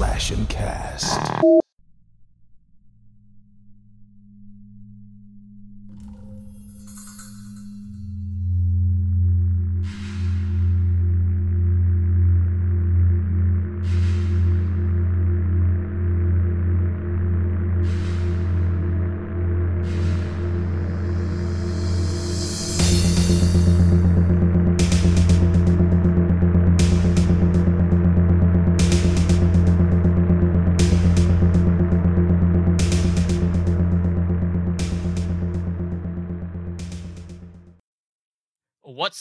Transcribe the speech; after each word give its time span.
Slash 0.00 0.30
and 0.30 0.48
Cast. 0.48 1.59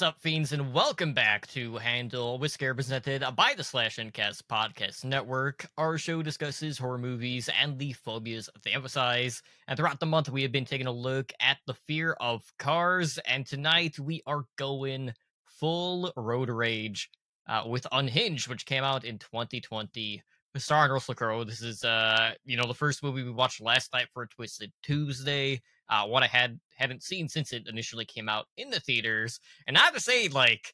Up, 0.09 0.20
fiends, 0.20 0.54
and 0.54 0.73
welcome 0.73 1.13
back 1.13 1.45
to 1.45 1.77
Handle 1.77 2.40
with 2.40 2.52
Scare 2.52 2.73
presented 2.73 3.23
by 3.36 3.54
the 3.55 3.63
Slash 3.63 4.00
and 4.00 4.12
Cast 4.12 4.48
Podcast 4.48 5.05
Network. 5.05 5.70
Our 5.77 6.00
show 6.00 6.23
discusses 6.23 6.80
horror 6.80 6.98
movies 6.98 7.48
and 7.62 7.77
the 7.77 7.94
phobias 7.94 8.50
they 8.64 8.72
emphasize. 8.72 9.44
And 9.67 9.77
throughout 9.77 10.00
the 10.00 10.08
month, 10.08 10.27
we 10.27 10.41
have 10.41 10.52
been 10.52 10.66
taking 10.66 10.88
a 10.88 10.91
look 10.91 11.31
at 11.40 11.58
the 11.67 11.76
fear 11.76 12.14
of 12.20 12.41
cars. 12.58 13.20
And 13.27 13.45
tonight, 13.45 14.00
we 14.00 14.23
are 14.26 14.45
going 14.58 15.14
full 15.45 16.12
road 16.17 16.50
rage 16.50 17.12
uh, 17.48 17.66
with 17.67 17.86
Unhinged, 17.91 18.48
which 18.48 18.66
came 18.66 18.84
out 18.84 19.05
in 19.05 19.20
2020. 19.20 20.23
Starring 20.58 20.91
Russell 20.91 21.14
Crowe. 21.14 21.44
This 21.44 21.62
is, 21.62 21.84
uh, 21.84 22.31
you 22.45 22.58
know, 22.58 22.66
the 22.66 22.73
first 22.73 23.03
movie 23.03 23.22
we 23.22 23.30
watched 23.30 23.62
last 23.62 23.94
night 23.94 24.08
for 24.12 24.25
Twisted 24.25 24.72
Tuesday 24.81 25.62
uh, 25.90 26.06
what 26.08 26.23
I 26.23 26.28
had 26.28 26.59
hadn't 26.78 27.04
seen 27.04 27.28
since 27.30 27.54
it 27.54 27.68
initially 27.68 28.06
came 28.06 28.30
out 28.30 28.48
in 28.58 28.70
the 28.70 28.80
theaters. 28.80 29.40
And 29.68 29.78
I 29.78 29.82
have 29.82 29.94
to 29.96 30.00
say, 30.00 30.28
like, 30.28 30.73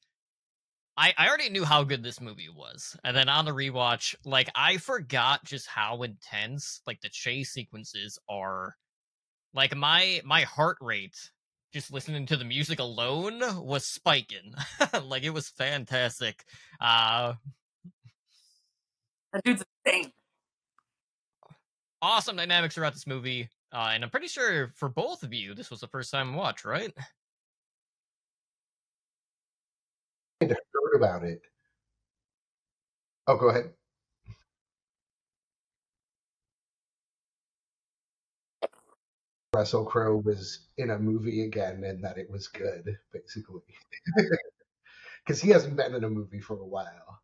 I, 0.97 1.13
I 1.17 1.27
already 1.27 1.49
knew 1.49 1.66
how 1.66 1.83
good 1.83 2.03
this 2.03 2.22
movie 2.22 2.49
was. 2.49 2.97
And 3.03 3.16
then 3.16 3.27
on 3.30 3.45
the 3.45 3.52
rewatch, 3.52 4.16
like 4.25 4.49
I 4.55 4.77
forgot 4.77 5.44
just 5.44 5.67
how 5.67 6.03
intense 6.03 6.81
like 6.88 7.02
the 7.02 7.09
chase 7.09 7.52
sequences 7.52 8.17
are. 8.30 8.75
Like 9.53 9.75
my 9.75 10.22
my 10.25 10.41
heart 10.41 10.77
rate 10.81 11.31
just 11.73 11.91
listening 11.91 12.25
to 12.27 12.38
the 12.38 12.45
music 12.45 12.79
alone 12.79 13.41
was 13.66 13.85
spiking. 13.88 14.53
like 15.03 15.23
it 15.23 15.31
was 15.31 15.50
fantastic. 15.50 16.45
Uh 16.79 17.35
That 19.33 19.44
dude's 19.44 19.63
insane. 19.85 20.11
awesome 22.02 22.35
dynamics 22.35 22.75
throughout 22.75 22.94
this 22.94 23.07
movie. 23.07 23.50
Uh, 23.73 23.91
and 23.94 24.03
I'm 24.03 24.09
pretty 24.09 24.27
sure 24.27 24.71
for 24.75 24.89
both 24.89 25.23
of 25.23 25.33
you, 25.33 25.53
this 25.53 25.69
was 25.69 25.81
the 25.81 25.88
first 25.88 26.11
time 26.11 26.35
watch, 26.35 26.63
right? 26.63 26.94
had 30.41 30.49
heard 30.49 30.95
about 30.95 31.23
it. 31.23 31.41
Oh, 33.27 33.38
go 33.38 33.49
ahead. 33.49 33.73
Russell 39.53 39.85
Crowe 39.85 40.17
was 40.17 40.67
in 40.77 40.89
a 40.89 41.00
movie 41.00 41.45
again 41.45 41.83
and 41.85 42.03
that 42.03 42.17
it 42.17 42.29
was 42.29 42.47
good, 42.47 42.97
basically. 43.13 43.61
Because 45.25 45.41
he 45.41 45.50
hasn't 45.50 45.75
been 45.75 45.95
in 45.95 46.03
a 46.03 46.09
movie 46.09 46.39
for 46.39 46.59
a 46.59 46.63
while. 46.63 47.19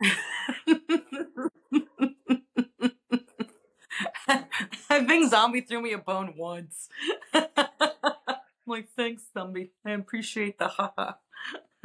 I 4.88 5.04
think 5.04 5.30
Zombie 5.30 5.60
threw 5.62 5.82
me 5.82 5.92
a 5.92 5.98
bone 5.98 6.34
once. 6.36 6.88
I'm 7.34 7.44
like, 8.66 8.88
thanks, 8.96 9.24
Zombie. 9.32 9.72
I 9.84 9.92
appreciate 9.92 10.58
the 10.58 10.68
haha. 10.68 11.14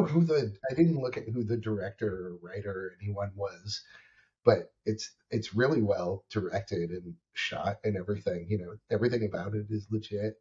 Who 0.00 0.24
the 0.24 0.54
I 0.70 0.74
didn't 0.74 1.00
look 1.00 1.16
at 1.16 1.28
who 1.28 1.44
the 1.44 1.56
director 1.56 2.08
or 2.08 2.36
writer 2.42 2.70
or 2.70 2.96
anyone 3.02 3.32
was, 3.34 3.82
but 4.44 4.72
it's 4.86 5.12
it's 5.30 5.54
really 5.54 5.82
well 5.82 6.24
directed 6.30 6.90
and 6.90 7.14
shot 7.34 7.78
and 7.84 7.96
everything. 7.96 8.46
You 8.48 8.58
know, 8.58 8.74
everything 8.90 9.24
about 9.24 9.54
it 9.54 9.66
is 9.70 9.86
legit. 9.90 10.34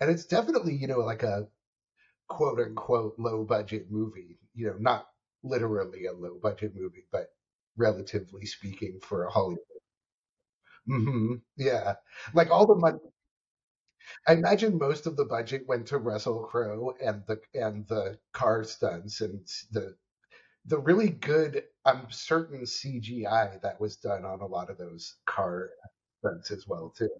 And 0.00 0.10
it's 0.10 0.26
definitely, 0.26 0.74
you 0.76 0.86
know, 0.88 1.00
like 1.00 1.22
a 1.24 1.48
quote 2.28 2.60
unquote 2.60 3.18
low 3.18 3.44
budget 3.44 3.90
movie. 3.90 4.38
You 4.54 4.68
know, 4.68 4.76
not 4.78 5.08
literally 5.42 6.06
a 6.06 6.12
low 6.12 6.38
budget 6.42 6.74
movie, 6.74 7.06
but 7.12 7.28
relatively 7.76 8.46
speaking 8.46 9.00
for 9.00 9.24
a 9.24 9.30
Hollywood. 9.30 9.58
hmm 10.86 11.34
Yeah. 11.56 11.94
Like 12.34 12.50
all 12.50 12.66
the 12.66 12.74
money 12.74 12.98
I 14.26 14.32
imagine 14.32 14.78
most 14.78 15.06
of 15.06 15.16
the 15.16 15.24
budget 15.24 15.64
went 15.68 15.86
to 15.88 15.98
Russell 15.98 16.42
Crowe 16.44 16.96
and 17.00 17.24
the 17.26 17.40
and 17.54 17.86
the 17.86 18.18
car 18.32 18.64
stunts 18.64 19.20
and 19.20 19.46
the 19.70 19.96
the 20.66 20.78
really 20.80 21.10
good 21.10 21.64
I'm 21.84 22.10
certain 22.12 22.66
CGI 22.66 23.58
that 23.58 23.80
was 23.80 23.96
done 23.98 24.24
on 24.24 24.40
a 24.42 24.46
lot 24.46 24.70
of 24.70 24.78
those 24.78 25.16
car 25.26 25.70
stunts 26.20 26.50
as 26.52 26.66
well 26.68 26.90
too. 26.90 27.10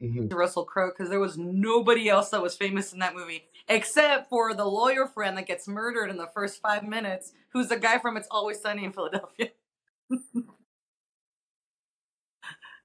Hmm 0.00 0.28
Russell 0.28 0.64
Crowe, 0.64 0.90
because 0.90 1.10
there 1.10 1.20
was 1.20 1.38
nobody 1.38 2.08
else 2.08 2.30
that 2.30 2.42
was 2.42 2.56
famous 2.56 2.92
in 2.92 2.98
that 2.98 3.14
movie 3.14 3.44
except 3.68 4.28
for 4.28 4.54
the 4.54 4.64
lawyer 4.64 5.06
friend 5.06 5.36
that 5.36 5.46
gets 5.46 5.66
murdered 5.68 6.10
in 6.10 6.16
the 6.16 6.28
first 6.34 6.60
five 6.60 6.84
minutes, 6.84 7.32
who's 7.50 7.68
the 7.68 7.78
guy 7.78 7.98
from 7.98 8.16
It's 8.16 8.28
Always 8.30 8.60
Sunny 8.60 8.84
in 8.84 8.92
Philadelphia. 8.92 9.50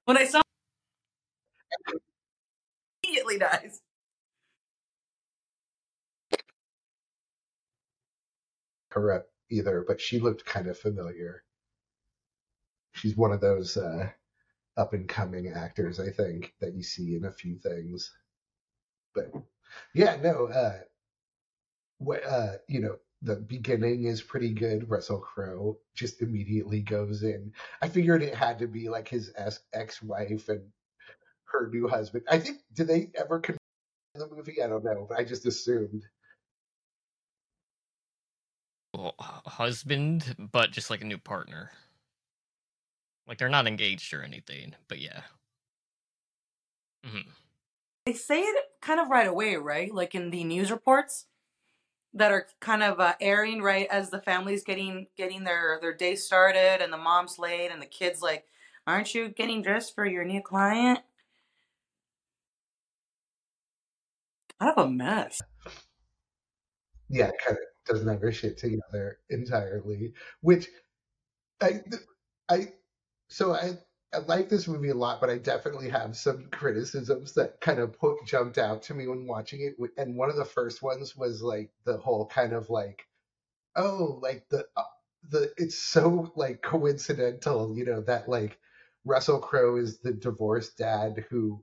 when 0.04 0.16
I 0.16 0.24
saw 0.24 0.38
him, 0.38 2.00
immediately 3.04 3.38
dies. 3.38 3.80
Up 8.94 9.26
either, 9.50 9.84
but 9.86 10.00
she 10.00 10.20
looked 10.20 10.44
kind 10.44 10.66
of 10.66 10.78
familiar. 10.78 11.44
She's 12.92 13.16
one 13.16 13.32
of 13.32 13.40
those 13.40 13.76
uh, 13.76 14.10
up 14.76 14.92
and 14.92 15.08
coming 15.08 15.48
actors, 15.48 16.00
I 16.00 16.10
think, 16.10 16.54
that 16.60 16.74
you 16.74 16.82
see 16.82 17.16
in 17.16 17.24
a 17.24 17.32
few 17.32 17.56
things. 17.56 18.12
But 19.14 19.32
yeah, 19.94 20.16
no, 20.22 20.46
uh, 20.46 20.78
what 21.98 22.24
uh 22.24 22.54
you 22.68 22.80
know 22.80 22.96
the 23.22 23.36
beginning 23.36 24.04
is 24.04 24.20
pretty 24.22 24.52
good. 24.52 24.90
Russell 24.90 25.20
crowe 25.20 25.78
just 25.94 26.22
immediately 26.22 26.80
goes 26.80 27.22
in. 27.22 27.52
I 27.80 27.88
figured 27.88 28.22
it 28.22 28.34
had 28.34 28.58
to 28.58 28.66
be 28.66 28.88
like 28.88 29.06
his 29.06 29.32
ex- 29.36 29.60
ex-wife 29.72 30.48
and 30.48 30.62
her 31.44 31.68
new 31.72 31.86
husband. 31.86 32.24
I 32.28 32.38
think 32.38 32.58
did 32.74 32.88
they 32.88 33.10
ever 33.14 33.38
confirm 33.38 33.58
the 34.14 34.28
movie? 34.28 34.62
I 34.62 34.66
don't 34.66 34.84
know 34.84 35.06
but 35.08 35.18
i 35.18 35.24
just 35.24 35.46
assumed. 35.46 36.02
Well, 38.94 39.14
husband, 39.18 40.34
but 40.52 40.70
just 40.70 40.90
like 40.90 41.00
a 41.00 41.06
new 41.06 41.16
partner. 41.16 41.70
Like 43.26 43.38
they're 43.38 43.48
not 43.48 43.66
engaged 43.66 44.12
or 44.12 44.22
anything, 44.22 44.74
but 44.88 44.98
yeah. 44.98 45.22
hmm 47.04 47.20
They 48.06 48.12
say 48.14 48.40
it 48.40 48.64
kind 48.80 49.00
of 49.00 49.08
right 49.08 49.26
away, 49.28 49.56
right? 49.56 49.92
Like 49.92 50.14
in 50.14 50.30
the 50.30 50.44
news 50.44 50.70
reports 50.70 51.26
that 52.14 52.32
are 52.32 52.46
kind 52.60 52.82
of 52.82 53.00
uh, 53.00 53.14
airing 53.20 53.62
right 53.62 53.88
as 53.90 54.10
the 54.10 54.20
family's 54.20 54.64
getting 54.64 55.06
getting 55.16 55.44
their 55.44 55.78
their 55.80 55.94
day 55.94 56.14
started 56.16 56.82
and 56.82 56.92
the 56.92 56.98
mom's 56.98 57.38
late 57.38 57.70
and 57.70 57.80
the 57.80 57.86
kids 57.86 58.20
like, 58.22 58.46
aren't 58.86 59.14
you 59.14 59.28
getting 59.28 59.62
dressed 59.62 59.94
for 59.94 60.06
your 60.06 60.24
new 60.24 60.42
client? 60.42 61.00
Kind 64.60 64.72
of 64.76 64.86
a 64.86 64.90
mess. 64.90 65.40
yeah 67.08 67.30
kind 67.44 67.56
of 67.56 67.64
doesn't 67.86 68.08
have 68.08 68.20
her 68.20 68.32
shit 68.32 68.56
together 68.58 69.18
entirely 69.30 70.12
which 70.40 70.68
i 71.60 71.80
i 72.48 72.68
so 73.32 73.54
i 73.54 73.76
I 74.14 74.18
like 74.18 74.50
this 74.50 74.68
movie 74.68 74.90
a 74.90 74.94
lot, 74.94 75.22
but 75.22 75.30
I 75.30 75.38
definitely 75.38 75.88
have 75.88 76.14
some 76.18 76.48
criticisms 76.52 77.32
that 77.32 77.62
kind 77.62 77.78
of 77.78 77.98
put, 77.98 78.26
jumped 78.26 78.58
out 78.58 78.82
to 78.82 78.94
me 78.94 79.06
when 79.06 79.26
watching 79.26 79.62
it. 79.62 79.74
And 79.96 80.16
one 80.16 80.28
of 80.28 80.36
the 80.36 80.44
first 80.44 80.82
ones 80.82 81.16
was 81.16 81.42
like 81.42 81.70
the 81.86 81.96
whole 81.96 82.26
kind 82.26 82.52
of 82.52 82.68
like 82.68 83.06
oh 83.76 84.18
like 84.22 84.48
the 84.50 84.66
uh, 84.76 84.82
the 85.30 85.52
it's 85.56 85.78
so 85.78 86.32
like 86.36 86.62
coincidental 86.62 87.76
you 87.76 87.84
know 87.84 88.00
that 88.02 88.28
like 88.28 88.58
russell 89.04 89.38
crowe 89.38 89.76
is 89.76 90.00
the 90.00 90.12
divorced 90.12 90.76
dad 90.76 91.24
who 91.30 91.62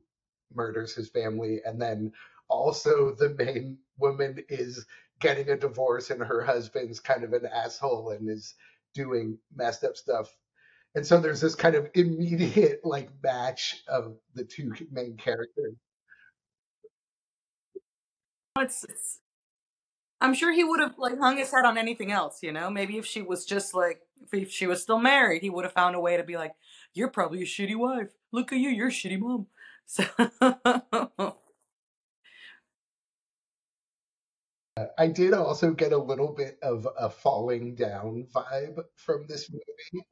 murders 0.54 0.96
his 0.96 1.10
family 1.10 1.62
and 1.66 1.82
then 1.82 2.12
also 2.48 3.14
the 3.16 3.30
main 3.30 3.78
woman 3.98 4.44
is 4.50 4.86
getting 5.20 5.50
a 5.50 5.58
divorce 5.58 6.10
and 6.10 6.22
her 6.22 6.42
husband's 6.42 7.00
kind 7.00 7.24
of 7.24 7.34
an 7.34 7.46
asshole 7.46 8.10
and 8.12 8.30
is 8.30 8.56
doing 8.96 9.38
messed 9.56 9.84
up 9.84 9.96
stuff 9.96 10.36
and 10.96 11.06
so 11.06 11.20
there's 11.20 11.42
this 11.42 11.56
kind 11.56 11.76
of 11.76 11.90
immediate 11.94 12.82
like 12.84 13.10
match 13.24 13.84
of 13.88 14.16
the 14.34 14.44
two 14.44 14.74
main 14.92 15.18
characters. 15.18 15.76
It's, 18.58 18.84
it's 18.84 19.20
I'm 20.22 20.34
sure 20.34 20.52
he 20.52 20.64
would 20.64 20.80
have 20.80 20.96
like 20.98 21.18
hung 21.18 21.38
his 21.38 21.52
head 21.52 21.66
on 21.66 21.78
anything 21.78 22.12
else, 22.12 22.40
you 22.44 22.52
know. 22.52 22.70
Maybe 22.70 22.98
if 22.98 23.06
she 23.06 23.22
was 23.22 23.46
just 23.46 23.74
like, 23.74 24.02
if 24.34 24.52
she 24.52 24.68
was 24.68 24.82
still 24.82 25.00
married, 25.00 25.42
he 25.42 25.50
would 25.50 25.64
have 25.64 25.74
found 25.74 25.96
a 25.96 26.00
way 26.00 26.18
to 26.18 26.24
be 26.24 26.36
like, 26.36 26.54
"You're 26.94 27.10
probably 27.10 27.42
a 27.42 27.46
shitty 27.46 27.78
wife. 27.78 28.10
Look 28.32 28.52
at 28.52 28.60
you, 28.60 28.70
you're 28.70 28.90
a 28.90 28.92
shitty 28.92 29.20
mom." 29.20 29.48
So 29.92 30.04
uh, 34.78 34.86
I 35.00 35.08
did 35.08 35.34
also 35.34 35.72
get 35.72 35.94
a 35.94 35.98
little 35.98 36.32
bit 36.32 36.60
of 36.62 36.88
a 37.00 37.10
falling 37.10 37.74
down 37.74 38.28
vibe 38.32 38.84
from 38.96 39.26
this 39.28 39.50
movie. 39.52 40.06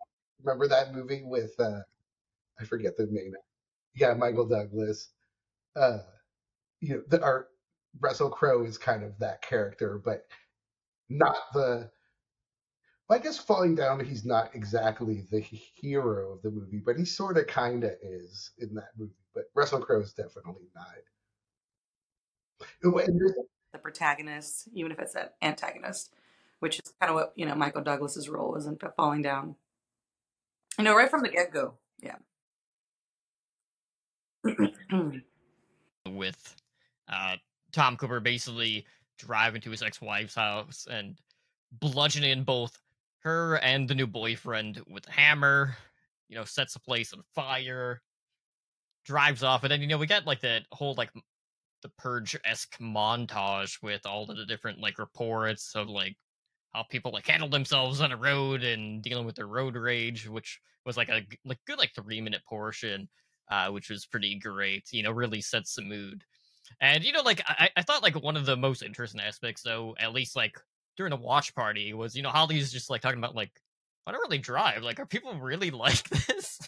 Remember 0.44 0.68
that 0.68 0.94
movie 0.94 1.24
with 1.24 1.60
uh 1.60 1.82
I 2.60 2.66
forget 2.66 2.98
the 2.98 3.08
name. 3.10 3.34
Yeah, 3.96 4.14
Michael 4.14 4.48
Douglas. 4.48 5.10
Uh 5.76 6.00
you 6.80 6.96
know, 6.96 7.04
the 7.08 7.22
our 7.22 7.48
Russell 8.00 8.30
Crowe 8.30 8.64
is 8.64 8.78
kind 8.78 9.04
of 9.04 9.18
that 9.20 9.42
character, 9.42 10.02
but 10.04 10.26
not 11.10 11.36
the 11.54 11.90
well, 13.10 13.20
I 13.20 13.22
guess 13.22 13.38
falling 13.38 13.76
down 13.76 14.04
he's 14.04 14.26
not 14.26 14.54
exactly 14.54 15.26
the 15.32 15.40
hero 15.40 16.34
of 16.34 16.42
the 16.42 16.52
movie, 16.52 16.82
but 16.86 16.98
he 16.98 17.06
sort 17.06 17.38
of 17.38 17.48
kind 17.48 17.84
of 17.86 17.92
is 18.02 18.52
in 18.58 18.76
that 18.76 18.90
movie. 18.98 19.14
But 19.34 19.46
Russell 19.56 19.80
Crowe 19.80 20.02
is 20.02 20.14
definitely 20.14 20.68
not. 20.76 20.86
The 23.72 23.80
protagonist, 23.80 24.68
even 24.74 24.92
if 24.92 25.00
it's 25.00 25.16
an 25.16 25.30
antagonist, 25.42 26.14
which 26.60 26.80
is 26.80 26.94
kind 27.00 27.10
of 27.10 27.16
what 27.16 27.34
you 27.36 27.46
know 27.46 27.56
Michael 27.56 27.84
Douglas's 27.84 28.28
role 28.30 28.56
is 28.56 28.66
in 28.66 28.78
falling 28.98 29.22
down. 29.22 29.56
You 30.78 30.84
know, 30.84 30.96
right 30.96 31.10
from 31.10 31.22
the 31.22 31.30
get 31.30 31.52
go. 31.52 31.76
Yeah. 32.02 32.16
with 36.06 36.56
uh, 37.12 37.36
Tom 37.72 37.98
Cooper 37.98 38.20
basically 38.20 38.86
driving 39.18 39.62
to 39.62 39.72
his 39.72 39.82
ex-wife's 39.82 40.36
house 40.36 40.88
and 40.90 41.18
bludgeoning 41.72 42.44
both 42.44 42.80
her 43.20 43.56
and 43.58 43.88
the 43.88 43.96
new 43.96 44.08
boyfriend 44.08 44.82
with 44.88 45.08
a 45.08 45.12
hammer. 45.12 45.76
You 46.30 46.36
know, 46.36 46.44
sets 46.44 46.74
the 46.74 46.80
place 46.80 47.14
on 47.14 47.24
fire, 47.34 48.02
drives 49.06 49.44
off, 49.44 49.64
and 49.64 49.72
then 49.72 49.82
you 49.82 49.88
know 49.88 49.98
we 49.98 50.08
get 50.08 50.28
like 50.28 50.42
that 50.42 50.64
whole 50.72 50.94
like 50.96 51.10
the 51.82 51.90
purge 51.98 52.36
esque 52.44 52.78
montage 52.80 53.82
with 53.82 54.06
all 54.06 54.30
of 54.30 54.36
the 54.36 54.46
different 54.46 54.80
like 54.80 55.00
reports 55.00 55.74
of 55.76 55.90
like 55.90 56.18
how 56.78 56.84
people 56.84 57.12
like 57.12 57.26
handle 57.26 57.50
themselves 57.50 58.02
on 58.02 58.12
a 58.12 58.18
road 58.18 58.64
and 58.64 59.02
dealing 59.02 59.26
with 59.26 59.36
their 59.36 59.48
road 59.48 59.76
rage, 59.76 60.30
which 60.30 60.60
was 60.86 60.96
like 60.96 61.10
a 61.10 61.26
like 61.44 61.58
good 61.66 61.80
like 61.80 61.92
three 61.96 62.22
minute 62.22 62.42
portion, 62.48 63.10
uh, 63.50 63.70
which 63.70 63.90
was 63.90 64.06
pretty 64.06 64.38
great. 64.38 64.86
You 64.92 65.04
know, 65.04 65.12
really 65.12 65.42
sets 65.42 65.74
the 65.76 65.82
mood. 65.82 66.24
And 66.80 67.04
you 67.04 67.12
know, 67.12 67.24
like 67.24 67.42
I, 67.48 67.70
I 67.76 67.82
thought 67.82 68.04
like 68.04 68.22
one 68.22 68.38
of 68.38 68.46
the 68.46 68.56
most 68.56 68.84
interesting 68.84 69.22
aspects, 69.22 69.64
though, 69.64 69.96
at 70.00 70.14
least 70.14 70.36
like 70.36 70.56
during 70.98 71.10
the 71.10 71.18
watch 71.18 71.56
party, 71.56 71.94
was 71.94 72.16
you 72.16 72.22
know 72.22 72.30
Holly's 72.30 72.72
just 72.72 72.92
like 72.92 73.02
talking 73.02 73.20
about 73.20 73.36
like 73.36 73.52
I 74.06 74.12
don't 74.12 74.22
really 74.22 74.38
drive. 74.38 74.84
Like, 74.84 75.00
are 75.00 75.06
people 75.06 75.34
really 75.34 75.72
like 75.72 76.08
this? 76.10 76.60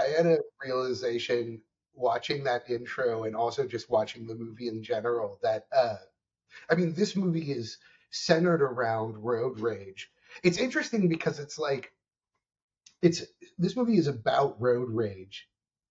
I 0.00 0.04
had 0.16 0.26
a 0.26 0.38
realization 0.64 1.60
watching 1.96 2.44
that 2.44 2.68
intro 2.70 3.24
and 3.24 3.36
also 3.36 3.66
just 3.66 3.90
watching 3.90 4.26
the 4.26 4.34
movie 4.34 4.68
in 4.68 4.82
general 4.82 5.38
that 5.42 5.66
uh 5.74 5.96
I 6.70 6.74
mean 6.74 6.94
this 6.94 7.16
movie 7.16 7.52
is 7.52 7.78
centered 8.10 8.62
around 8.62 9.18
road 9.18 9.60
rage. 9.60 10.10
It's 10.42 10.58
interesting 10.58 11.08
because 11.08 11.38
it's 11.38 11.58
like 11.58 11.92
it's 13.02 13.24
this 13.58 13.76
movie 13.76 13.98
is 13.98 14.06
about 14.06 14.60
road 14.60 14.90
rage 14.90 15.48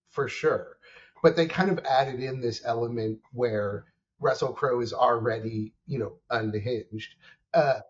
for 0.09 0.27
sure. 0.27 0.77
But 1.23 1.35
they 1.35 1.47
kind 1.47 1.69
of 1.71 1.79
added 1.85 2.19
in 2.21 2.41
this 2.41 2.61
element 2.65 3.19
where 3.33 3.85
Russell 4.19 4.53
Crowe 4.53 4.81
is 4.81 4.93
already, 4.93 5.73
you 5.87 5.99
know, 5.99 6.13
unhinged. 6.29 7.15
Uh 7.53 7.81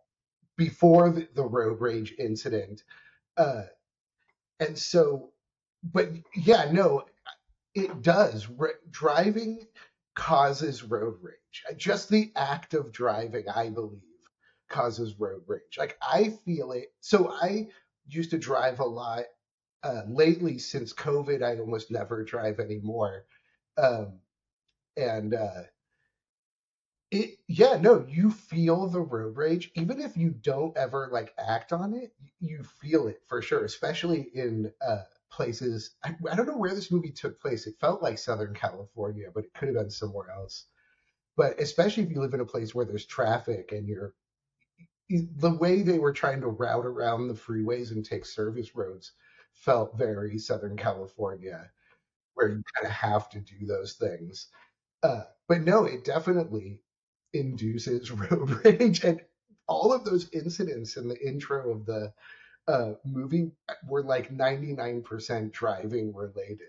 before 0.58 1.10
the, 1.12 1.28
the 1.36 1.44
road 1.44 1.82
rage 1.82 2.14
incident. 2.20 2.84
Uh 3.38 3.64
and 4.60 4.78
so 4.78 5.32
but 5.84 6.10
yeah, 6.36 6.72
no, 6.72 7.06
it 7.75 8.01
does. 8.01 8.48
driving 8.89 9.68
causes 10.16 10.81
road 10.81 11.18
rage. 11.22 11.77
Just 11.77 12.10
the 12.10 12.31
act 12.36 12.74
of 12.74 12.92
driving, 12.92 13.45
I 13.54 13.69
believe, 13.69 14.01
causes 14.69 15.19
road 15.19 15.44
rage. 15.45 15.77
Like 15.77 15.98
I 16.01 16.33
feel 16.45 16.72
it. 16.72 16.94
So 17.01 17.30
I 17.31 17.68
used 18.07 18.31
to 18.31 18.38
drive 18.38 18.80
a 18.80 18.86
lot. 18.86 19.25
Uh, 19.83 20.01
lately, 20.07 20.57
since 20.57 20.94
COVID, 20.94 21.44
I 21.44 21.60
almost 21.60 21.92
never 21.92 22.24
drive 22.24 22.60
anymore. 22.60 23.25
Um, 23.78 24.19
and 24.98 25.36
uh, 25.36 25.63
it, 27.12 27.38
yeah, 27.48 27.78
no, 27.80 28.04
you 28.10 28.31
feel 28.31 28.88
the 28.88 29.01
road 29.01 29.38
rage, 29.38 29.69
even 29.75 30.01
if 30.01 30.18
you 30.18 30.31
don't 30.31 30.75
ever 30.75 31.10
like 31.12 31.33
act 31.38 31.71
on 31.71 31.94
it. 31.94 32.13
You 32.39 32.63
feel 32.81 33.07
it 33.07 33.21
for 33.28 33.44
sure, 33.44 33.63
especially 33.63 34.28
in 34.33 34.71
uh, 34.81 35.04
places. 35.36 35.96
I, 36.04 36.16
I 36.32 36.36
don't 36.36 36.48
know 36.48 36.58
where 36.58 36.74
this 36.74 36.92
movie 36.92 37.12
took 37.12 37.40
place. 37.42 37.68
It 37.68 37.76
felt 37.80 38.02
like 38.02 38.18
Southern 38.18 38.54
California, 38.54 39.28
but 39.34 39.44
it 39.44 39.54
could 39.54 39.68
have 39.68 39.78
been 39.78 39.90
somewhere 39.90 40.32
else. 40.32 40.66
But 41.36 41.60
especially 41.60 42.04
if 42.04 42.12
you 42.12 42.22
live 42.22 42.34
in 42.34 42.40
a 42.40 42.46
place 42.46 42.74
where 42.74 42.86
there's 42.86 43.06
traffic 43.06 43.72
and 43.74 43.88
you're 43.88 44.14
the 45.10 45.54
way 45.54 45.82
they 45.82 46.00
were 46.00 46.14
trying 46.14 46.42
to 46.42 46.48
route 46.48 46.86
around 46.86 47.28
the 47.28 47.34
freeways 47.34 47.92
and 47.92 48.04
take 48.04 48.26
service 48.26 48.76
roads 48.76 49.12
felt 49.52 49.98
very 49.98 50.38
Southern 50.38 50.78
California, 50.78 51.70
where 52.34 52.50
you 52.50 52.64
kind 52.76 52.88
of 52.88 52.92
have 52.92 53.30
to 53.30 53.40
do 53.40 53.66
those 53.66 53.94
things. 53.94 54.48
Uh, 55.04 55.24
but 55.48 55.62
no, 55.62 55.86
it 55.86 56.06
definitely 56.06 56.81
induces 57.34 58.12
road 58.12 58.66
rage, 58.66 59.04
and 59.04 59.22
all 59.68 59.94
of 59.94 60.06
those 60.06 60.30
incidents 60.31 60.98
in 60.98 61.08
the 61.08 61.20
intro 61.28 61.72
of 61.72 61.86
the 61.86 62.14
uh, 62.68 62.94
movie 63.06 63.52
were 63.88 64.04
like 64.04 64.32
99% 64.32 65.52
driving 65.52 66.14
related. 66.14 66.60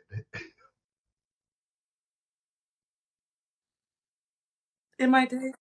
In 4.99 5.11
my 5.11 5.27
day. 5.27 5.53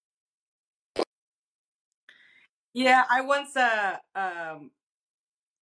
Yeah, 2.73 3.03
I 3.09 3.21
once 3.21 3.55
uh 3.55 3.97
um 4.15 4.71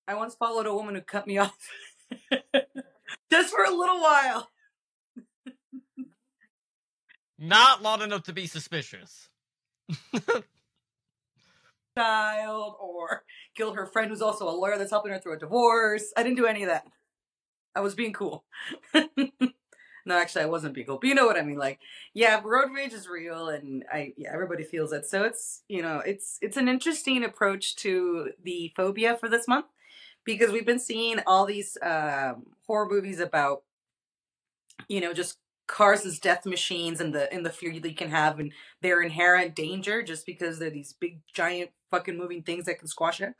I 0.08 0.16
once 0.16 0.36
followed 0.36 0.68
a 0.68 0.74
woman 0.74 0.96
who 0.96 1.02
cut 1.02 1.28
me 1.28 1.38
off 1.40 1.58
just 3.32 3.54
for 3.54 3.64
a 3.64 3.72
little 3.72 4.02
while. 4.02 4.50
Not 7.40 7.82
long 7.82 8.02
enough 8.02 8.24
to 8.24 8.34
be 8.34 8.48
suspicious. 8.48 9.30
child 11.98 12.76
or 12.80 13.24
killed 13.56 13.76
her 13.76 13.86
friend 13.86 14.10
who's 14.10 14.22
also 14.22 14.48
a 14.48 14.52
lawyer 14.52 14.78
that's 14.78 14.92
helping 14.92 15.12
her 15.12 15.20
through 15.20 15.34
a 15.34 15.40
divorce. 15.40 16.14
I 16.18 16.24
didn't 16.24 16.38
do 16.38 16.46
any 16.46 16.64
of 16.64 16.70
that. 16.70 16.86
I 17.76 17.82
was 17.82 17.96
being 17.96 18.14
cool. 18.14 18.44
no, 18.94 20.18
actually, 20.18 20.44
I 20.44 20.48
wasn't 20.48 20.76
being 20.76 20.86
cool, 20.86 21.00
but 21.00 21.08
you 21.08 21.16
know 21.16 21.26
what 21.26 21.38
I 21.38 21.42
mean. 21.42 21.58
Like, 21.58 21.80
yeah, 22.14 22.40
road 22.44 22.72
rage 22.74 22.94
is 22.94 23.08
real, 23.08 23.50
and 23.50 23.84
I 23.92 24.14
yeah, 24.16 24.30
everybody 24.32 24.64
feels 24.64 24.94
it. 24.94 25.06
So 25.08 25.24
it's 25.24 25.64
you 25.68 25.82
know, 25.82 26.00
it's 26.06 26.38
it's 26.42 26.58
an 26.58 26.68
interesting 26.68 27.24
approach 27.24 27.76
to 27.78 28.32
the 28.44 28.72
phobia 28.76 29.18
for 29.18 29.28
this 29.28 29.48
month 29.48 29.66
because 30.24 30.52
we've 30.52 30.66
been 30.66 30.80
seeing 30.80 31.20
all 31.26 31.46
these 31.46 31.78
um, 31.82 32.46
horror 32.68 32.88
movies 32.90 33.20
about 33.20 33.64
you 34.88 35.02
know 35.02 35.14
just 35.14 35.38
cars 35.68 36.06
as 36.06 36.20
death 36.20 36.46
machines 36.46 37.00
and 37.00 37.14
the 37.16 37.32
and 37.34 37.46
the 37.46 37.50
fear 37.50 37.74
that 37.74 37.90
you 37.90 37.96
can 37.96 38.10
have 38.10 38.40
and 38.40 38.52
their 38.82 39.02
inherent 39.02 39.56
danger 39.56 40.04
just 40.04 40.26
because 40.26 40.60
they're 40.60 40.70
these 40.70 40.94
big 40.94 41.20
giant 41.34 41.72
fucking 41.94 42.18
moving 42.18 42.42
things 42.42 42.66
that 42.66 42.80
can 42.80 42.88
squash 42.88 43.22
it. 43.22 43.36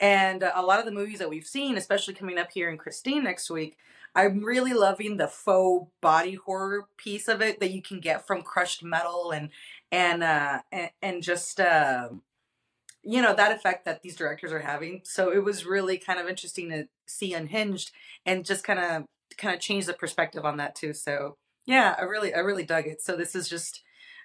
And 0.00 0.42
a 0.42 0.62
lot 0.62 0.80
of 0.80 0.86
the 0.86 0.90
movies 0.90 1.18
that 1.18 1.28
we've 1.28 1.46
seen, 1.46 1.76
especially 1.76 2.14
coming 2.14 2.38
up 2.38 2.50
here 2.52 2.70
in 2.70 2.78
Christine 2.78 3.24
next 3.24 3.50
week, 3.50 3.76
I'm 4.14 4.42
really 4.42 4.72
loving 4.72 5.16
the 5.16 5.28
faux 5.28 5.90
body 6.00 6.34
horror 6.34 6.86
piece 6.96 7.28
of 7.28 7.40
it 7.40 7.60
that 7.60 7.70
you 7.70 7.82
can 7.82 8.00
get 8.00 8.26
from 8.26 8.42
crushed 8.42 8.82
metal 8.82 9.30
and 9.30 9.50
and 9.90 10.22
uh 10.22 10.60
and, 10.70 10.90
and 11.00 11.22
just 11.22 11.60
uh, 11.60 12.08
you 13.02 13.22
know 13.22 13.34
that 13.34 13.52
effect 13.52 13.84
that 13.84 14.02
these 14.02 14.16
directors 14.16 14.52
are 14.52 14.60
having. 14.60 15.00
So 15.04 15.30
it 15.30 15.44
was 15.44 15.66
really 15.66 15.98
kind 15.98 16.18
of 16.18 16.28
interesting 16.28 16.70
to 16.70 16.88
see 17.06 17.32
Unhinged 17.32 17.90
and 18.26 18.44
just 18.44 18.64
kind 18.64 18.78
of 18.78 19.04
kind 19.38 19.54
of 19.54 19.60
change 19.60 19.86
the 19.86 19.94
perspective 19.94 20.44
on 20.44 20.56
that 20.58 20.74
too. 20.74 20.92
So 20.92 21.36
yeah, 21.64 21.94
I 21.98 22.02
really 22.02 22.34
I 22.34 22.38
really 22.38 22.64
dug 22.64 22.86
it. 22.86 23.02
So 23.02 23.16
this 23.16 23.34
is 23.34 23.48
just 23.48 23.82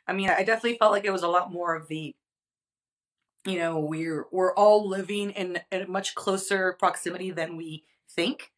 I 0.08 0.14
mean, 0.14 0.30
I 0.30 0.44
definitely 0.44 0.78
felt 0.78 0.94
like 0.94 1.06
it 1.06 1.12
was 1.12 1.24
a 1.24 1.28
lot 1.28 1.52
more 1.52 1.76
of 1.76 1.88
the 1.88 2.16
you 3.48 3.60
know, 3.60 3.80
we're 3.80 4.26
we're 4.32 4.54
all 4.54 4.88
living 4.88 5.32
in 5.32 5.60
a 5.72 5.86
much 5.86 6.16
closer 6.16 6.74
proximity 6.74 7.32
than 7.32 7.56
we 7.56 7.86
think. 8.10 8.52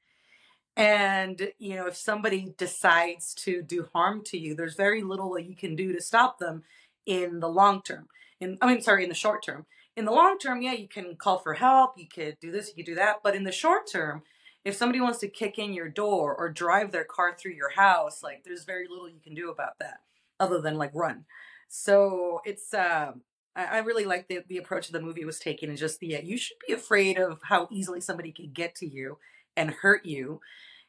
And, 0.75 1.51
you 1.59 1.75
know, 1.75 1.87
if 1.87 1.97
somebody 1.97 2.53
decides 2.57 3.33
to 3.35 3.61
do 3.61 3.89
harm 3.93 4.23
to 4.25 4.37
you, 4.37 4.55
there's 4.55 4.75
very 4.75 5.01
little 5.01 5.33
that 5.33 5.45
you 5.45 5.55
can 5.55 5.75
do 5.75 5.91
to 5.91 6.01
stop 6.01 6.39
them 6.39 6.63
in 7.05 7.39
the 7.39 7.49
long 7.49 7.81
term. 7.81 8.07
In 8.39 8.57
I 8.61 8.67
mean, 8.67 8.81
sorry, 8.81 9.03
in 9.03 9.09
the 9.09 9.15
short 9.15 9.43
term. 9.43 9.65
in 9.95 10.05
the 10.05 10.11
long 10.11 10.37
term, 10.39 10.61
yeah, 10.61 10.71
you 10.73 10.87
can 10.87 11.15
call 11.17 11.39
for 11.39 11.55
help, 11.55 11.97
you 11.97 12.07
could 12.07 12.37
do 12.39 12.51
this, 12.51 12.69
you 12.69 12.75
could 12.75 12.85
do 12.85 12.95
that. 12.95 13.17
But 13.21 13.35
in 13.35 13.43
the 13.43 13.51
short 13.51 13.85
term, 13.91 14.23
if 14.63 14.75
somebody 14.75 15.01
wants 15.01 15.19
to 15.19 15.27
kick 15.27 15.59
in 15.59 15.73
your 15.73 15.89
door 15.89 16.33
or 16.35 16.49
drive 16.49 16.91
their 16.91 17.03
car 17.03 17.35
through 17.37 17.53
your 17.53 17.71
house, 17.71 18.23
like 18.23 18.43
there's 18.43 18.63
very 18.63 18.87
little 18.87 19.09
you 19.09 19.19
can 19.21 19.35
do 19.35 19.49
about 19.51 19.77
that 19.79 19.99
other 20.39 20.61
than 20.61 20.77
like 20.77 20.91
run. 20.93 21.25
So 21.67 22.41
it's 22.45 22.73
uh, 22.73 23.11
I, 23.55 23.65
I 23.65 23.77
really 23.79 24.05
like 24.05 24.27
the 24.27 24.41
the 24.47 24.57
approach 24.57 24.89
the 24.89 25.01
movie 25.01 25.25
was 25.25 25.39
taking 25.39 25.69
and 25.69 25.77
just 25.77 25.99
the 25.99 26.19
you 26.23 26.37
should 26.37 26.57
be 26.67 26.73
afraid 26.73 27.17
of 27.17 27.39
how 27.43 27.67
easily 27.71 28.01
somebody 28.01 28.31
could 28.31 28.53
get 28.53 28.75
to 28.75 28.87
you 28.87 29.17
and 29.55 29.71
hurt 29.71 30.05
you, 30.05 30.41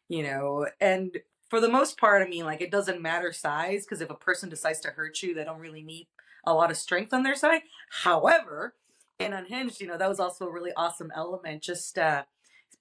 you 0.09 0.23
know. 0.23 0.67
And 0.81 1.19
for 1.49 1.61
the 1.61 1.69
most 1.69 1.99
part, 1.99 2.23
I 2.23 2.29
mean, 2.31 2.45
like 2.45 2.61
it 2.61 2.71
doesn't 2.71 3.03
matter 3.03 3.33
size 3.33 3.85
because 3.85 4.01
if 4.01 4.11
a 4.11 4.15
person 4.15 4.49
decides 4.49 4.81
to 4.81 4.91
hurt 4.91 5.23
you, 5.23 5.35
they 5.35 5.45
don't 5.45 5.61
really 5.61 5.83
need 5.83 6.07
a 6.45 6.55
lot 6.55 6.71
of 6.71 6.77
strength 6.77 7.13
on 7.13 7.23
their 7.23 7.35
side. 7.35 7.63
However, 8.03 8.75
in 9.19 9.33
Unhinged, 9.33 9.81
you 9.81 9.87
know, 9.87 9.99
that 9.99 10.09
was 10.09 10.21
also 10.21 10.47
a 10.47 10.53
really 10.53 10.73
awesome 10.77 11.13
element. 11.15 11.63
Just 11.63 11.99
uh, 11.99 12.23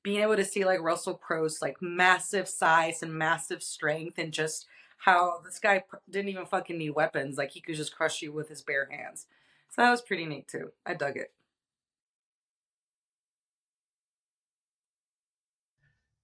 being 0.03 0.21
able 0.21 0.35
to 0.35 0.45
see 0.45 0.63
like 0.63 0.81
Russell 0.81 1.15
Crowe's 1.15 1.61
like 1.61 1.77
massive 1.81 2.47
size 2.47 3.03
and 3.03 3.13
massive 3.13 3.61
strength 3.61 4.17
and 4.17 4.31
just 4.31 4.67
how 4.99 5.41
this 5.43 5.59
guy 5.59 5.83
didn't 6.09 6.29
even 6.29 6.45
fucking 6.45 6.77
need 6.77 6.91
weapons. 6.91 7.37
Like 7.37 7.51
he 7.51 7.61
could 7.61 7.75
just 7.75 7.95
crush 7.95 8.21
you 8.21 8.31
with 8.31 8.49
his 8.49 8.61
bare 8.61 8.89
hands. 8.91 9.27
So 9.69 9.81
that 9.81 9.91
was 9.91 10.01
pretty 10.01 10.25
neat 10.25 10.47
too. 10.47 10.71
I 10.85 10.93
dug 10.93 11.17
it. 11.17 11.33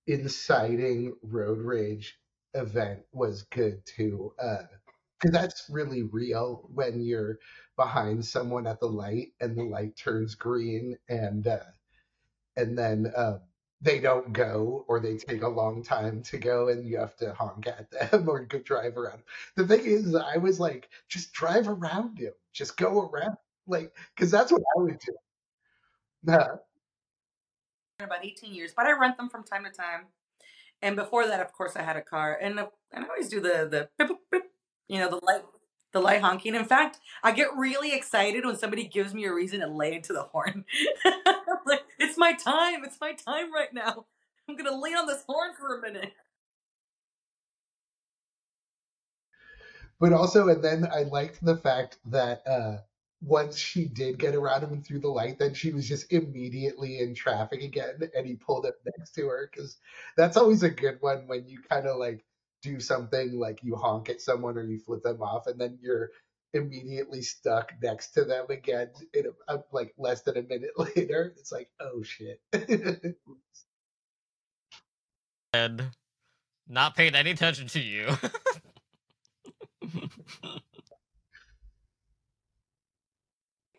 Inciting 0.08 1.16
road 1.22 1.60
rage 1.60 2.20
event 2.56 3.06
was 3.12 3.44
good 3.44 3.86
too. 3.86 4.34
Uh, 4.40 4.64
because 5.20 5.32
that's 5.32 5.70
really 5.70 6.04
real 6.04 6.70
when 6.74 7.02
you're 7.02 7.40
behind 7.78 8.26
someone 8.26 8.68
at 8.68 8.80
the 8.80 8.88
light 8.88 9.34
and 9.40 9.58
the 9.58 9.64
light 9.64 9.96
turns 9.96 10.36
green 10.36 10.98
and 11.10 11.48
uh, 11.48 11.60
and 12.58 12.78
then 12.78 13.12
uh, 13.16 13.40
they 13.82 14.00
don't 14.00 14.34
go 14.34 14.86
or 14.88 15.00
they 15.00 15.18
take 15.18 15.44
a 15.44 15.48
long 15.48 15.84
time 15.84 16.24
to 16.24 16.38
go 16.38 16.70
and 16.70 16.86
you 16.86 16.98
have 16.98 17.16
to 17.18 17.34
honk 17.34 17.68
at 17.68 17.92
them 17.92 18.28
or 18.30 18.46
go 18.46 18.60
drive 18.60 18.98
around. 18.98 19.22
The 19.56 19.68
thing 19.68 19.86
is, 19.86 20.16
I 20.16 20.38
was 20.38 20.60
like, 20.60 20.90
just 21.08 21.34
drive 21.34 21.68
around 21.68 22.18
him, 22.18 22.34
just 22.54 22.78
go 22.78 23.10
around, 23.10 23.38
like, 23.68 23.94
because 24.16 24.32
that's 24.32 24.52
what 24.52 24.62
I 24.78 24.82
would 24.82 25.00
do. 25.00 25.14
Uh, 26.32 26.58
about 28.00 28.26
18 28.26 28.54
years, 28.54 28.74
but 28.76 28.86
I 28.86 28.92
rent 28.92 29.18
them 29.18 29.30
from 29.30 29.44
time 29.44 29.64
to 29.64 29.70
time. 29.70 30.08
And 30.82 30.96
before 30.96 31.28
that, 31.28 31.40
of 31.40 31.54
course, 31.54 31.76
I 31.76 31.82
had 31.82 31.96
a 31.96 32.02
car, 32.02 32.38
and 32.42 32.60
uh, 32.60 32.68
and 32.92 33.06
I 33.06 33.08
always 33.08 33.30
do 33.30 33.40
the 33.40 33.90
the 33.98 34.40
you 34.88 35.00
know 35.00 35.10
the 35.10 35.20
light 35.24 35.44
the 35.94 36.02
light 36.02 36.22
honking. 36.22 36.56
In 36.56 36.66
fact, 36.66 37.00
I 37.24 37.32
get 37.32 37.56
really 37.56 37.94
excited 37.94 38.46
when 38.46 38.58
somebody 38.58 38.84
gives 38.86 39.14
me 39.14 39.24
a 39.26 39.34
reason 39.34 39.62
to 39.62 39.68
lay 39.68 39.94
into 39.94 40.12
the 40.12 40.24
horn. 40.24 40.66
it's 42.00 42.18
my 42.18 42.34
time. 42.34 42.84
It's 42.84 42.98
my 43.00 43.14
time 43.14 43.54
right 43.54 43.74
now. 43.74 44.06
I'm 44.48 44.56
gonna 44.56 44.78
lean 44.78 44.96
on 44.96 45.08
this 45.08 45.24
horn 45.28 45.52
for 45.58 45.78
a 45.78 45.82
minute. 45.82 46.14
but 50.00 50.14
also, 50.14 50.50
and 50.50 50.64
then 50.64 50.88
I 50.92 51.04
liked 51.04 51.44
the 51.44 51.58
fact 51.58 51.98
that 52.06 52.46
uh, 52.46 52.78
once 53.22 53.58
she 53.58 53.86
did 53.86 54.20
get 54.20 54.36
around 54.36 54.64
him 54.64 54.82
through 54.82 55.00
the 55.00 55.08
light, 55.08 55.40
then 55.40 55.54
she 55.54 55.72
was 55.72 55.88
just 55.88 56.12
immediately 56.12 57.00
in 57.00 57.16
traffic 57.16 57.64
again, 57.64 58.00
and 58.16 58.26
he 58.26 58.36
pulled 58.36 58.66
up 58.66 58.76
next 58.86 59.12
to 59.16 59.28
her 59.28 59.50
because 59.52 59.78
that's 60.18 60.38
always 60.38 60.64
a 60.64 60.70
good 60.70 60.98
one 61.00 61.28
when 61.28 61.48
you 61.48 61.60
kind 61.70 61.88
of 61.88 61.98
like 61.98 62.24
do 62.62 62.80
something 62.80 63.40
like 63.40 63.64
you 63.64 63.76
honk 63.76 64.10
at 64.10 64.22
someone 64.22 64.58
or 64.58 64.64
you 64.64 64.80
flip 64.80 65.04
them 65.04 65.22
off, 65.22 65.48
and 65.48 65.60
then 65.60 65.78
you're 65.82 66.12
immediately 66.54 67.22
stuck 67.22 67.74
next 67.82 68.12
to 68.12 68.24
them 68.24 68.46
again 68.50 68.90
in 69.14 69.26
a, 69.48 69.60
like 69.72 69.94
less 69.98 70.22
than 70.22 70.38
a 70.38 70.42
minute 70.44 70.72
later. 70.78 71.34
It's 71.38 71.52
like, 71.52 71.70
oh 71.80 72.02
shit. 72.04 72.42
And 75.54 75.92
not 76.68 76.96
paying 76.96 77.16
any 77.16 77.32
attention 77.32 77.68
to 77.68 77.80
you. 77.80 78.10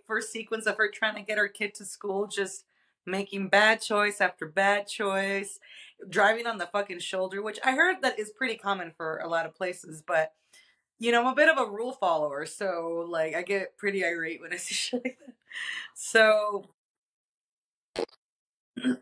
First 0.07 0.33
sequence 0.33 0.67
of 0.67 0.77
her 0.77 0.89
trying 0.91 1.17
to 1.17 1.23
get 1.23 1.37
her 1.37 1.49
kid 1.49 1.75
to 1.75 1.85
school, 1.85 2.29
just 2.29 2.65
making 3.05 3.49
bad 3.49 3.81
choice 3.83 4.21
after 4.21 4.47
bad 4.47 4.87
choice, 4.87 5.59
driving 6.09 6.47
on 6.47 6.59
the 6.59 6.67
fucking 6.67 7.01
shoulder, 7.01 7.43
which 7.43 7.59
I 7.65 7.73
heard 7.73 7.97
that 8.03 8.19
is 8.19 8.31
pretty 8.31 8.57
common 8.57 8.93
for 8.97 9.19
a 9.19 9.29
lot 9.29 9.47
of 9.47 9.55
places, 9.55 10.03
but 10.07 10.33
you 10.99 11.13
know, 11.13 11.21
I'm 11.21 11.33
a 11.33 11.35
bit 11.35 11.49
of 11.49 11.59
a 11.59 11.71
rule 11.71 11.93
follower, 11.93 12.47
so 12.47 13.07
like 13.09 13.35
I 13.35 13.43
get 13.43 13.77
pretty 13.77 14.05
irate 14.05 14.41
when 14.41 14.53
I 14.53 14.57
see 14.59 14.75
shit 14.75 15.05
like 15.05 15.19
that. 15.25 15.35
So 15.95 16.71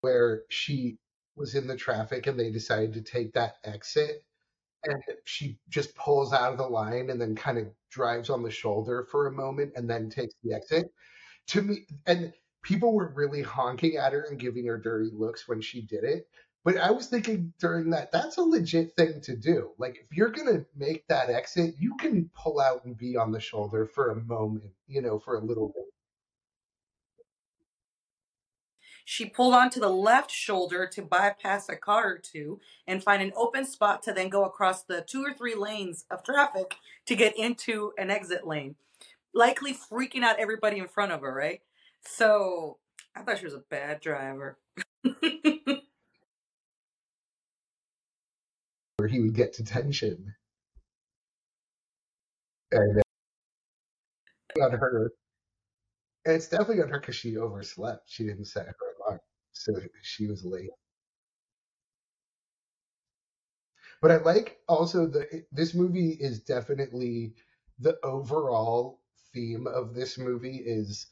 where 0.00 0.42
she 0.48 0.98
was 1.36 1.54
in 1.54 1.66
the 1.66 1.76
traffic 1.76 2.26
and 2.26 2.38
they 2.38 2.50
decided 2.50 2.92
to 2.94 3.02
take 3.02 3.32
that 3.32 3.56
exit 3.64 4.24
and 4.84 5.02
she 5.24 5.58
just 5.68 5.94
pulls 5.96 6.32
out 6.32 6.52
of 6.52 6.58
the 6.58 6.66
line 6.66 7.10
and 7.10 7.20
then 7.20 7.34
kind 7.34 7.58
of 7.58 7.66
drives 7.90 8.30
on 8.30 8.42
the 8.42 8.50
shoulder 8.50 9.06
for 9.10 9.26
a 9.26 9.32
moment 9.32 9.72
and 9.76 9.88
then 9.88 10.10
takes 10.10 10.34
the 10.42 10.54
exit 10.54 10.92
to 11.46 11.62
me 11.62 11.86
and 12.06 12.32
people 12.62 12.92
were 12.92 13.12
really 13.14 13.42
honking 13.42 13.96
at 13.96 14.12
her 14.12 14.26
and 14.30 14.38
giving 14.38 14.66
her 14.66 14.78
dirty 14.78 15.10
looks 15.12 15.48
when 15.48 15.60
she 15.60 15.82
did 15.82 16.04
it 16.04 16.28
but 16.64 16.76
i 16.78 16.90
was 16.90 17.06
thinking 17.06 17.52
during 17.60 17.90
that 17.90 18.12
that's 18.12 18.38
a 18.38 18.42
legit 18.42 18.94
thing 18.96 19.20
to 19.20 19.36
do 19.36 19.70
like 19.78 19.96
if 19.96 20.16
you're 20.16 20.30
going 20.30 20.48
to 20.48 20.64
make 20.76 21.06
that 21.08 21.30
exit 21.30 21.74
you 21.78 21.96
can 21.96 22.30
pull 22.34 22.60
out 22.60 22.84
and 22.84 22.98
be 22.98 23.16
on 23.16 23.32
the 23.32 23.40
shoulder 23.40 23.86
for 23.86 24.10
a 24.10 24.16
moment 24.24 24.64
you 24.88 25.02
know 25.02 25.18
for 25.18 25.36
a 25.36 25.44
little 25.44 25.68
bit 25.68 25.84
She 29.04 29.26
pulled 29.26 29.54
onto 29.54 29.80
the 29.80 29.90
left 29.90 30.30
shoulder 30.30 30.86
to 30.86 31.02
bypass 31.02 31.68
a 31.68 31.76
car 31.76 32.12
or 32.14 32.18
two 32.18 32.60
and 32.86 33.04
find 33.04 33.22
an 33.22 33.32
open 33.36 33.66
spot 33.66 34.02
to 34.04 34.12
then 34.12 34.30
go 34.30 34.44
across 34.44 34.82
the 34.82 35.02
two 35.02 35.22
or 35.22 35.34
three 35.34 35.54
lanes 35.54 36.06
of 36.10 36.24
traffic 36.24 36.76
to 37.06 37.14
get 37.14 37.36
into 37.36 37.92
an 37.98 38.10
exit 38.10 38.46
lane, 38.46 38.76
likely 39.34 39.74
freaking 39.74 40.22
out 40.22 40.38
everybody 40.38 40.78
in 40.78 40.88
front 40.88 41.12
of 41.12 41.20
her, 41.20 41.34
right? 41.34 41.60
So 42.00 42.78
I 43.14 43.22
thought 43.22 43.38
she 43.38 43.44
was 43.44 43.54
a 43.54 43.64
bad 43.70 44.00
driver. 44.00 44.58
where 49.04 49.10
he 49.10 49.20
would 49.20 49.34
get 49.34 49.52
detention. 49.52 50.34
And 52.72 53.02
on 54.62 54.70
her 54.72 55.10
and 56.24 56.34
it's 56.36 56.48
definitely 56.48 56.82
on 56.82 56.88
her 56.88 57.00
because 57.00 57.14
she 57.14 57.36
overslept. 57.36 58.04
She 58.06 58.24
didn't 58.24 58.46
set 58.46 58.64
her 58.64 58.74
alarm 59.06 59.20
so 59.52 59.74
she 60.00 60.26
was 60.26 60.42
late. 60.42 60.70
But 64.00 64.10
i 64.10 64.16
like 64.16 64.60
also 64.68 65.06
the 65.06 65.44
this 65.52 65.74
movie 65.74 66.16
is 66.18 66.40
definitely 66.40 67.34
the 67.78 67.98
overall 68.02 69.02
theme 69.34 69.66
of 69.66 69.92
this 69.92 70.16
movie 70.16 70.62
is 70.64 71.08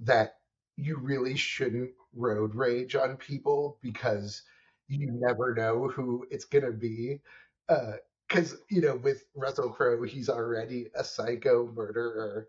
that 0.00 0.34
you 0.76 0.98
really 0.98 1.36
shouldn't 1.38 1.92
road 2.14 2.54
rage 2.54 2.94
on 2.94 3.16
people 3.16 3.78
because 3.80 4.42
you 4.88 5.08
never 5.12 5.54
know 5.54 5.88
who 5.88 6.26
it's 6.30 6.44
going 6.44 6.64
to 6.64 6.72
be 6.72 7.20
uh, 7.68 7.92
because 8.28 8.56
you 8.70 8.80
know 8.80 8.96
with 8.96 9.24
russell 9.34 9.70
crowe 9.70 10.02
he's 10.02 10.28
already 10.28 10.88
a 10.94 11.04
psycho 11.04 11.70
murderer 11.74 12.48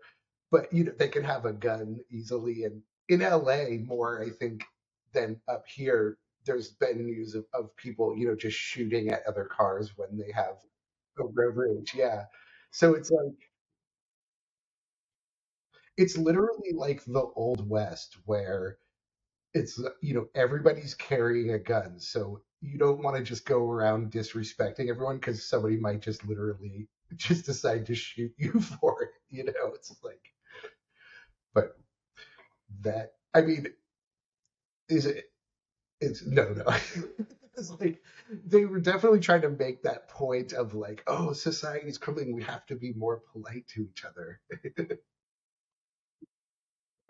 but 0.50 0.72
you 0.72 0.84
know 0.84 0.92
they 0.98 1.08
can 1.08 1.24
have 1.24 1.44
a 1.44 1.52
gun 1.52 1.98
easily 2.10 2.64
and 2.64 2.82
in 3.08 3.20
la 3.20 3.66
more 3.86 4.22
i 4.22 4.28
think 4.30 4.64
than 5.12 5.40
up 5.48 5.64
here 5.68 6.18
there's 6.46 6.70
been 6.72 7.04
news 7.06 7.34
of, 7.34 7.44
of 7.54 7.74
people 7.76 8.16
you 8.16 8.26
know 8.26 8.36
just 8.36 8.56
shooting 8.58 9.10
at 9.10 9.22
other 9.26 9.44
cars 9.44 9.92
when 9.96 10.16
they 10.18 10.32
have 10.32 10.56
a 11.18 11.24
road 11.24 11.56
rage 11.56 11.94
yeah. 11.94 12.24
So 12.72 12.94
it's 12.94 13.10
like 13.10 13.34
it's 15.96 16.16
literally 16.16 16.72
like 16.74 17.04
the 17.04 17.22
old 17.36 17.68
west 17.68 18.16
where 18.26 18.78
it's 19.54 19.80
you 20.00 20.14
know 20.14 20.26
everybody's 20.34 20.94
carrying 20.94 21.52
a 21.52 21.58
gun 21.58 21.98
so 21.98 22.40
you 22.60 22.78
don't 22.78 23.02
want 23.02 23.16
to 23.16 23.22
just 23.22 23.46
go 23.46 23.70
around 23.70 24.10
disrespecting 24.12 24.88
everyone 24.90 25.16
because 25.16 25.44
somebody 25.46 25.76
might 25.76 26.02
just 26.02 26.26
literally 26.26 26.88
just 27.16 27.46
decide 27.46 27.86
to 27.86 27.94
shoot 27.94 28.32
you 28.36 28.52
for 28.80 29.02
it 29.02 29.10
you 29.30 29.44
know? 29.44 29.72
It's 29.74 29.94
like 30.02 30.20
but 31.54 31.76
that 32.82 33.12
i 33.34 33.40
mean 33.40 33.66
is 34.88 35.06
it 35.06 35.24
it's 36.00 36.24
no 36.26 36.48
no. 36.52 36.64
It's 37.56 37.70
like 37.78 38.02
they 38.46 38.64
were 38.64 38.80
definitely 38.80 39.20
trying 39.20 39.42
to 39.42 39.48
make 39.48 39.84
that 39.84 40.08
point 40.08 40.52
of 40.52 40.74
like 40.74 41.04
oh 41.06 41.32
society's 41.32 41.98
crumbling 41.98 42.34
we 42.34 42.42
have 42.42 42.66
to 42.66 42.74
be 42.74 42.92
more 42.94 43.22
polite 43.32 43.68
to 43.68 43.86
each 43.88 44.04
other 44.04 44.40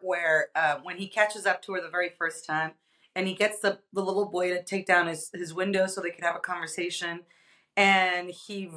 where 0.05 0.49
uh, 0.55 0.77
when 0.83 0.99
he 0.99 1.09
catches 1.09 1.47
up 1.47 1.63
to 1.63 1.73
her 1.73 1.81
the 1.81 1.89
very 1.89 2.11
first 2.11 2.47
time 2.47 2.73
and 3.17 3.27
he 3.29 3.35
gets 3.35 3.61
the, 3.61 3.79
the 3.93 4.03
little 4.03 4.29
boy 4.29 4.51
to 4.51 4.63
take 4.63 4.87
down 4.87 5.07
his, 5.07 5.31
his 5.33 5.55
window 5.55 5.87
so 5.87 6.01
they 6.01 6.11
could 6.11 6.25
have 6.25 6.37
a 6.37 6.41
conversation 6.41 7.21
and 7.77 8.31
he 8.31 8.71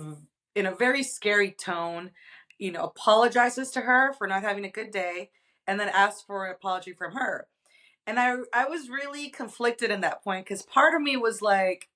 in 0.55 0.65
a 0.65 0.75
very 0.75 1.03
scary 1.03 1.51
tone 1.51 2.11
you 2.57 2.71
know 2.71 2.83
apologizes 2.83 3.71
to 3.71 3.81
her 3.81 4.13
for 4.13 4.27
not 4.27 4.41
having 4.41 4.65
a 4.65 4.69
good 4.69 4.91
day 4.91 5.29
and 5.67 5.79
then 5.79 5.89
asks 5.89 6.21
for 6.21 6.45
an 6.45 6.51
apology 6.51 6.93
from 6.93 7.13
her. 7.13 7.47
And 8.07 8.17
I 8.19 8.37
I 8.53 8.65
was 8.65 8.89
really 8.89 9.29
conflicted 9.29 9.91
in 9.91 10.01
that 10.01 10.23
point 10.23 10.45
because 10.45 10.63
part 10.63 10.95
of 10.95 11.01
me 11.01 11.17
was 11.17 11.41
like, 11.41 11.89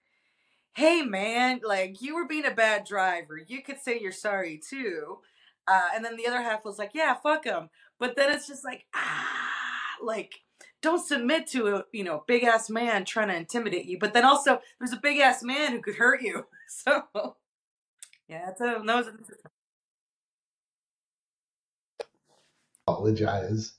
hey 0.73 1.03
man, 1.03 1.61
like 1.63 2.01
you 2.01 2.15
were 2.15 2.27
being 2.27 2.45
a 2.45 2.51
bad 2.51 2.85
driver. 2.85 3.39
You 3.45 3.63
could 3.63 3.79
say 3.79 3.99
you're 3.99 4.11
sorry 4.11 4.61
too. 4.69 5.19
Uh, 5.67 5.89
and 5.95 6.03
then 6.03 6.17
the 6.17 6.27
other 6.27 6.41
half 6.41 6.65
was 6.65 6.77
like, 6.77 6.91
yeah, 6.93 7.13
fuck 7.13 7.45
him. 7.45 7.69
But 8.01 8.15
then 8.15 8.31
it's 8.31 8.47
just 8.47 8.65
like, 8.65 8.85
ah, 8.95 9.95
like 10.01 10.41
don't 10.81 11.05
submit 11.05 11.45
to 11.51 11.67
a 11.67 11.85
you 11.93 12.03
know 12.03 12.23
big 12.27 12.43
ass 12.43 12.67
man 12.67 13.05
trying 13.05 13.27
to 13.27 13.35
intimidate 13.35 13.85
you. 13.85 13.99
But 13.99 14.13
then 14.13 14.25
also 14.25 14.59
there's 14.79 14.91
a 14.91 14.99
big 14.99 15.19
ass 15.19 15.43
man 15.43 15.71
who 15.71 15.81
could 15.81 15.95
hurt 15.95 16.21
you. 16.21 16.45
So 16.73 17.35
yeah, 18.29 18.49
it's 18.49 18.61
a. 18.61 18.81
It's 18.81 19.31
apologize. 22.87 23.73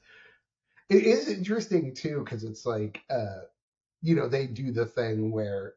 It 0.90 1.04
is 1.04 1.28
interesting 1.28 1.94
too 1.94 2.20
because 2.22 2.44
it's 2.44 2.66
like, 2.66 3.00
uh, 3.08 3.46
you 4.02 4.14
know, 4.14 4.28
they 4.28 4.46
do 4.46 4.70
the 4.72 4.84
thing 4.84 5.32
where 5.32 5.72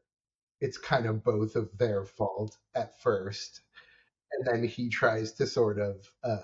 it's 0.59 0.77
kind 0.77 1.05
of 1.05 1.23
both 1.23 1.55
of 1.55 1.69
their 1.77 2.03
fault 2.03 2.57
at 2.75 3.01
first, 3.01 3.61
and 4.33 4.45
then 4.45 4.67
he 4.67 4.89
tries 4.89 5.31
to 5.35 5.47
sort 5.47 5.79
of 5.79 5.95
uh, 6.21 6.41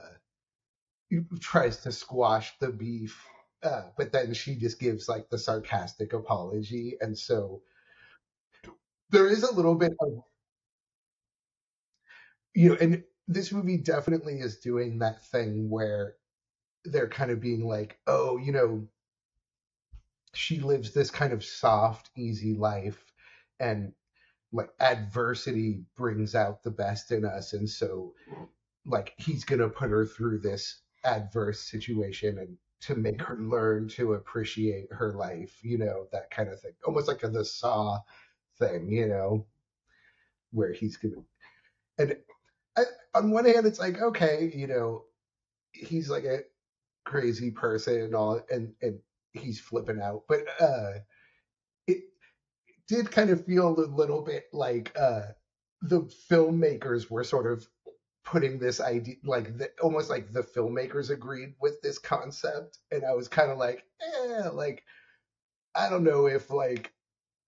tries 1.39 1.77
to 1.83 1.91
squash 1.91 2.53
the 2.59 2.69
beef, 2.69 3.23
uh, 3.63 3.83
but 3.97 4.11
then 4.11 4.33
she 4.33 4.55
just 4.55 4.79
gives 4.79 5.07
like 5.09 5.29
the 5.29 5.37
sarcastic 5.37 6.13
apology, 6.13 6.97
and 7.01 7.17
so 7.17 7.61
there 9.09 9.27
is 9.27 9.43
a 9.43 9.53
little 9.53 9.75
bit 9.75 9.93
of 9.99 10.23
you 12.53 12.69
know, 12.69 12.77
and 12.81 13.03
this 13.27 13.51
movie 13.51 13.77
definitely 13.77 14.39
is 14.39 14.59
doing 14.59 14.99
that 14.99 15.21
thing 15.25 15.69
where 15.69 16.15
they're 16.85 17.09
kind 17.09 17.31
of 17.31 17.41
being 17.41 17.65
like, 17.67 17.99
oh, 18.07 18.37
you 18.37 18.51
know, 18.51 18.87
she 20.33 20.59
lives 20.59 20.93
this 20.93 21.11
kind 21.11 21.33
of 21.33 21.43
soft, 21.43 22.09
easy 22.17 22.53
life, 22.53 23.03
and 23.59 23.93
like 24.53 24.71
adversity 24.79 25.83
brings 25.97 26.35
out 26.35 26.63
the 26.63 26.71
best 26.71 27.11
in 27.11 27.25
us, 27.25 27.53
and 27.53 27.69
so 27.69 28.13
like 28.85 29.13
he's 29.17 29.45
gonna 29.45 29.69
put 29.69 29.89
her 29.91 30.05
through 30.05 30.39
this 30.39 30.80
adverse 31.03 31.61
situation 31.61 32.39
and 32.39 32.57
to 32.81 32.95
make 32.95 33.21
her 33.21 33.37
learn 33.39 33.87
to 33.89 34.13
appreciate 34.13 34.87
her 34.91 35.13
life, 35.13 35.59
you 35.63 35.77
know, 35.77 36.07
that 36.11 36.31
kind 36.31 36.49
of 36.49 36.59
thing. 36.61 36.73
Almost 36.85 37.07
like 37.07 37.23
a 37.23 37.29
the 37.29 37.45
saw 37.45 37.99
thing, 38.59 38.91
you 38.91 39.07
know, 39.07 39.47
where 40.51 40.73
he's 40.73 40.97
gonna 40.97 41.15
and 41.97 42.17
I, 42.77 42.83
on 43.15 43.31
one 43.31 43.45
hand 43.45 43.67
it's 43.67 43.79
like, 43.79 44.01
okay, 44.01 44.51
you 44.55 44.67
know, 44.67 45.05
he's 45.73 46.09
like 46.09 46.25
a 46.25 46.39
crazy 47.05 47.51
person 47.51 48.01
and 48.01 48.15
all 48.15 48.41
and 48.51 48.73
and 48.81 48.99
he's 49.33 49.59
flipping 49.59 50.01
out. 50.01 50.23
But 50.27 50.41
uh 50.61 50.93
it 51.87 52.03
did 52.87 53.11
kind 53.11 53.29
of 53.29 53.45
feel 53.45 53.69
a 53.79 53.85
little 53.87 54.23
bit 54.23 54.45
like 54.53 54.93
uh 54.99 55.23
the 55.81 56.01
filmmakers 56.29 57.09
were 57.09 57.23
sort 57.23 57.51
of 57.51 57.67
putting 58.23 58.59
this 58.59 58.79
idea 58.79 59.15
like 59.23 59.57
the, 59.57 59.69
almost 59.81 60.09
like 60.09 60.31
the 60.31 60.43
filmmakers 60.43 61.09
agreed 61.09 61.53
with 61.61 61.81
this 61.81 61.97
concept. 61.97 62.79
And 62.91 63.03
i 63.05 63.13
was 63.13 63.27
kind 63.27 63.51
of 63.51 63.57
like 63.57 63.83
eh, 64.01 64.49
like 64.49 64.83
i 65.75 65.89
don't 65.89 66.03
know 66.03 66.27
if 66.27 66.49
like 66.49 66.91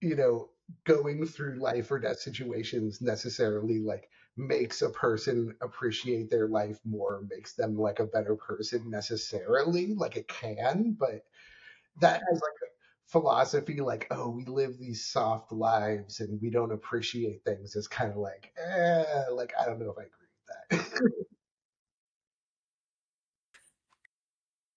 you 0.01 0.15
know 0.15 0.49
going 0.85 1.25
through 1.25 1.59
life 1.59 1.91
or 1.91 1.99
death 1.99 2.19
situations 2.19 3.01
necessarily 3.01 3.79
like 3.79 4.09
makes 4.37 4.81
a 4.81 4.89
person 4.89 5.55
appreciate 5.61 6.29
their 6.29 6.47
life 6.47 6.79
more 6.85 7.23
makes 7.29 7.53
them 7.55 7.77
like 7.77 7.99
a 7.99 8.05
better 8.05 8.35
person 8.35 8.89
necessarily 8.89 9.93
like 9.95 10.17
it 10.17 10.27
can. 10.27 10.95
But 10.99 11.23
that 12.01 12.21
has 12.29 12.41
like 12.41 12.59
a 12.63 12.71
philosophy 13.11 13.79
like 13.81 14.07
oh 14.11 14.29
we 14.29 14.45
live 14.45 14.77
these 14.79 15.05
soft 15.05 15.51
lives 15.51 16.19
and 16.19 16.41
we 16.41 16.49
don't 16.49 16.71
appreciate 16.73 17.43
things. 17.45 17.75
Is 17.75 17.87
kind 17.87 18.11
of 18.11 18.17
like 18.17 18.51
eh, 18.57 19.25
like 19.31 19.53
i 19.59 19.65
don't 19.65 19.79
know 19.79 19.91
if 19.91 19.97
i 19.99 20.03
agree 20.03 20.22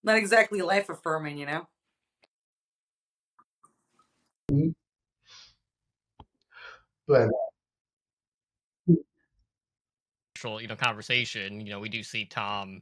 not 0.03 0.17
exactly 0.17 0.61
life 0.61 0.89
affirming, 0.89 1.37
you 1.37 1.45
know. 1.45 1.67
but 7.07 7.29
actual 10.35 10.61
you 10.61 10.67
know 10.67 10.75
conversation 10.75 11.59
you 11.59 11.71
know 11.71 11.79
we 11.79 11.89
do 11.89 12.03
see 12.03 12.25
tom 12.25 12.81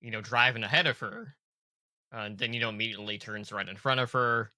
you 0.00 0.10
know 0.10 0.20
driving 0.20 0.62
ahead 0.62 0.86
of 0.86 0.98
her 0.98 1.34
uh, 2.14 2.20
and 2.20 2.38
then 2.38 2.52
you 2.52 2.60
know 2.60 2.68
immediately 2.68 3.18
turns 3.18 3.50
right 3.50 3.68
in 3.68 3.76
front 3.76 3.98
of 3.98 4.12
her 4.12 4.52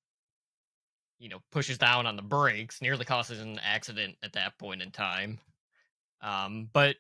you 1.18 1.28
know 1.28 1.38
pushes 1.50 1.78
down 1.78 2.06
on 2.06 2.16
the 2.16 2.22
brakes 2.22 2.82
nearly 2.82 3.04
causes 3.04 3.40
an 3.40 3.59
accident 3.64 4.16
at 4.22 4.35
that 4.35 4.59
point 4.59 4.82
in 4.82 4.90
time 4.90 5.38
um 6.20 6.68
but 6.72 6.96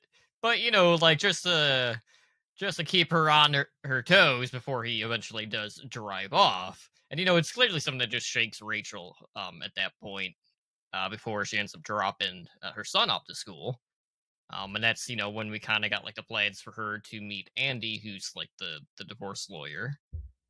but 0.46 0.60
you 0.60 0.70
know 0.70 0.94
like 0.94 1.18
just 1.18 1.42
to 1.42 2.00
just 2.56 2.76
to 2.76 2.84
keep 2.84 3.10
her 3.10 3.28
on 3.28 3.52
her, 3.52 3.68
her 3.82 4.00
toes 4.00 4.48
before 4.48 4.84
he 4.84 5.02
eventually 5.02 5.44
does 5.44 5.82
drive 5.88 6.32
off 6.32 6.88
and 7.10 7.18
you 7.18 7.26
know 7.26 7.34
it's 7.34 7.50
clearly 7.50 7.80
something 7.80 7.98
that 7.98 8.10
just 8.10 8.28
shakes 8.28 8.62
rachel 8.62 9.16
um 9.34 9.60
at 9.64 9.74
that 9.74 9.90
point 10.00 10.32
uh 10.94 11.08
before 11.08 11.44
she 11.44 11.58
ends 11.58 11.74
up 11.74 11.82
dropping 11.82 12.46
uh, 12.62 12.70
her 12.70 12.84
son 12.84 13.10
off 13.10 13.24
to 13.24 13.34
school 13.34 13.80
um, 14.50 14.76
and 14.76 14.84
that's 14.84 15.08
you 15.08 15.16
know 15.16 15.30
when 15.30 15.50
we 15.50 15.58
kind 15.58 15.84
of 15.84 15.90
got 15.90 16.04
like 16.04 16.14
the 16.14 16.22
plans 16.22 16.60
for 16.60 16.70
her 16.70 17.00
to 17.10 17.20
meet 17.20 17.50
Andy, 17.56 17.98
who's 17.98 18.30
like 18.36 18.50
the 18.60 18.78
the 18.96 19.02
divorce 19.02 19.48
lawyer. 19.50 19.98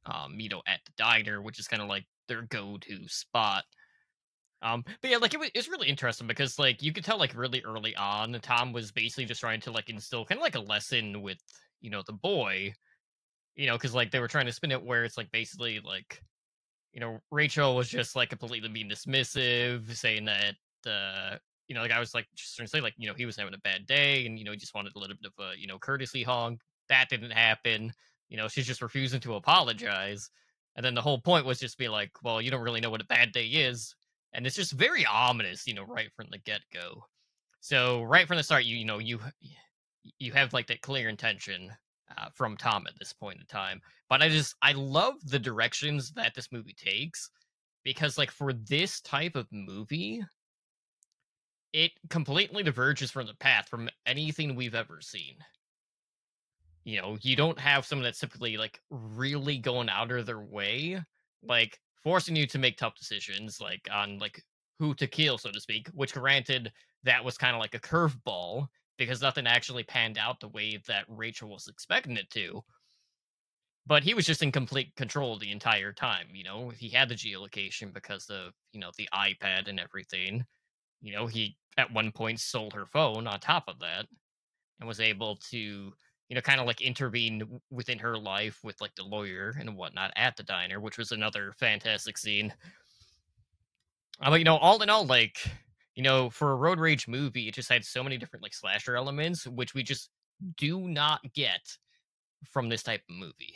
Um, 0.04 0.38
you 0.38 0.50
know, 0.50 0.61
at 0.66 0.80
the 0.85 0.92
diner, 0.98 1.40
which 1.40 1.59
is 1.59 1.66
kind 1.66 1.82
of 1.82 1.88
like 1.88 2.04
their 2.28 2.42
go-to 2.42 3.09
spot. 3.09 3.64
Um, 4.62 4.85
but 5.03 5.11
yeah, 5.11 5.19
like 5.19 5.35
it 5.35 5.40
was, 5.40 5.49
it 5.55 5.59
was 5.59 5.69
really 5.69 5.88
interesting 5.88 6.27
because 6.27 6.59
like 6.59 6.83
you 6.83 6.92
could 6.92 7.05
tell 7.05 7.19
like 7.19 7.37
really 7.37 7.62
early 7.62 7.95
on, 7.97 8.33
Tom 8.42 8.73
was 8.73 8.90
basically 8.92 9.27
just 9.27 9.40
trying 9.40 9.61
to 9.62 9.71
like 9.71 9.90
instill 9.90 10.25
kind 10.25 10.38
of 10.38 10.42
like 10.42 10.57
a 10.57 10.61
lesson 10.61 11.23
with 11.23 11.38
you 11.81 11.90
know 11.90 12.03
the 12.07 12.12
boy, 12.12 12.73
you 13.55 13.66
know, 13.66 13.77
because 13.77 13.95
like 13.95 14.11
they 14.11 14.21
were 14.21 14.29
trying 14.29 14.47
to 14.47 14.53
spin 14.53 14.73
it 14.73 14.83
where 14.83 15.05
it's 15.05 15.16
like 15.19 15.31
basically 15.33 15.81
like 15.81 16.23
you 16.92 17.01
know 17.01 17.21
Rachel 17.31 17.77
was 17.77 17.88
just 17.88 18.16
like 18.16 18.31
completely 18.31 18.69
being 18.69 18.90
dismissive, 18.90 19.95
saying 19.95 20.27
that 20.27 20.55
uh 20.88 21.38
you 21.69 21.75
know, 21.75 21.83
like 21.83 21.90
I 21.90 22.01
was 22.01 22.14
like 22.14 22.27
just 22.35 22.57
trying 22.57 22.66
to 22.66 22.71
say, 22.71 22.81
like, 22.81 22.95
you 22.97 23.09
know, 23.09 23.14
he 23.14 23.27
was 23.27 23.37
having 23.37 23.55
a 23.55 23.59
bad 23.59 23.87
day 23.87 24.25
and, 24.27 24.38
you 24.38 24.45
know, 24.45 24.53
he 24.53 24.57
just 24.57 24.75
wanted 24.75 24.95
a 24.95 24.99
little 24.99 25.16
bit 25.21 25.33
of 25.37 25.45
a, 25.45 25.59
you 25.59 25.66
know, 25.66 25.79
courtesy 25.79 26.23
hug. 26.23 26.61
That 26.88 27.09
didn't 27.09 27.33
happen. 27.33 27.92
You 28.29 28.37
know, 28.37 28.49
she's 28.49 28.66
just 28.66 28.83
refusing 28.83 29.21
to 29.21 29.35
apologize. 29.35 30.31
And 30.77 30.85
then 30.85 30.95
the 30.95 31.03
whole 31.03 31.21
point 31.21 31.47
was 31.47 31.59
just 31.59 31.79
be 31.79 31.88
like, 31.88 32.11
well, 32.23 32.40
you 32.40 32.51
don't 32.51 32.62
really 32.62 32.81
know 32.81 32.90
what 32.90 33.01
a 33.01 33.07
bad 33.07 33.33
day 33.33 33.47
is. 33.47 33.95
And 34.37 34.46
it's 34.46 34.57
just 34.57 34.72
very 34.72 35.07
ominous, 35.07 35.66
you 35.66 35.72
know, 35.75 35.85
right 35.85 36.12
from 36.14 36.27
the 36.31 36.38
get 36.38 36.61
go. 36.72 37.03
So 37.61 38.03
right 38.03 38.29
from 38.29 38.37
the 38.37 38.42
start, 38.42 38.64
you 38.64 38.77
you 38.77 38.85
know 38.85 38.99
you 38.99 39.18
you 40.18 40.33
have 40.33 40.53
like 40.53 40.66
that 40.66 40.83
clear 40.83 41.09
intention 41.09 41.72
uh, 42.16 42.29
from 42.35 42.57
Tom 42.57 42.87
at 42.87 42.99
this 42.99 43.12
point 43.12 43.40
in 43.40 43.46
time. 43.46 43.81
But 44.11 44.22
I 44.22 44.29
just 44.29 44.55
I 44.62 44.72
love 44.72 45.14
the 45.25 45.38
directions 45.38 46.12
that 46.12 46.35
this 46.35 46.53
movie 46.53 46.77
takes 46.77 47.31
because 47.83 48.18
like 48.18 48.31
for 48.31 48.53
this 48.53 49.01
type 49.01 49.37
of 49.37 49.46
movie, 49.51 50.22
it 51.72 51.92
completely 52.11 52.62
diverges 52.62 53.11
from 53.11 53.27
the 53.27 53.35
path 53.35 53.68
from 53.68 53.88
anything 54.05 54.55
we've 54.55 54.75
ever 54.75 55.01
seen. 55.01 55.37
You 56.85 57.01
know, 57.01 57.18
you 57.22 57.37
don't 57.37 57.59
have 57.59 57.87
someone 57.87 58.05
that's 58.05 58.20
typically 58.20 58.57
like 58.57 58.81
really 58.90 59.59
going 59.59 59.88
out 59.88 60.12
of 60.12 60.27
their 60.27 60.40
way, 60.40 61.03
like 61.42 61.81
forcing 62.07 62.37
you 62.37 62.47
to 62.47 62.59
make 62.59 62.79
tough 62.79 62.95
decisions, 62.95 63.61
like 63.61 63.88
on 63.92 64.19
like 64.19 64.42
who 64.79 64.95
to 64.95 65.07
kill, 65.07 65.38
so 65.38 65.51
to 65.51 65.61
speak. 65.61 65.88
Which, 65.95 66.14
granted, 66.14 66.73
that 67.03 67.25
was 67.25 67.37
kind 67.37 67.57
of 67.57 67.61
like 67.61 67.75
a 67.75 67.81
curveball 67.81 68.69
because 68.97 69.23
nothing 69.23 69.47
actually 69.47 69.83
panned 69.83 70.19
out 70.19 70.40
the 70.40 70.49
way 70.49 70.81
that 70.87 71.05
Rachel 71.09 71.51
was 71.51 71.69
expecting 71.69 72.16
it 72.16 72.31
to. 72.31 72.62
But 73.87 74.05
he 74.05 74.14
was 74.14 74.27
just 74.27 74.42
in 74.42 74.53
complete 74.53 74.95
control 74.97 75.38
the 75.38 75.51
entire 75.51 75.92
time. 75.92 76.29
You 76.33 76.45
know, 76.45 76.71
he 76.71 76.88
had 76.88 77.09
the 77.09 77.14
geolocation 77.16 77.92
because 77.92 78.29
of 78.31 78.53
you 78.73 78.81
know 78.81 78.92
the 78.97 79.09
iPad 79.12 79.69
and 79.69 79.81
everything 79.81 80.45
you 81.01 81.12
know, 81.12 81.27
he 81.27 81.57
at 81.79 81.92
one 81.92 82.12
point 82.12 82.40
sold 82.40 82.73
her 82.73 82.87
phone 82.87 83.27
on 83.27 83.40
top 83.40 83.64
of 83.69 83.79
that 83.81 84.07
and 84.81 84.88
was 84.88 85.01
able 85.01 85.37
to, 85.51 85.92
you 86.29 86.35
know, 86.35 86.41
kind 86.41 86.61
of 86.61 86.67
like 86.67 86.81
intervene 86.81 87.61
within 87.71 87.99
her 87.99 88.17
life 88.19 88.61
with 88.65 88.81
like 88.81 88.95
the 88.95 89.05
lawyer 89.05 89.55
and 89.59 89.77
whatnot 89.77 90.12
at 90.17 90.37
the 90.37 90.43
diner, 90.43 90.81
which 90.81 90.99
was 90.99 91.12
another 91.12 91.53
fantastic 91.57 92.19
scene. 92.19 92.53
Uh, 94.21 94.31
but, 94.31 94.37
you 94.37 94.45
know, 94.45 94.57
all 94.57 94.83
in 94.83 94.91
all, 94.91 95.07
like, 95.07 95.39
you 95.95 96.03
know, 96.03 96.31
for 96.31 96.53
a 96.53 96.57
road 96.57 96.81
rage 96.81 97.07
movie, 97.07 97.49
it 97.49 97.55
just 97.55 97.69
had 97.69 97.85
so 97.85 98.03
many 98.03 98.17
different 98.17 98.43
like 98.43 98.55
slasher 98.55 98.97
elements, 98.97 99.47
which 99.47 99.75
we 99.75 99.83
just 99.83 100.11
do 100.57 100.89
not 100.89 101.21
get 101.35 101.61
from 102.51 102.69
this 102.69 102.83
type 102.83 103.03
of 103.09 103.17
movie. 103.17 103.55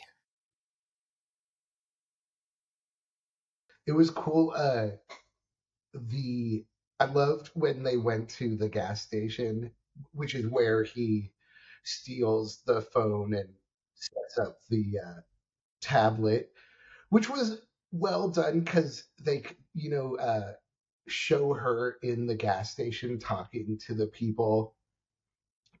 it 3.87 3.91
was 3.91 4.09
cool 4.09 4.53
uh 4.55 4.87
the 5.93 6.65
I 6.99 7.05
loved 7.05 7.49
when 7.55 7.83
they 7.83 7.97
went 7.97 8.29
to 8.29 8.55
the 8.55 8.69
gas 8.69 9.01
station, 9.01 9.71
which 10.13 10.35
is 10.35 10.45
where 10.47 10.83
he 10.83 11.31
steals 11.83 12.61
the 12.65 12.81
phone 12.81 13.33
and 13.33 13.49
sets 13.95 14.37
up 14.39 14.57
the 14.69 14.85
uh, 15.05 15.21
tablet, 15.81 16.51
which 17.09 17.29
was 17.29 17.61
well 17.91 18.29
done 18.29 18.61
because 18.61 19.03
they, 19.21 19.43
you 19.73 19.89
know, 19.89 20.15
uh, 20.17 20.53
show 21.07 21.53
her 21.53 21.97
in 22.01 22.25
the 22.25 22.35
gas 22.35 22.71
station 22.71 23.19
talking 23.19 23.77
to 23.87 23.93
the 23.93 24.07
people, 24.07 24.75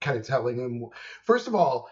kind 0.01 0.17
of 0.17 0.25
telling 0.25 0.57
them. 0.57 0.89
First 1.25 1.47
of 1.47 1.55
all, 1.55 1.89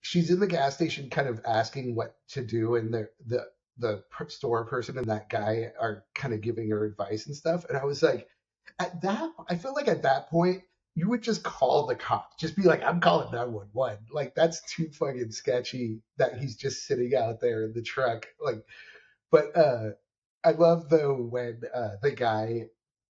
she's 0.00 0.30
in 0.30 0.40
the 0.40 0.46
gas 0.46 0.74
station, 0.74 1.10
kind 1.10 1.28
of 1.28 1.40
asking 1.46 1.94
what 1.94 2.16
to 2.28 2.44
do, 2.44 2.76
and 2.76 2.92
the 2.92 3.08
the 3.26 3.46
the 3.78 4.04
store 4.28 4.66
person 4.66 4.98
and 4.98 5.08
that 5.08 5.30
guy 5.30 5.72
are 5.80 6.04
kind 6.14 6.34
of 6.34 6.42
giving 6.42 6.70
her 6.70 6.84
advice 6.84 7.26
and 7.26 7.34
stuff. 7.34 7.64
And 7.68 7.78
I 7.78 7.84
was 7.84 8.02
like, 8.02 8.28
at 8.78 9.00
that, 9.02 9.32
I 9.48 9.56
feel 9.56 9.74
like 9.74 9.88
at 9.88 10.02
that 10.02 10.28
point 10.28 10.62
you 10.94 11.08
would 11.08 11.22
just 11.22 11.42
call 11.44 11.86
the 11.86 11.94
cops. 11.94 12.36
Just 12.38 12.56
be 12.56 12.62
like, 12.62 12.82
I'm 12.82 13.00
calling 13.00 13.32
911. 13.32 13.98
Like, 14.12 14.34
that's 14.34 14.60
too 14.74 14.90
fucking 14.92 15.30
sketchy 15.32 16.00
that 16.18 16.38
he's 16.38 16.56
just 16.56 16.86
sitting 16.86 17.14
out 17.14 17.40
there 17.40 17.64
in 17.64 17.72
the 17.72 17.82
truck. 17.82 18.26
Like, 18.40 18.64
but 19.30 19.56
uh 19.56 19.90
I 20.44 20.52
love 20.52 20.88
though 20.88 21.16
when 21.16 21.62
uh 21.74 21.96
the 22.02 22.12
guy 22.12 22.66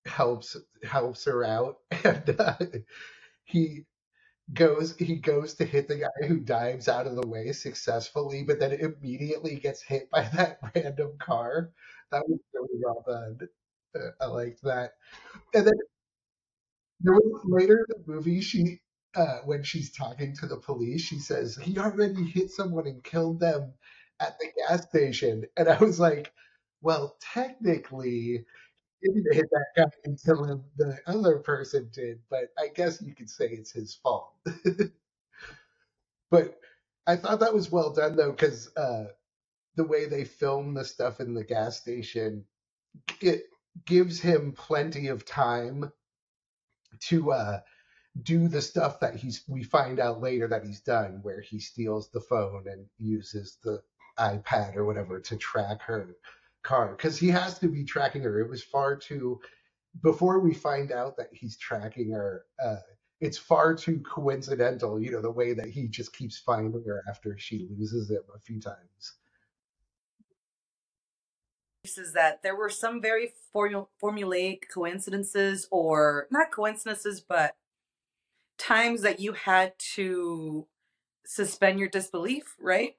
helps 0.07 0.57
helps 0.85 1.25
her 1.27 1.45
out 1.45 1.79
and 2.05 2.37
uh, 2.41 2.57
he 3.45 3.85
goes 4.55 4.97
he 4.97 5.17
goes 5.17 5.55
to 5.55 5.65
hit 5.65 5.89
the 5.89 5.97
guy 5.97 6.27
who 6.29 6.39
dives 6.41 6.89
out 6.89 7.07
of 7.07 7.17
the 7.17 7.27
way 7.27 7.53
successfully, 7.53 8.43
but 8.45 8.61
then 8.61 8.73
immediately 8.73 9.57
gets 9.57 9.83
hit 9.83 10.11
by 10.11 10.23
that 10.35 10.59
random 10.75 11.13
car. 11.21 11.71
That 12.13 12.29
was 12.29 12.41
really 12.55 12.81
well 12.85 13.05
done. 13.07 13.39
Uh, 13.97 14.11
I 14.21 14.27
liked 14.27 14.63
that. 14.65 14.93
And 15.55 15.67
then 15.67 15.75
there 17.01 17.15
was 17.15 17.43
later 17.45 17.87
in 17.89 18.03
the 18.05 18.13
movie, 18.13 18.41
she 18.41 18.81
uh, 19.17 19.39
when 19.45 19.63
she's 19.63 19.93
talking 19.93 20.35
to 20.37 20.47
the 20.47 20.57
police, 20.59 21.03
she 21.03 21.19
says 21.19 21.57
he 21.57 21.79
already 21.79 22.25
hit 22.25 22.51
someone 22.51 22.87
and 22.87 23.03
killed 23.03 23.41
them 23.41 23.73
at 24.21 24.39
the 24.39 24.47
gas 24.69 24.85
station, 24.89 25.45
and 25.57 25.69
I 25.69 25.79
was 25.79 25.99
like, 26.01 26.33
well, 26.83 27.17
technically, 27.35 28.45
he 29.01 29.09
didn't 29.13 29.35
hit 29.35 29.47
that 29.51 29.67
guy 29.77 29.85
until 30.05 30.65
the 30.77 30.99
other 31.07 31.39
person 31.39 31.91
did, 31.93 32.21
but 32.31 32.47
I 32.59 32.69
guess 32.75 33.03
you 33.03 33.15
could 33.15 33.31
say 33.31 33.47
it's 33.47 33.73
his 33.73 33.95
fault. 33.95 34.35
but 36.31 36.59
I 37.07 37.17
thought 37.17 37.41
that 37.41 37.55
was 37.55 37.71
well 37.71 37.93
done 37.93 38.17
though, 38.17 38.33
because 38.33 38.75
uh, 38.77 39.07
the 39.77 39.85
way 39.85 40.07
they 40.07 40.25
film 40.25 40.75
the 40.75 40.85
stuff 40.85 41.21
in 41.21 41.35
the 41.35 41.45
gas 41.45 41.81
station, 41.81 42.45
it 43.21 43.45
gives 43.87 44.21
him 44.21 44.53
plenty 44.53 45.09
of 45.09 45.25
time 45.25 45.93
to 46.99 47.33
uh, 47.33 47.61
do 48.23 48.49
the 48.49 48.61
stuff 48.61 49.01
that 49.01 49.17
he's 49.17 49.45
we 49.49 49.63
find 49.63 50.01
out 50.01 50.21
later 50.21 50.49
that 50.49 50.65
he's 50.65 50.81
done 50.81 51.21
where 51.23 51.41
he 51.41 51.59
steals 51.61 52.11
the 52.11 52.21
phone 52.21 52.65
and 52.67 52.87
uses 52.99 53.59
the 53.63 53.83
iPad 54.19 54.77
or 54.77 54.85
whatever 54.85 55.21
to 55.21 55.37
track 55.37 55.81
her 55.83 56.17
car 56.63 56.95
because 56.97 57.19
he 57.19 57.29
has 57.29 57.59
to 57.59 57.69
be 57.69 57.85
tracking 57.85 58.23
her. 58.23 58.41
It 58.41 58.51
was 58.51 58.63
far 58.63 58.97
too 58.97 59.41
before 60.03 60.41
we 60.41 60.55
find 60.55 60.93
out 60.93 61.17
that 61.17 61.29
he's 61.33 61.57
tracking 61.57 62.11
her. 62.13 62.45
Uh, 62.63 62.77
it's 63.21 63.39
far 63.39 63.75
too 63.75 64.01
coincidental, 64.01 65.01
you 65.01 65.11
know, 65.11 65.21
the 65.21 65.31
way 65.31 65.53
that 65.53 65.69
he 65.69 65.89
just 65.89 66.15
keeps 66.15 66.39
finding 66.39 66.83
her 66.87 67.05
after 67.09 67.37
she 67.39 67.69
loses 67.71 68.11
him 68.11 68.23
a 68.35 68.39
few 68.39 68.61
times. 68.61 69.15
Is 71.85 72.13
that 72.13 72.43
there 72.43 72.57
were 72.57 72.69
some 72.69 73.01
very 73.01 73.33
formu- 73.55 73.87
formulaic 74.03 74.69
coincidences 74.73 75.67
or 75.71 76.27
not 76.31 76.51
coincidences 76.51 77.21
but 77.21 77.57
times 78.59 79.03
that 79.03 79.21
you 79.21 79.33
had 79.33 79.73
to 79.79 80.67
suspend 81.25 81.79
your 81.79 81.89
disbelief 81.89 82.57
right? 82.61 82.97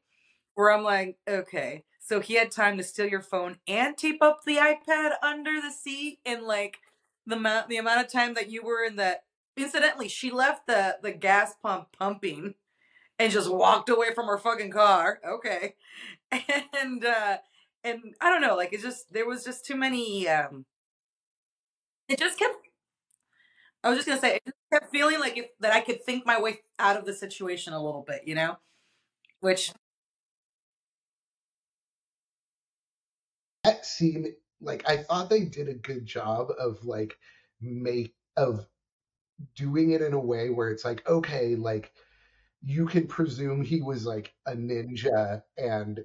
Where 0.56 0.72
i'm 0.72 0.84
like 0.84 1.18
okay 1.28 1.84
so 2.00 2.20
he 2.20 2.36
had 2.36 2.52
time 2.52 2.78
to 2.78 2.84
steal 2.84 3.08
your 3.08 3.22
phone 3.22 3.58
and 3.68 3.98
tape 3.98 4.22
up 4.22 4.42
the 4.46 4.58
ipad 4.58 5.12
under 5.24 5.62
the 5.62 5.72
seat 5.72 6.20
and 6.26 6.44
like 6.44 6.80
the 7.26 7.36
amount 7.36 7.70
the 7.70 7.78
amount 7.78 8.06
of 8.06 8.12
time 8.12 8.34
that 8.34 8.50
you 8.50 8.64
were 8.64 8.84
in 8.84 8.98
that 8.98 9.24
incidentally 9.56 10.08
she 10.10 10.30
left 10.30 10.68
the 10.68 10.98
the 11.02 11.12
gas 11.12 11.56
pump 11.62 11.88
pumping 11.98 12.56
and 13.18 13.32
just 13.32 13.52
walked 13.52 13.90
away 13.90 14.14
from 14.14 14.26
her 14.28 14.38
fucking 14.38 14.72
car 14.72 15.20
okay. 15.28 15.76
And 16.82 17.06
uh 17.06 17.38
and 17.84 18.16
I 18.22 18.30
don't 18.30 18.42
know, 18.42 18.56
like 18.56 18.74
it's 18.74 18.84
just 18.84 19.12
there 19.14 19.28
was 19.28 19.44
just 19.44 19.66
too 19.66 19.76
many. 19.76 20.28
um 20.28 20.66
It 22.08 22.20
just 22.20 22.38
kept. 22.38 22.56
I 23.84 23.90
was 23.90 23.98
just 23.98 24.08
gonna 24.08 24.22
say, 24.22 24.36
it 24.36 24.44
just 24.46 24.58
kept 24.72 24.92
feeling 24.92 25.20
like 25.20 25.38
if, 25.38 25.48
that 25.60 25.74
I 25.74 25.82
could 25.82 26.04
think 26.04 26.26
my 26.26 26.40
way 26.40 26.60
out 26.80 26.98
of 26.98 27.06
the 27.06 27.14
situation 27.14 27.74
a 27.74 27.84
little 27.84 28.04
bit, 28.08 28.22
you 28.26 28.36
know, 28.36 28.58
which 29.42 29.72
That 33.64 33.86
scene, 33.86 34.36
like 34.60 34.88
I 34.88 34.98
thought 34.98 35.30
they 35.30 35.46
did 35.46 35.68
a 35.68 35.74
good 35.74 36.06
job 36.06 36.50
of 36.60 36.84
like 36.86 37.18
make 37.62 38.14
of 38.38 38.68
doing 39.56 39.92
it 39.92 40.02
in 40.02 40.14
a 40.14 40.20
way 40.20 40.50
where 40.50 40.70
it's 40.70 40.86
like 40.86 41.08
okay, 41.08 41.56
like 41.56 41.92
you 42.64 42.86
can 42.88 43.08
presume 43.08 43.64
he 43.64 43.82
was 43.82 44.06
like 44.06 44.34
a 44.46 44.54
ninja 44.54 45.44
and 45.58 46.02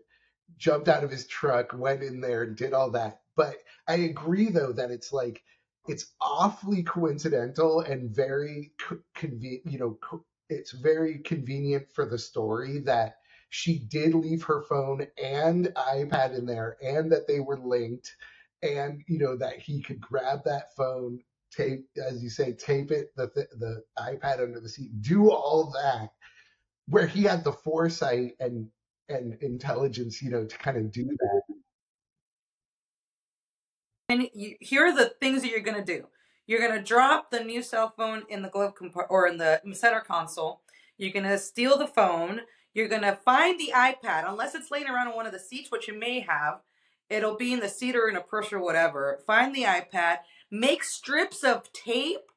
jumped 0.57 0.89
out 0.89 1.05
of 1.05 1.11
his 1.11 1.27
truck, 1.27 1.73
went 1.75 2.03
in 2.03 2.21
there, 2.21 2.43
and 2.43 2.57
did 2.57 2.73
all 2.73 2.91
that. 2.93 3.21
But 3.37 3.57
I 3.89 3.97
agree 3.97 4.51
though 4.51 4.73
that 4.73 4.91
it's 4.91 5.13
like 5.13 5.43
it's 5.89 6.15
awfully 6.21 6.83
coincidental 6.83 7.81
and 7.81 8.15
very 8.15 8.73
co- 8.79 9.01
convenient. 9.15 9.67
You 9.67 9.79
know, 9.79 9.99
co- 10.03 10.25
it's 10.49 10.73
very 10.73 11.19
convenient 11.19 11.91
for 11.93 12.07
the 12.07 12.19
story 12.19 12.81
that 12.81 13.17
she 13.51 13.79
did 13.79 14.15
leave 14.15 14.43
her 14.45 14.63
phone 14.63 15.07
and 15.23 15.67
iPad 15.77 16.37
in 16.37 16.47
there, 16.47 16.77
and 16.83 17.13
that 17.13 17.27
they 17.29 17.41
were 17.41 17.59
linked, 17.59 18.15
and 18.63 19.03
you 19.09 19.19
know 19.19 19.37
that 19.37 19.59
he 19.59 19.83
could 19.83 20.01
grab 20.01 20.41
that 20.45 20.75
phone, 20.77 21.21
tape, 21.53 21.87
as 21.97 22.23
you 22.23 22.31
say, 22.31 22.53
tape 22.53 22.91
it 22.91 23.15
the 23.17 23.29
th- 23.31 23.49
the 23.59 23.83
iPad 23.99 24.41
under 24.41 24.61
the 24.61 24.69
seat, 24.69 25.03
do 25.03 25.31
all 25.31 25.73
that, 25.73 26.11
where 26.89 27.07
he 27.07 27.25
had 27.25 27.45
the 27.45 27.53
foresight 27.53 28.33
and 28.41 28.69
and 29.09 29.37
intelligence, 29.41 30.23
you 30.23 30.31
know, 30.31 30.45
to 30.45 30.59
kind 30.59 30.77
of 30.77 30.91
do 30.93 31.05
that. 31.05 31.43
and 34.09 34.29
you, 34.35 34.57
here 34.61 34.87
are 34.87 34.95
the 34.95 35.13
things 35.21 35.43
that 35.43 35.51
you're 35.51 35.61
gonna 35.61 35.85
do. 35.85 36.07
You're 36.47 36.67
gonna 36.67 36.83
drop 36.83 37.31
the 37.31 37.43
new 37.43 37.63
cell 37.63 37.93
phone 37.97 38.23
in 38.29 38.43
the 38.43 38.49
glove 38.49 38.75
compartment 38.75 39.11
or 39.11 39.27
in 39.27 39.39
the 39.39 39.61
center 39.73 40.01
console. 40.01 40.61
You're 40.97 41.13
gonna 41.13 41.39
steal 41.39 41.77
the 41.77 41.87
phone. 41.87 42.43
You're 42.73 42.89
gonna 42.89 43.17
find 43.17 43.59
the 43.59 43.73
iPad, 43.75 44.29
unless 44.29 44.55
it's 44.55 44.71
laying 44.71 44.89
around 44.89 45.09
on 45.09 45.17
one 45.17 45.27
of 45.27 45.33
the 45.33 45.39
seats, 45.39 45.71
which 45.71 45.89
you 45.89 45.99
may 45.99 46.21
have. 46.21 46.61
It'll 47.09 47.37
be 47.37 47.53
in 47.53 47.61
the 47.61 47.69
seat 47.69 47.97
or 47.97 48.09
in 48.09 48.17
a 48.17 48.21
purse 48.21 48.53
or 48.53 48.61
whatever. 48.61 49.21
Find 49.27 49.55
the 49.55 49.63
iPad. 49.63 50.19
Make 50.51 50.85
strips 50.85 51.45
of 51.45 51.73
tape 51.73 52.31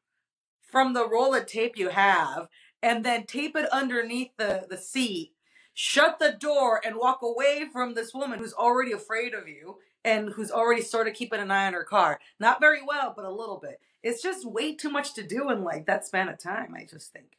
from 0.62 0.94
the 0.94 1.08
roll 1.08 1.34
of 1.34 1.46
tape 1.46 1.78
you 1.78 1.90
have, 1.90 2.48
and 2.82 3.04
then 3.04 3.26
tape 3.26 3.56
it 3.56 3.70
underneath 3.72 4.32
the 4.38 4.66
the 4.70 4.78
seat. 4.78 5.34
Shut 5.82 6.20
the 6.20 6.34
door 6.34 6.82
and 6.86 6.98
walk 6.98 7.22
away 7.22 7.66
from 7.72 7.94
this 7.94 8.14
woman 8.14 8.38
who's 8.40 8.52
already 8.52 8.92
afraid 8.92 9.34
of 9.34 9.48
you 9.48 9.78
and 10.04 10.28
who's 10.34 10.52
already 10.52 10.82
sort 10.82 11.08
of 11.08 11.14
keeping 11.14 11.40
an 11.40 11.52
eye 11.52 11.68
on 11.68 11.74
her 11.74 11.86
car. 11.86 12.20
Not 12.38 12.60
very 12.60 12.82
well, 12.86 13.14
but 13.16 13.24
a 13.24 13.32
little 13.32 13.60
bit. 13.64 13.80
It's 14.04 14.22
just 14.22 14.46
way 14.46 14.76
too 14.76 14.90
much 14.90 15.14
to 15.14 15.24
do 15.24 15.50
in 15.50 15.64
like 15.64 15.86
that 15.86 16.06
span 16.06 16.28
of 16.28 16.38
time, 16.38 16.76
I 16.76 16.84
just 16.84 17.14
think. 17.14 17.38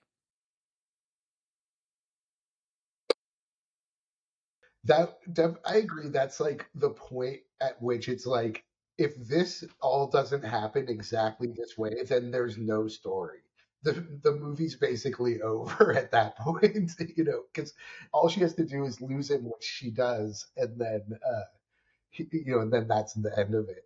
That 4.85 5.19
def- 5.35 5.59
I 5.67 5.77
agree. 5.77 6.09
That's 6.09 6.41
like 6.41 6.65
the 6.75 6.89
point 6.89 7.41
at 7.61 7.81
which 7.83 8.09
it's 8.09 8.25
like 8.25 8.65
if 8.97 9.17
this 9.17 9.65
all 9.83 10.07
doesn't 10.07 10.45
happen 10.45 10.89
exactly 10.89 11.49
this 11.55 11.77
way, 11.77 12.05
then 12.09 12.31
there's 12.31 12.57
no 12.57 12.89
story. 12.89 13.41
The 13.83 13.93
the 14.23 14.33
movie's 14.33 14.77
basically 14.77 15.41
over 15.43 15.95
at 15.95 16.13
that 16.13 16.37
point, 16.37 16.91
you 17.17 17.25
know, 17.25 17.43
because 17.53 17.73
all 18.13 18.29
she 18.29 18.41
has 18.41 18.55
to 18.55 18.65
do 18.65 18.85
is 18.85 19.01
lose 19.01 19.31
him, 19.31 19.45
which 19.45 19.65
she 19.65 19.91
does, 19.91 20.47
and 20.57 20.81
then 20.81 21.03
uh, 21.25 21.45
you 22.13 22.45
know, 22.47 22.61
and 22.61 22.73
then 22.73 22.89
that's 22.89 23.15
the 23.15 23.37
end 23.39 23.55
of 23.55 23.69
it. 23.69 23.85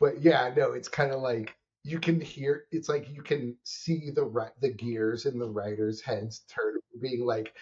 But 0.00 0.20
yeah, 0.22 0.52
no, 0.56 0.72
it's 0.72 0.88
kind 0.88 1.12
of 1.12 1.20
like 1.20 1.56
you 1.84 1.98
can 2.00 2.20
hear. 2.20 2.64
It's 2.72 2.88
like 2.88 3.08
you 3.10 3.22
can 3.22 3.56
see 3.64 4.10
the 4.14 4.50
the 4.60 4.70
gears 4.72 5.26
in 5.26 5.38
the 5.38 5.48
writers' 5.48 6.00
heads 6.00 6.42
turning, 6.48 6.80
being 7.00 7.24
like, 7.26 7.54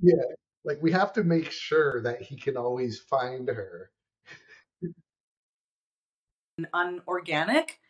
yeah, 0.00 0.22
like 0.64 0.78
we 0.82 0.92
have 0.92 1.12
to 1.14 1.24
make 1.24 1.50
sure 1.50 2.02
that 2.02 2.22
he 2.22 2.36
can 2.36 2.56
always 2.56 2.98
find 3.00 3.48
her. 3.48 3.90
And 6.58 6.68
unorganic, 6.72 7.80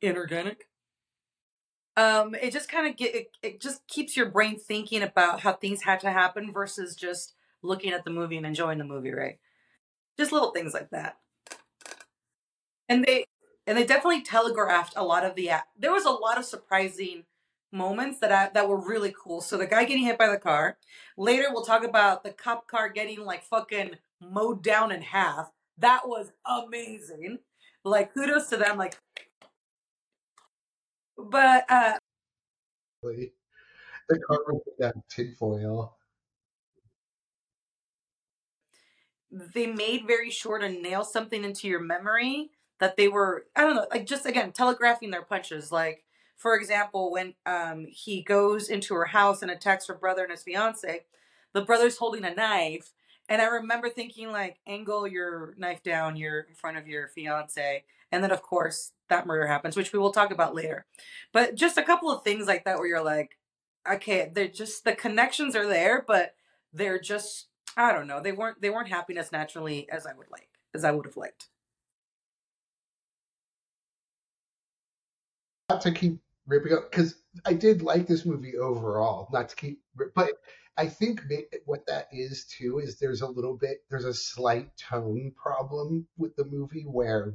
inorganic. 0.00 0.68
Um, 1.96 2.34
it 2.34 2.52
just 2.52 2.68
kind 2.68 2.88
of 2.88 2.96
get 2.96 3.14
it, 3.14 3.30
it 3.42 3.60
just 3.60 3.86
keeps 3.86 4.16
your 4.16 4.26
brain 4.26 4.58
thinking 4.58 5.02
about 5.02 5.40
how 5.40 5.52
things 5.52 5.82
had 5.82 6.00
to 6.00 6.10
happen 6.10 6.52
versus 6.52 6.96
just 6.96 7.34
looking 7.62 7.92
at 7.92 8.04
the 8.04 8.10
movie 8.10 8.36
and 8.36 8.46
enjoying 8.46 8.78
the 8.78 8.84
movie, 8.84 9.12
right? 9.12 9.38
Just 10.18 10.32
little 10.32 10.50
things 10.50 10.74
like 10.74 10.90
that. 10.90 11.18
And 12.88 13.04
they 13.04 13.26
and 13.66 13.78
they 13.78 13.84
definitely 13.84 14.22
telegraphed 14.22 14.94
a 14.96 15.04
lot 15.04 15.24
of 15.24 15.34
the 15.36 15.50
there 15.78 15.92
was 15.92 16.04
a 16.04 16.10
lot 16.10 16.38
of 16.38 16.44
surprising 16.44 17.24
moments 17.74 18.20
that 18.20 18.32
I, 18.32 18.50
that 18.54 18.68
were 18.68 18.80
really 18.80 19.14
cool. 19.16 19.40
So 19.40 19.58
the 19.58 19.66
guy 19.66 19.84
getting 19.84 20.04
hit 20.04 20.16
by 20.18 20.28
the 20.28 20.38
car. 20.38 20.78
Later, 21.18 21.46
we'll 21.50 21.64
talk 21.64 21.84
about 21.84 22.22
the 22.22 22.30
cop 22.30 22.68
car 22.68 22.88
getting 22.88 23.24
like 23.24 23.42
fucking 23.42 23.96
mowed 24.20 24.62
down 24.62 24.92
in 24.92 25.02
half. 25.02 25.50
That 25.76 26.08
was 26.08 26.32
amazing. 26.46 27.40
Like 27.84 28.14
kudos 28.14 28.48
to 28.50 28.56
them. 28.56 28.78
Like, 28.78 28.96
but 31.16 31.64
uh, 31.70 31.98
The 34.08 34.18
car 34.20 34.38
with 34.48 34.76
that 34.78 34.94
tinfoil. 35.08 35.96
they 39.30 39.66
made 39.66 40.06
very 40.06 40.30
sure 40.30 40.58
to 40.58 40.68
nail 40.68 41.04
something 41.04 41.44
into 41.44 41.66
your 41.68 41.80
memory 41.80 42.50
that 42.78 42.96
they 42.96 43.08
were 43.08 43.46
I 43.56 43.62
don't 43.62 43.76
know, 43.76 43.86
like 43.90 44.06
just 44.06 44.26
again 44.26 44.52
telegraphing 44.52 45.10
their 45.10 45.22
punches. 45.22 45.72
Like 45.72 46.04
for 46.36 46.56
example, 46.56 47.10
when 47.10 47.34
um 47.46 47.86
he 47.90 48.22
goes 48.22 48.68
into 48.68 48.94
her 48.94 49.06
house 49.06 49.42
and 49.42 49.50
attacks 49.50 49.86
her 49.88 49.94
brother 49.94 50.22
and 50.22 50.30
his 50.30 50.42
fiance, 50.42 51.04
the 51.52 51.62
brother's 51.62 51.98
holding 51.98 52.24
a 52.24 52.34
knife, 52.34 52.92
and 53.28 53.40
I 53.42 53.46
remember 53.46 53.88
thinking 53.88 54.30
like, 54.30 54.58
angle 54.66 55.06
your 55.06 55.54
knife 55.58 55.82
down, 55.82 56.16
you're 56.16 56.40
in 56.40 56.54
front 56.54 56.76
of 56.76 56.86
your 56.86 57.08
fiance, 57.08 57.84
and 58.14 58.22
then 58.22 58.30
of 58.30 58.42
course 58.42 58.92
that 59.08 59.26
murder 59.26 59.46
happens, 59.46 59.76
which 59.76 59.92
we 59.92 59.98
will 59.98 60.12
talk 60.12 60.30
about 60.30 60.54
later. 60.54 60.86
But 61.32 61.56
just 61.56 61.76
a 61.76 61.82
couple 61.82 62.10
of 62.10 62.22
things 62.22 62.46
like 62.46 62.64
that 62.64 62.78
where 62.78 62.86
you're 62.86 63.04
like, 63.04 63.36
okay, 63.90 64.30
they're 64.32 64.48
just 64.48 64.84
the 64.84 64.94
connections 64.94 65.56
are 65.56 65.66
there, 65.66 66.04
but 66.06 66.34
they're 66.72 67.00
just 67.00 67.48
I 67.76 67.92
don't 67.92 68.06
know. 68.06 68.20
They 68.22 68.32
weren't 68.32 68.62
they 68.62 68.70
weren't 68.70 68.88
happening 68.88 69.18
as 69.18 69.32
naturally 69.32 69.88
as 69.90 70.06
I 70.06 70.14
would 70.14 70.30
like, 70.30 70.48
as 70.74 70.84
I 70.84 70.92
would 70.92 71.06
have 71.06 71.16
liked. 71.16 71.48
Not 75.68 75.80
to 75.82 75.92
keep 75.92 76.20
ripping 76.46 76.72
up 76.72 76.90
because 76.90 77.16
I 77.44 77.54
did 77.54 77.82
like 77.82 78.06
this 78.06 78.24
movie 78.24 78.56
overall. 78.56 79.28
Not 79.32 79.48
to 79.48 79.56
keep, 79.56 79.80
but 80.14 80.30
I 80.76 80.86
think 80.86 81.22
what 81.66 81.86
that 81.86 82.08
is 82.12 82.44
too 82.44 82.78
is 82.78 82.98
there's 82.98 83.22
a 83.22 83.26
little 83.26 83.56
bit 83.56 83.78
there's 83.90 84.04
a 84.04 84.14
slight 84.14 84.70
tone 84.76 85.32
problem 85.36 86.06
with 86.16 86.36
the 86.36 86.44
movie 86.44 86.84
where 86.86 87.34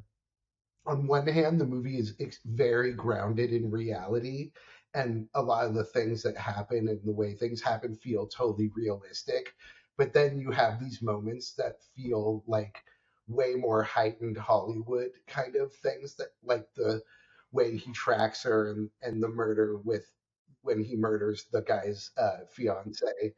on 0.86 1.08
one 1.08 1.28
hand 1.28 1.60
the 1.60 1.66
movie 1.66 1.98
is 1.98 2.16
very 2.46 2.94
grounded 2.94 3.52
in 3.54 3.70
reality 3.72 4.52
and 4.94 5.28
a 5.36 5.42
lot 5.42 5.66
of 5.66 5.74
the 5.74 5.84
things 5.84 6.24
that 6.24 6.38
happen 6.38 6.88
and 6.88 7.00
the 7.04 7.12
way 7.12 7.34
things 7.36 7.62
happen 7.62 7.96
feel 7.96 8.28
totally 8.28 8.70
realistic. 8.76 9.54
But 9.98 10.14
then 10.14 10.40
you 10.40 10.52
have 10.52 10.80
these 10.80 11.02
moments 11.02 11.54
that 11.56 11.84
feel 11.96 12.44
like 12.48 12.84
way 13.28 13.54
more 13.56 13.84
heightened 13.84 14.38
hollywood 14.38 15.12
kind 15.28 15.56
of 15.56 15.72
things 15.72 16.16
that 16.16 16.30
like 16.44 16.66
the 16.76 17.02
way 17.52 17.78
he 17.78 17.92
tracks 17.94 18.42
her 18.44 18.72
and, 18.72 18.90
and 19.04 19.22
the 19.22 19.28
murder 19.28 19.78
with 19.78 20.12
when 20.62 20.84
he 20.84 20.96
murders 20.96 21.46
the 21.52 21.62
guy's 21.62 22.12
uh, 22.18 22.40
fiance 22.50 23.34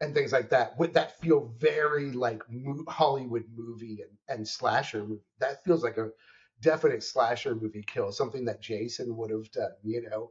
and 0.00 0.14
things 0.14 0.32
like 0.32 0.50
that. 0.50 0.78
Would 0.78 0.94
that 0.94 1.18
feel 1.20 1.52
very 1.58 2.12
like 2.12 2.42
mo- 2.50 2.84
hollywood 2.88 3.44
movie 3.54 4.00
and, 4.02 4.38
and 4.38 4.48
slasher 4.48 5.04
movie? 5.04 5.22
That 5.40 5.64
feels 5.64 5.82
like 5.82 5.98
a 5.98 6.10
definite 6.60 7.02
slasher 7.02 7.54
movie 7.54 7.84
kill 7.86 8.12
something 8.12 8.44
that 8.44 8.60
jason 8.60 9.16
would 9.16 9.30
have 9.30 9.50
done 9.52 9.72
you 9.84 10.02
know 10.08 10.30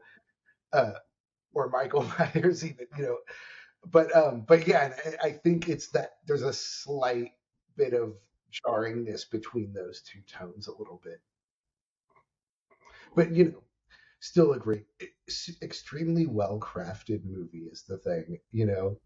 uh, 0.73 0.93
or 1.53 1.69
michael 1.69 2.03
myers 2.19 2.65
even 2.65 2.87
you 2.97 3.03
know. 3.03 3.17
But 3.85 4.15
um 4.15 4.41
but 4.47 4.67
yeah 4.67 4.93
I, 5.23 5.27
I 5.27 5.31
think 5.31 5.69
it's 5.69 5.89
that 5.89 6.11
there's 6.25 6.43
a 6.43 6.53
slight 6.53 7.31
bit 7.77 7.93
of 7.93 8.13
jarringness 8.51 9.29
between 9.29 9.73
those 9.73 10.01
two 10.01 10.21
tones 10.27 10.67
a 10.67 10.77
little 10.77 11.01
bit. 11.03 11.21
But 13.15 13.31
you 13.33 13.51
know 13.51 13.63
still 14.19 14.53
a 14.53 14.59
great 14.59 14.85
extremely 15.61 16.27
well 16.27 16.59
crafted 16.59 17.25
movie 17.25 17.67
is 17.71 17.83
the 17.83 17.97
thing 17.97 18.39
you 18.51 18.65
know. 18.65 18.99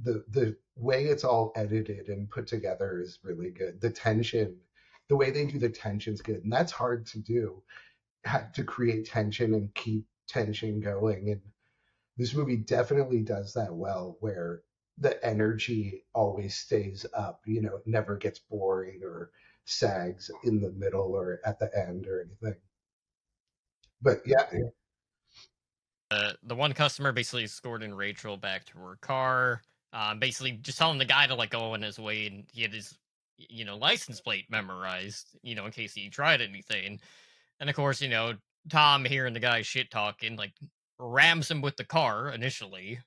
The 0.00 0.24
the 0.28 0.56
way 0.76 1.06
it's 1.06 1.24
all 1.24 1.52
edited 1.56 2.08
and 2.08 2.30
put 2.30 2.46
together 2.48 3.00
is 3.00 3.20
really 3.22 3.50
good. 3.50 3.80
The 3.80 3.90
tension 3.90 4.60
the 5.08 5.16
way 5.16 5.30
they 5.30 5.46
do 5.46 5.58
the 5.58 5.68
tension's 5.68 6.20
good 6.20 6.42
and 6.42 6.52
that's 6.52 6.72
hard 6.72 7.06
to 7.06 7.18
do 7.18 7.62
to 8.54 8.64
create 8.64 9.06
tension 9.06 9.54
and 9.54 9.74
keep 9.74 10.06
tension 10.28 10.80
going 10.80 11.30
and 11.30 11.40
this 12.16 12.34
movie 12.34 12.56
definitely 12.56 13.20
does 13.20 13.52
that 13.52 13.74
well 13.74 14.16
where 14.20 14.62
the 14.98 15.24
energy 15.26 16.04
always 16.14 16.54
stays 16.54 17.04
up 17.14 17.40
you 17.46 17.60
know 17.60 17.76
it 17.76 17.86
never 17.86 18.16
gets 18.16 18.38
boring 18.38 19.00
or 19.02 19.30
sags 19.64 20.30
in 20.44 20.60
the 20.60 20.70
middle 20.72 21.14
or 21.14 21.40
at 21.44 21.58
the 21.58 21.70
end 21.76 22.06
or 22.06 22.20
anything. 22.22 22.60
But 24.00 24.22
yeah. 24.26 24.46
Uh, 26.10 26.32
the 26.42 26.54
one 26.54 26.72
customer 26.72 27.12
basically 27.12 27.44
escorting 27.44 27.94
Rachel 27.94 28.36
back 28.36 28.66
to 28.66 28.78
her 28.78 28.98
car, 29.00 29.62
um, 29.92 30.18
basically 30.18 30.52
just 30.52 30.78
telling 30.78 30.98
the 30.98 31.04
guy 31.04 31.26
to 31.26 31.34
like 31.34 31.50
go 31.50 31.72
on 31.72 31.82
his 31.82 31.98
way, 31.98 32.26
and 32.26 32.44
he 32.52 32.62
had 32.62 32.74
his 32.74 32.96
you 33.36 33.64
know 33.64 33.76
license 33.76 34.20
plate 34.20 34.46
memorized, 34.50 35.36
you 35.42 35.54
know, 35.54 35.66
in 35.66 35.72
case 35.72 35.94
he 35.94 36.08
tried 36.08 36.40
anything. 36.40 37.00
And 37.60 37.70
of 37.70 37.76
course, 37.76 38.00
you 38.00 38.08
know, 38.08 38.34
Tom 38.70 39.04
hearing 39.04 39.34
the 39.34 39.40
guy 39.40 39.62
shit 39.62 39.90
talking, 39.90 40.36
like 40.36 40.52
rams 40.98 41.50
him 41.50 41.60
with 41.60 41.76
the 41.76 41.84
car 41.84 42.30
initially, 42.30 42.98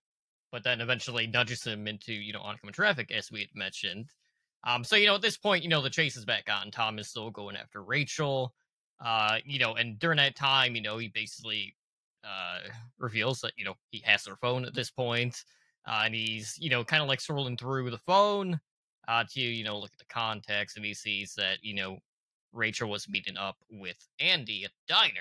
but 0.51 0.63
then 0.63 0.81
eventually 0.81 1.27
nudges 1.27 1.63
him 1.63 1.87
into 1.87 2.13
you 2.13 2.33
know 2.33 2.41
oncoming 2.41 2.73
traffic, 2.73 3.11
as 3.11 3.31
we 3.31 3.41
had 3.41 3.49
mentioned. 3.55 4.09
Um, 4.63 4.83
so 4.83 4.95
you 4.95 5.07
know, 5.07 5.15
at 5.15 5.21
this 5.21 5.37
point, 5.37 5.63
you 5.63 5.69
know, 5.69 5.81
the 5.81 5.89
chase 5.89 6.17
is 6.17 6.25
back 6.25 6.49
on. 6.49 6.71
Tom 6.71 6.99
is 6.99 7.07
still 7.07 7.31
going 7.31 7.55
after 7.55 7.83
Rachel. 7.83 8.53
Uh, 9.03 9.37
you 9.45 9.59
know, 9.59 9.75
and 9.75 9.99
during 9.99 10.17
that 10.17 10.35
time, 10.35 10.75
you 10.75 10.81
know, 10.81 10.97
he 10.97 11.09
basically 11.09 11.75
uh 12.23 12.59
reveals 12.97 13.39
that 13.39 13.53
you 13.57 13.63
know 13.63 13.75
he 13.91 14.01
has 14.03 14.25
her 14.25 14.35
phone 14.41 14.65
at 14.65 14.73
this 14.73 14.89
point, 14.89 15.43
uh, 15.87 16.01
and 16.05 16.15
he's 16.15 16.55
you 16.59 16.69
know 16.69 16.83
kind 16.83 17.01
of 17.03 17.09
like 17.09 17.19
scrolling 17.19 17.57
through 17.57 17.89
the 17.91 17.97
phone 17.99 18.59
uh 19.07 19.23
to 19.31 19.41
you 19.41 19.63
know 19.63 19.79
look 19.79 19.91
at 19.93 19.99
the 19.99 20.13
context, 20.13 20.77
and 20.77 20.85
he 20.85 20.93
sees 20.93 21.33
that 21.35 21.57
you 21.61 21.75
know 21.75 21.97
Rachel 22.53 22.89
was 22.89 23.09
meeting 23.09 23.37
up 23.37 23.57
with 23.69 23.97
Andy 24.19 24.65
at 24.65 24.71
diner. 24.87 25.11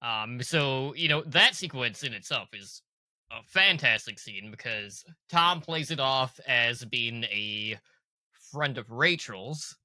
Um, 0.00 0.42
so 0.42 0.94
you 0.94 1.08
know 1.08 1.22
that 1.26 1.54
sequence 1.54 2.02
in 2.02 2.12
itself 2.12 2.48
is 2.52 2.82
a 3.30 3.42
fantastic 3.46 4.18
scene 4.18 4.50
because 4.50 5.04
Tom 5.28 5.60
plays 5.60 5.90
it 5.90 6.00
off 6.00 6.38
as 6.46 6.84
being 6.84 7.24
a 7.24 7.78
friend 8.50 8.78
of 8.78 8.90
Rachel's. 8.90 9.76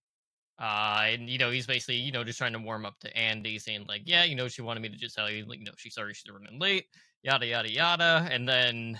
Uh, 0.59 1.07
and 1.07 1.29
you 1.29 1.37
know, 1.37 1.51
he's 1.51 1.65
basically, 1.65 1.95
you 1.95 2.11
know, 2.11 2.23
just 2.23 2.37
trying 2.37 2.53
to 2.53 2.59
warm 2.59 2.85
up 2.85 2.97
to 2.99 3.17
Andy, 3.17 3.57
saying, 3.57 3.85
like, 3.87 4.03
yeah, 4.05 4.23
you 4.23 4.35
know, 4.35 4.47
she 4.47 4.61
wanted 4.61 4.81
me 4.81 4.89
to 4.89 4.97
just 4.97 5.15
tell 5.15 5.29
you, 5.29 5.45
like, 5.45 5.59
you 5.59 5.65
know, 5.65 5.71
she's 5.77 5.95
sorry 5.95 6.13
she's 6.13 6.31
running 6.31 6.59
late, 6.59 6.85
yada 7.23 7.45
yada 7.45 7.71
yada. 7.71 8.27
And 8.31 8.47
then, 8.47 8.99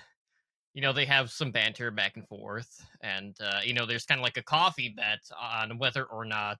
you 0.73 0.81
know, 0.81 0.93
they 0.93 1.05
have 1.05 1.31
some 1.31 1.51
banter 1.51 1.91
back 1.91 2.17
and 2.17 2.27
forth, 2.27 2.85
and 3.01 3.35
uh, 3.41 3.59
you 3.63 3.73
know, 3.73 3.85
there's 3.85 4.05
kind 4.05 4.19
of 4.19 4.23
like 4.23 4.37
a 4.37 4.43
coffee 4.43 4.93
bet 4.95 5.21
on 5.39 5.77
whether 5.77 6.05
or 6.05 6.25
not 6.25 6.57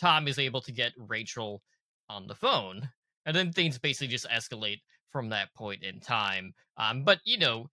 Tom 0.00 0.28
is 0.28 0.38
able 0.38 0.60
to 0.62 0.72
get 0.72 0.92
Rachel 0.98 1.62
on 2.08 2.26
the 2.26 2.34
phone. 2.34 2.88
And 3.26 3.34
then 3.34 3.52
things 3.52 3.78
basically 3.78 4.08
just 4.08 4.28
escalate 4.28 4.80
from 5.10 5.30
that 5.30 5.54
point 5.54 5.82
in 5.82 6.00
time. 6.00 6.52
Um, 6.76 7.04
but 7.04 7.20
you 7.24 7.38
know, 7.38 7.70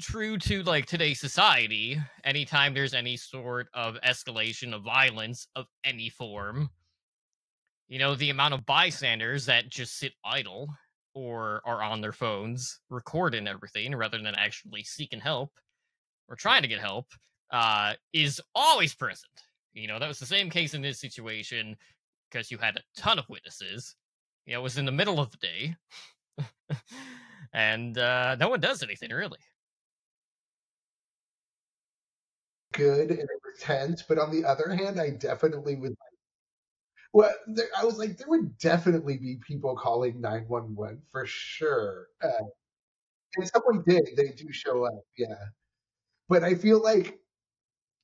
true 0.00 0.38
to 0.38 0.62
like 0.62 0.86
today's 0.86 1.20
society, 1.20 2.00
anytime 2.24 2.72
there's 2.72 2.94
any 2.94 3.16
sort 3.16 3.68
of 3.74 3.96
escalation 4.06 4.72
of 4.72 4.82
violence 4.82 5.46
of 5.56 5.66
any 5.84 6.08
form, 6.08 6.70
you 7.88 7.98
know, 7.98 8.14
the 8.14 8.30
amount 8.30 8.54
of 8.54 8.64
bystanders 8.64 9.46
that 9.46 9.68
just 9.68 9.98
sit 9.98 10.12
idle 10.24 10.68
or 11.14 11.60
are 11.64 11.82
on 11.82 12.00
their 12.00 12.12
phones 12.12 12.80
recording 12.88 13.48
everything 13.48 13.94
rather 13.94 14.18
than 14.18 14.34
actually 14.34 14.84
seeking 14.84 15.20
help 15.20 15.50
or 16.28 16.36
trying 16.36 16.62
to 16.62 16.68
get 16.68 16.78
help 16.80 17.06
uh, 17.50 17.94
is 18.12 18.40
always 18.54 18.94
present. 18.94 19.30
You 19.72 19.88
know, 19.88 19.98
that 19.98 20.08
was 20.08 20.18
the 20.18 20.26
same 20.26 20.50
case 20.50 20.74
in 20.74 20.82
this 20.82 21.00
situation 21.00 21.76
because 22.30 22.50
you 22.50 22.58
had 22.58 22.76
a 22.76 22.82
ton 22.96 23.18
of 23.18 23.28
witnesses. 23.28 23.96
You 24.46 24.54
know, 24.54 24.60
it 24.60 24.62
was 24.62 24.78
in 24.78 24.84
the 24.84 24.92
middle 24.92 25.20
of 25.20 25.30
the 25.30 25.36
day. 25.38 25.76
and 27.52 27.98
uh, 27.98 28.36
no 28.36 28.48
one 28.48 28.60
does 28.60 28.82
anything 28.82 29.10
really. 29.10 29.38
good 32.72 33.10
and 33.10 33.18
it 33.18 33.28
was 33.44 33.60
tense 33.60 34.02
but 34.02 34.18
on 34.18 34.30
the 34.30 34.44
other 34.44 34.70
hand 34.70 35.00
i 35.00 35.10
definitely 35.10 35.74
would 35.74 35.94
well 37.12 37.32
there, 37.46 37.68
i 37.76 37.84
was 37.84 37.98
like 37.98 38.16
there 38.16 38.28
would 38.28 38.56
definitely 38.58 39.16
be 39.16 39.36
people 39.46 39.76
calling 39.76 40.20
911 40.20 41.02
for 41.10 41.26
sure 41.26 42.08
uh, 42.22 42.44
and 43.36 43.48
someone 43.48 43.82
did 43.86 44.08
they 44.16 44.28
do 44.28 44.52
show 44.52 44.84
up 44.84 45.04
yeah 45.16 45.46
but 46.28 46.42
i 46.44 46.54
feel 46.54 46.82
like 46.82 47.20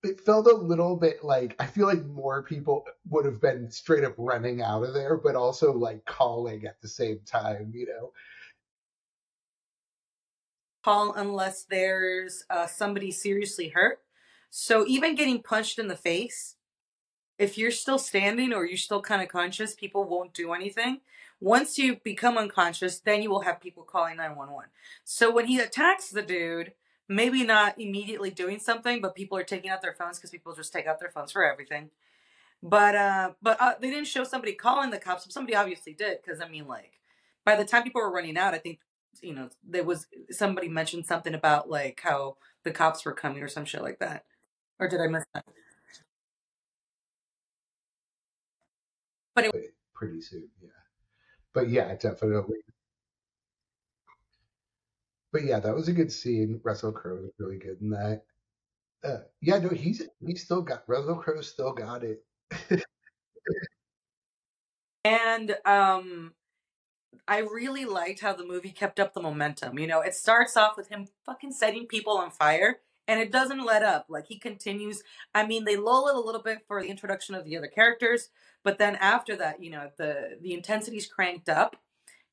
it 0.02 0.20
felt 0.20 0.46
a 0.46 0.54
little 0.54 0.96
bit 0.96 1.24
like 1.24 1.56
I 1.58 1.66
feel 1.66 1.86
like 1.86 2.04
more 2.06 2.42
people 2.42 2.84
would 3.08 3.24
have 3.24 3.40
been 3.40 3.70
straight 3.70 4.04
up 4.04 4.14
running 4.16 4.62
out 4.62 4.82
of 4.82 4.94
there, 4.94 5.16
but 5.16 5.36
also 5.36 5.72
like 5.72 6.04
calling 6.04 6.64
at 6.66 6.80
the 6.80 6.88
same 6.88 7.20
time, 7.26 7.72
you 7.74 7.86
know. 7.86 8.12
Call 10.84 11.12
unless 11.14 11.64
there's 11.64 12.44
uh, 12.48 12.66
somebody 12.66 13.10
seriously 13.10 13.68
hurt. 13.68 14.00
So 14.50 14.86
even 14.86 15.14
getting 15.14 15.42
punched 15.42 15.78
in 15.78 15.88
the 15.88 15.96
face 15.96 16.55
if 17.38 17.58
you're 17.58 17.70
still 17.70 17.98
standing 17.98 18.52
or 18.52 18.64
you're 18.64 18.76
still 18.76 19.02
kind 19.02 19.22
of 19.22 19.28
conscious, 19.28 19.74
people 19.74 20.04
won't 20.04 20.32
do 20.32 20.52
anything. 20.52 21.00
Once 21.40 21.78
you 21.78 21.96
become 21.96 22.38
unconscious, 22.38 22.98
then 22.98 23.22
you 23.22 23.30
will 23.30 23.42
have 23.42 23.60
people 23.60 23.82
calling 23.82 24.16
911. 24.16 24.70
So 25.04 25.30
when 25.30 25.46
he 25.46 25.58
attacks 25.58 26.08
the 26.08 26.22
dude, 26.22 26.72
maybe 27.08 27.44
not 27.44 27.78
immediately 27.78 28.30
doing 28.30 28.58
something, 28.58 29.00
but 29.00 29.14
people 29.14 29.36
are 29.36 29.44
taking 29.44 29.70
out 29.70 29.82
their 29.82 29.92
phones 29.92 30.18
because 30.18 30.30
people 30.30 30.54
just 30.54 30.72
take 30.72 30.86
out 30.86 30.98
their 30.98 31.10
phones 31.10 31.32
for 31.32 31.44
everything. 31.44 31.90
But 32.62 32.94
uh, 32.94 33.30
but 33.42 33.60
uh, 33.60 33.74
they 33.80 33.90
didn't 33.90 34.06
show 34.06 34.24
somebody 34.24 34.54
calling 34.54 34.90
the 34.90 34.98
cops. 34.98 35.32
Somebody 35.32 35.54
obviously 35.54 35.92
did 35.92 36.18
because 36.22 36.40
I 36.40 36.48
mean, 36.48 36.66
like, 36.66 36.92
by 37.44 37.54
the 37.54 37.66
time 37.66 37.82
people 37.82 38.00
were 38.00 38.10
running 38.10 38.38
out, 38.38 38.54
I 38.54 38.58
think 38.58 38.80
you 39.20 39.34
know 39.34 39.50
there 39.62 39.84
was 39.84 40.06
somebody 40.30 40.68
mentioned 40.68 41.04
something 41.06 41.34
about 41.34 41.68
like 41.68 42.00
how 42.02 42.38
the 42.64 42.70
cops 42.70 43.04
were 43.04 43.12
coming 43.12 43.42
or 43.42 43.48
some 43.48 43.66
shit 43.66 43.82
like 43.82 43.98
that. 43.98 44.24
Or 44.80 44.88
did 44.88 45.00
I 45.00 45.06
miss 45.06 45.24
that? 45.34 45.44
But 49.36 49.44
it, 49.44 49.74
pretty 49.94 50.20
soon, 50.22 50.48
yeah. 50.60 50.70
But 51.52 51.68
yeah, 51.68 51.94
definitely. 51.94 52.58
But 55.32 55.44
yeah, 55.44 55.60
that 55.60 55.74
was 55.74 55.88
a 55.88 55.92
good 55.92 56.10
scene. 56.10 56.60
Russell 56.64 56.92
Crowe 56.92 57.16
was 57.16 57.30
really 57.38 57.58
good 57.58 57.76
in 57.82 57.90
that. 57.90 58.22
Uh, 59.04 59.18
yeah, 59.42 59.58
no, 59.58 59.68
he's 59.68 60.02
he 60.26 60.34
still 60.34 60.62
got 60.62 60.84
Russell 60.88 61.16
Crowe 61.16 61.42
still 61.42 61.72
got 61.72 62.02
it. 62.02 62.24
and 65.04 65.54
um 65.64 66.32
I 67.28 67.38
really 67.38 67.84
liked 67.84 68.20
how 68.20 68.32
the 68.32 68.46
movie 68.46 68.70
kept 68.70 68.98
up 68.98 69.12
the 69.12 69.20
momentum. 69.20 69.78
You 69.78 69.86
know, 69.86 70.00
it 70.00 70.14
starts 70.14 70.56
off 70.56 70.76
with 70.76 70.88
him 70.88 71.08
fucking 71.26 71.52
setting 71.52 71.86
people 71.86 72.16
on 72.16 72.30
fire 72.30 72.80
and 73.08 73.20
it 73.20 73.32
doesn't 73.32 73.64
let 73.64 73.82
up. 73.82 74.06
Like 74.08 74.26
he 74.26 74.38
continues. 74.38 75.02
I 75.34 75.46
mean, 75.46 75.64
they 75.64 75.76
lull 75.76 76.08
it 76.08 76.16
a 76.16 76.20
little 76.20 76.42
bit 76.42 76.58
for 76.66 76.82
the 76.82 76.88
introduction 76.88 77.34
of 77.34 77.44
the 77.44 77.56
other 77.56 77.68
characters, 77.68 78.30
but 78.64 78.78
then 78.78 78.96
after 78.96 79.36
that, 79.36 79.62
you 79.62 79.70
know, 79.70 79.90
the 79.96 80.38
the 80.40 80.54
intensity's 80.54 81.06
cranked 81.06 81.48
up 81.48 81.76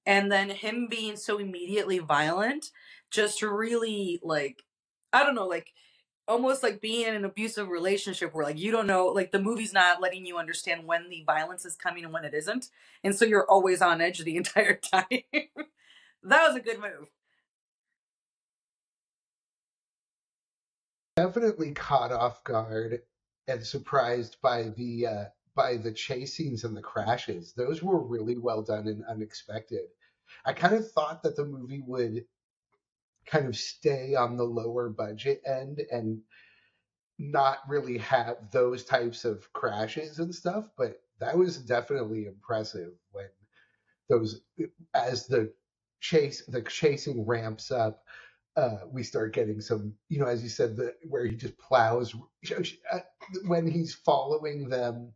and 0.06 0.32
then 0.32 0.50
him 0.50 0.88
being 0.90 1.16
so 1.16 1.38
immediately 1.38 2.00
violent 2.00 2.72
just 3.12 3.42
really 3.42 4.20
like 4.24 4.64
I 5.12 5.24
don't 5.24 5.36
know, 5.36 5.48
like 5.48 5.74
almost 6.28 6.64
like 6.64 6.82
being 6.82 7.08
in 7.08 7.16
an 7.16 7.26
abusive 7.26 7.68
relationship 7.68 8.34
where 8.34 8.46
like 8.46 8.58
you 8.58 8.72
don't 8.72 8.88
know 8.88 9.08
like 9.08 9.32
the 9.32 9.42
movie's 9.42 9.74
not 9.74 10.02
letting 10.02 10.26
you 10.26 10.38
understand 10.38 10.86
when 10.86 11.10
the 11.10 11.24
violence 11.26 11.66
is 11.66 11.76
coming 11.76 12.04
and 12.04 12.14
when 12.14 12.24
it 12.24 12.34
isn't 12.34 12.70
and 13.04 13.14
so 13.14 13.26
you're 13.26 13.50
always 13.50 13.82
on 13.82 14.00
edge 14.00 14.20
the 14.20 14.38
entire 14.38 14.76
time 14.76 15.06
that 15.34 16.48
was 16.48 16.56
a 16.56 16.62
good 16.62 16.80
move 16.80 17.10
definitely 21.16 21.72
caught 21.72 22.12
off 22.12 22.44
guard 22.44 23.02
and 23.48 23.66
surprised 23.66 24.38
by 24.42 24.70
the 24.78 25.08
uh, 25.08 25.26
by 25.56 25.78
the 25.78 25.92
chase 25.92 26.40
and 26.40 26.76
the 26.76 26.82
crashes. 26.82 27.54
Those 27.54 27.84
were 27.84 28.02
really 28.02 28.38
well 28.38 28.62
done 28.62 28.88
and 28.88 29.04
unexpected. 29.06 29.86
I 30.46 30.54
kind 30.54 30.74
of 30.74 30.92
thought 30.92 31.22
that 31.24 31.36
the 31.36 31.46
movie 31.46 31.84
would 31.86 32.26
kind 33.26 33.48
of 33.48 33.56
stay 33.56 34.16
on 34.16 34.36
the 34.36 34.44
lower 34.44 34.90
budget 34.90 35.42
end 35.46 35.82
and 35.92 36.22
not 37.20 37.60
really 37.68 38.00
have 38.00 38.38
those 38.52 38.84
types 38.84 39.24
of 39.26 39.52
crashes 39.54 40.20
and 40.20 40.34
stuff, 40.34 40.70
but 40.78 41.02
that 41.20 41.38
was 41.38 41.58
definitely 41.58 42.26
impressive 42.26 42.92
when 43.12 43.28
those 44.10 44.42
as 44.94 45.28
the 45.28 45.54
chase 46.02 46.44
the 46.48 46.62
chasing 46.62 47.26
ramps 47.26 47.72
up 47.72 48.04
uh, 48.56 48.78
we 48.92 49.04
start 49.04 49.34
getting 49.34 49.62
some, 49.62 49.94
you 50.10 50.20
know, 50.20 50.28
as 50.28 50.44
you 50.44 50.50
said, 50.50 50.76
the 50.76 50.94
where 51.10 51.26
he 51.26 51.36
just 51.36 51.58
plows 51.58 52.14
uh, 52.92 53.00
when 53.46 53.68
he's 53.68 53.96
following 53.96 54.70
them, 54.70 55.12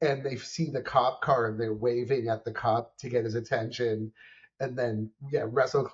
and 0.00 0.24
they 0.24 0.36
see 0.36 0.70
the 0.70 0.82
cop 0.82 1.20
car 1.22 1.46
and 1.46 1.60
they're 1.60 1.74
waving 1.74 2.28
at 2.28 2.44
the 2.44 2.52
cop 2.52 2.96
to 2.98 3.08
get 3.08 3.24
his 3.24 3.34
attention, 3.36 4.12
and 4.60 4.76
then 4.76 5.10
yeah, 5.30 5.44
Russell 5.46 5.84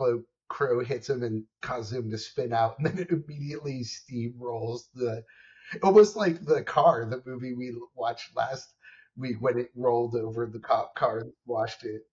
Crowe 0.49 0.85
hits 0.85 1.11
him 1.11 1.23
and 1.23 1.45
causes 1.61 1.93
him 1.93 2.11
to 2.11 2.19
spin 2.19 2.53
out, 2.53 2.79
and 2.79 2.87
then 2.87 2.99
it 2.99 3.11
immediately 3.11 3.85
steamrolls 3.85 4.85
the, 4.95 5.25
almost 5.83 6.17
like 6.17 6.45
the 6.45 6.63
car, 6.63 7.05
the 7.05 7.23
movie 7.27 7.55
we 7.55 7.75
watched 7.95 8.35
last 8.35 8.75
week 9.17 9.37
when 9.41 9.59
it 9.59 9.71
rolled 9.77 10.15
over 10.15 10.47
the 10.47 10.61
cop 10.61 10.95
car 10.95 11.19
and 11.19 11.33
washed 11.47 11.85
it. 11.85 12.08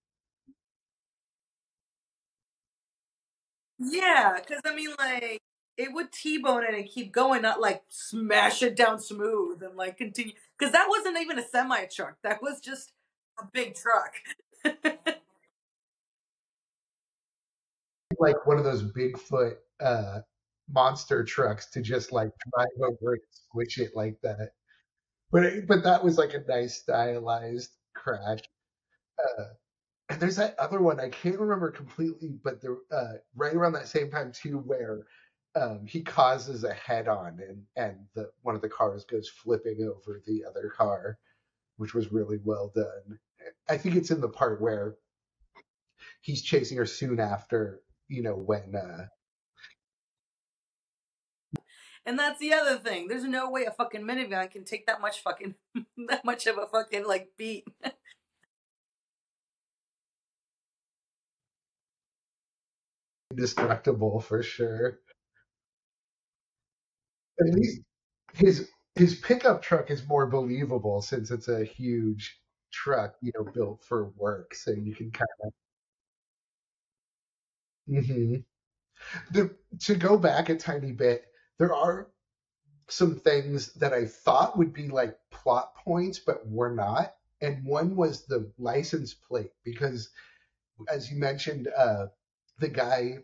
Yeah, 3.78 4.38
because 4.40 4.62
I 4.64 4.74
mean, 4.74 4.90
like, 4.98 5.42
it 5.76 5.92
would 5.92 6.10
T-bone 6.12 6.64
it 6.64 6.74
and 6.74 6.86
keep 6.88 7.12
going, 7.12 7.42
not 7.42 7.60
like 7.60 7.82
smash 7.88 8.62
it 8.62 8.76
down 8.76 8.98
smooth 9.00 9.62
and 9.62 9.76
like 9.76 9.98
continue. 9.98 10.32
Because 10.58 10.72
that 10.72 10.88
wasn't 10.88 11.18
even 11.20 11.38
a 11.38 11.46
semi 11.46 11.84
truck; 11.86 12.16
that 12.22 12.40
was 12.42 12.60
just 12.60 12.92
a 13.38 13.44
big 13.52 13.74
truck. 13.74 14.14
like 18.18 18.46
one 18.46 18.58
of 18.58 18.64
those 18.64 18.82
Bigfoot 18.92 19.56
uh, 19.80 20.20
monster 20.70 21.24
trucks 21.24 21.66
to 21.70 21.82
just 21.82 22.12
like 22.12 22.30
drive 22.54 22.68
over 22.80 23.14
and 23.14 23.22
squish 23.30 23.78
it 23.78 23.90
like 23.94 24.16
that. 24.22 24.50
But 25.30 25.44
it, 25.44 25.66
but 25.68 25.82
that 25.84 26.02
was 26.02 26.18
like 26.18 26.34
a 26.34 26.44
nice 26.48 26.80
stylized 26.80 27.72
crash. 27.94 28.40
Uh, 29.18 29.44
and 30.08 30.20
there's 30.20 30.36
that 30.36 30.58
other 30.58 30.80
one 30.80 31.00
I 31.00 31.08
can't 31.08 31.38
remember 31.38 31.70
completely, 31.70 32.38
but 32.42 32.60
the 32.60 32.78
uh, 32.92 33.14
right 33.34 33.54
around 33.54 33.72
that 33.72 33.88
same 33.88 34.10
time 34.10 34.32
too, 34.32 34.58
where 34.58 35.06
um, 35.56 35.86
he 35.86 36.02
causes 36.02 36.64
a 36.64 36.74
head-on 36.74 37.40
and 37.40 37.62
and 37.76 37.96
the 38.14 38.30
one 38.42 38.54
of 38.54 38.62
the 38.62 38.68
cars 38.68 39.04
goes 39.04 39.28
flipping 39.28 39.82
over 39.82 40.22
the 40.26 40.44
other 40.48 40.72
car, 40.76 41.18
which 41.76 41.94
was 41.94 42.12
really 42.12 42.38
well 42.44 42.72
done. 42.74 43.18
I 43.68 43.76
think 43.76 43.96
it's 43.96 44.10
in 44.10 44.20
the 44.20 44.28
part 44.28 44.60
where 44.60 44.96
he's 46.20 46.42
chasing 46.42 46.76
her 46.78 46.86
soon 46.86 47.20
after, 47.20 47.80
you 48.08 48.22
know, 48.22 48.34
when. 48.34 48.74
Uh, 48.74 49.06
and 52.04 52.18
that's 52.18 52.38
the 52.38 52.52
other 52.52 52.76
thing. 52.78 53.08
There's 53.08 53.24
no 53.24 53.50
way 53.50 53.64
a 53.64 53.72
fucking 53.72 54.02
minivan 54.02 54.50
can 54.50 54.64
take 54.64 54.86
that 54.86 55.00
much 55.00 55.20
fucking 55.20 55.56
that 56.08 56.24
much 56.24 56.46
of 56.46 56.58
a 56.58 56.66
fucking 56.66 57.06
like 57.06 57.30
beat. 57.36 57.66
indestructible 63.36 64.20
for 64.20 64.42
sure. 64.42 65.00
At 67.40 67.46
least 67.54 67.80
his 68.34 68.70
his 68.94 69.14
pickup 69.20 69.62
truck 69.62 69.90
is 69.90 70.06
more 70.06 70.26
believable 70.26 71.00
since 71.02 71.30
it's 71.30 71.48
a 71.48 71.64
huge 71.64 72.40
truck, 72.72 73.16
you 73.22 73.32
know, 73.34 73.44
built 73.44 73.82
for 73.84 74.08
work, 74.10 74.54
so 74.54 74.70
you 74.72 74.94
can 74.94 75.10
kind 75.10 75.28
of. 75.44 75.52
hmm 77.88 78.36
The, 79.32 79.56
to 79.80 79.94
go 79.96 80.18
back 80.18 80.48
a 80.48 80.56
tiny 80.56 80.92
bit, 80.92 81.26
there 81.58 81.74
are 81.74 82.08
some 82.88 83.16
things 83.16 83.72
that 83.74 83.92
I 83.94 84.06
thought 84.06 84.58
would 84.58 84.72
be 84.74 84.88
like 84.88 85.18
plot 85.30 85.74
points, 85.76 86.18
but 86.20 86.48
were 86.48 86.74
not. 86.74 87.16
And 87.42 87.64
one 87.66 87.96
was 87.96 88.26
the 88.26 88.50
license 88.58 89.14
plate 89.14 89.52
because, 89.64 90.10
as 90.90 91.10
you 91.10 91.18
mentioned, 91.18 91.68
uh, 91.76 92.08
the 92.58 92.68
guy 92.68 93.18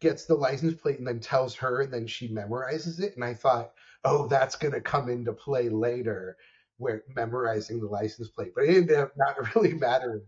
gets 0.00 0.24
the 0.24 0.34
license 0.34 0.80
plate 0.80 0.98
and 0.98 1.06
then 1.06 1.20
tells 1.20 1.54
her 1.54 1.82
and 1.82 1.92
then 1.92 2.06
she 2.06 2.28
memorizes 2.28 3.00
it. 3.00 3.14
And 3.14 3.24
i 3.24 3.34
thought 3.34 3.72
oh 4.04 4.26
that's 4.26 4.56
going 4.56 4.74
to 4.74 4.80
come 4.80 5.08
into 5.08 5.32
play 5.32 5.68
later 5.68 6.36
where 6.78 7.04
memorizing 7.14 7.80
the 7.80 7.86
license 7.86 8.28
plate. 8.28 8.52
But 8.54 8.64
it 8.64 8.76
ended 8.76 8.96
up 8.96 9.12
not 9.16 9.54
really 9.54 9.74
mattering. 9.74 10.22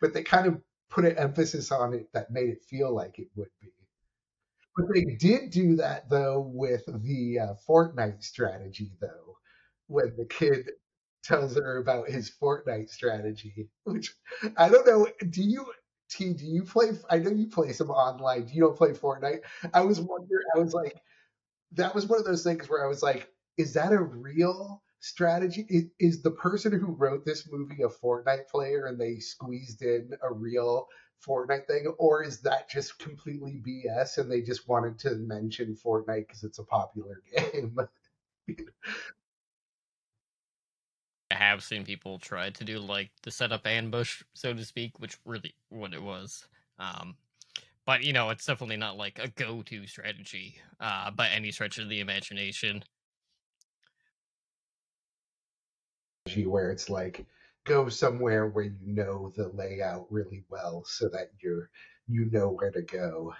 But 0.00 0.14
they 0.14 0.22
kind 0.22 0.46
of 0.46 0.60
put 0.90 1.04
an 1.04 1.16
emphasis 1.18 1.70
on 1.70 1.94
it 1.94 2.08
that 2.12 2.30
made 2.30 2.48
it 2.48 2.64
feel 2.64 2.94
like 2.94 3.18
it 3.18 3.28
would 3.36 3.50
be. 3.60 3.68
But 4.76 4.86
they 4.92 5.04
did 5.04 5.50
do 5.50 5.76
that 5.76 6.08
though 6.10 6.50
with 6.52 6.84
the 6.86 7.38
uh, 7.38 7.54
Fortnite 7.68 8.22
strategy 8.24 8.90
though 9.00 9.36
when 9.86 10.14
the 10.16 10.24
kid 10.24 10.70
tells 11.22 11.56
her 11.56 11.78
about 11.78 12.08
his 12.08 12.30
Fortnite 12.30 12.90
strategy 12.90 13.68
which 13.84 14.14
i 14.58 14.68
don't 14.68 14.86
know 14.86 15.08
do 15.30 15.42
you 15.42 15.64
T, 16.10 16.32
do 16.32 16.44
you 16.44 16.62
play? 16.64 16.92
I 17.10 17.18
know 17.18 17.30
you 17.30 17.48
play 17.48 17.72
some 17.72 17.90
online. 17.90 18.46
Do 18.46 18.54
you 18.54 18.62
don't 18.62 18.76
play 18.76 18.90
Fortnite. 18.90 19.40
I 19.72 19.80
was 19.82 20.00
wondering. 20.00 20.44
I 20.54 20.58
was 20.58 20.74
like, 20.74 21.00
that 21.72 21.94
was 21.94 22.06
one 22.06 22.18
of 22.18 22.24
those 22.24 22.44
things 22.44 22.68
where 22.68 22.84
I 22.84 22.88
was 22.88 23.02
like, 23.02 23.28
is 23.56 23.74
that 23.74 23.92
a 23.92 24.00
real 24.00 24.82
strategy? 25.00 25.66
Is, 25.68 25.84
is 25.98 26.22
the 26.22 26.30
person 26.30 26.72
who 26.72 26.92
wrote 26.92 27.24
this 27.24 27.48
movie 27.50 27.82
a 27.82 27.88
Fortnite 27.88 28.48
player 28.48 28.86
and 28.86 29.00
they 29.00 29.18
squeezed 29.18 29.82
in 29.82 30.10
a 30.22 30.32
real 30.32 30.86
Fortnite 31.26 31.66
thing, 31.66 31.86
or 31.98 32.22
is 32.22 32.40
that 32.42 32.68
just 32.68 32.98
completely 32.98 33.62
BS 33.66 34.18
and 34.18 34.30
they 34.30 34.42
just 34.42 34.68
wanted 34.68 34.98
to 35.00 35.14
mention 35.16 35.74
Fortnite 35.74 36.26
because 36.26 36.44
it's 36.44 36.58
a 36.58 36.64
popular 36.64 37.22
game? 37.36 37.78
I 41.34 41.38
have 41.38 41.64
seen 41.64 41.84
people 41.84 42.18
try 42.20 42.50
to 42.50 42.64
do 42.64 42.78
like 42.78 43.10
the 43.24 43.30
setup 43.32 43.66
ambush, 43.66 44.22
so 44.34 44.54
to 44.54 44.64
speak, 44.64 45.00
which 45.00 45.18
really 45.24 45.54
what 45.68 45.92
it 45.92 46.02
was. 46.02 46.46
Um, 46.78 47.16
but 47.84 48.04
you 48.04 48.12
know, 48.12 48.30
it's 48.30 48.46
definitely 48.46 48.76
not 48.76 48.96
like 48.96 49.18
a 49.18 49.28
go-to 49.28 49.86
strategy 49.86 50.56
uh, 50.78 51.10
by 51.10 51.28
any 51.28 51.50
stretch 51.50 51.78
of 51.78 51.88
the 51.88 52.00
imagination. 52.00 52.84
where 56.46 56.70
it's 56.70 56.88
like 56.88 57.26
go 57.64 57.88
somewhere 57.88 58.46
where 58.48 58.64
you 58.64 58.94
know 58.94 59.32
the 59.36 59.48
layout 59.48 60.06
really 60.10 60.42
well 60.48 60.84
so 60.86 61.08
that 61.08 61.30
you're 61.42 61.68
you 62.08 62.30
know 62.30 62.48
where 62.48 62.70
to 62.70 62.82
go, 62.82 63.34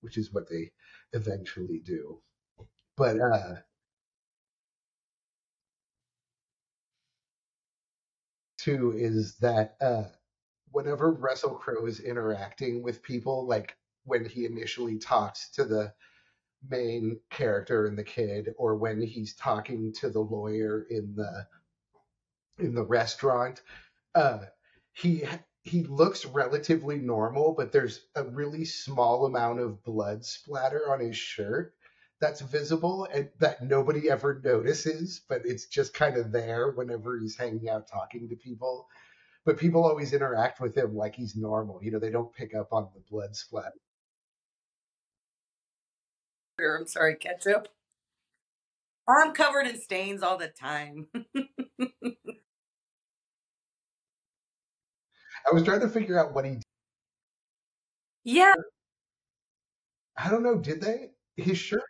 which 0.00 0.18
is 0.18 0.32
what 0.32 0.48
they 0.48 0.70
eventually 1.12 1.78
do. 1.78 2.20
But 2.96 3.20
uh 3.20 3.54
two 8.62 8.92
is 8.96 9.36
that 9.38 9.76
uh 9.80 10.04
whenever 10.72 11.12
Russell 11.12 11.54
Crowe 11.54 11.86
is 11.86 12.00
interacting 12.00 12.82
with 12.82 13.02
people, 13.02 13.46
like 13.46 13.76
when 14.04 14.24
he 14.24 14.44
initially 14.44 14.98
talks 14.98 15.50
to 15.52 15.64
the 15.64 15.92
main 16.68 17.20
character 17.30 17.86
and 17.86 17.96
the 17.98 18.04
kid, 18.04 18.54
or 18.58 18.76
when 18.76 19.00
he's 19.00 19.34
talking 19.34 19.92
to 20.00 20.10
the 20.10 20.20
lawyer 20.20 20.86
in 20.90 21.14
the 21.16 21.46
in 22.58 22.74
the 22.74 22.84
restaurant, 22.84 23.62
uh, 24.14 24.40
he 24.92 25.24
he 25.62 25.82
looks 25.84 26.24
relatively 26.26 26.98
normal, 26.98 27.54
but 27.54 27.72
there's 27.72 28.00
a 28.14 28.24
really 28.24 28.64
small 28.64 29.26
amount 29.26 29.60
of 29.60 29.82
blood 29.84 30.24
splatter 30.24 30.90
on 30.92 31.00
his 31.00 31.16
shirt 31.16 31.74
that's 32.20 32.42
visible 32.42 33.08
and 33.12 33.30
that 33.38 33.62
nobody 33.62 34.10
ever 34.10 34.40
notices, 34.44 35.22
but 35.28 35.40
it's 35.44 35.66
just 35.66 35.94
kind 35.94 36.16
of 36.16 36.32
there 36.32 36.70
whenever 36.72 37.18
he's 37.18 37.36
hanging 37.36 37.68
out 37.68 37.88
talking 37.88 38.28
to 38.28 38.36
people. 38.36 38.86
But 39.46 39.56
people 39.56 39.84
always 39.84 40.12
interact 40.12 40.60
with 40.60 40.76
him 40.76 40.94
like 40.94 41.14
he's 41.14 41.34
normal. 41.34 41.80
You 41.82 41.92
know, 41.92 41.98
they 41.98 42.10
don't 42.10 42.32
pick 42.34 42.54
up 42.54 42.72
on 42.72 42.88
the 42.94 43.00
blood 43.10 43.34
splatter. 43.34 43.72
I'm 46.60 46.86
sorry, 46.86 47.16
ketchup. 47.16 47.68
I'm 49.08 49.32
covered 49.32 49.66
in 49.66 49.80
stains 49.80 50.22
all 50.22 50.36
the 50.36 50.48
time. 50.48 51.06
I 55.46 55.54
was 55.54 55.64
trying 55.64 55.80
to 55.80 55.88
figure 55.88 56.18
out 56.18 56.34
what 56.34 56.44
he 56.44 56.52
did. 56.52 56.62
yeah, 58.24 58.54
I 60.18 60.30
don't 60.30 60.42
know, 60.42 60.58
did 60.58 60.82
they? 60.82 61.12
His 61.36 61.56
shirt 61.56 61.82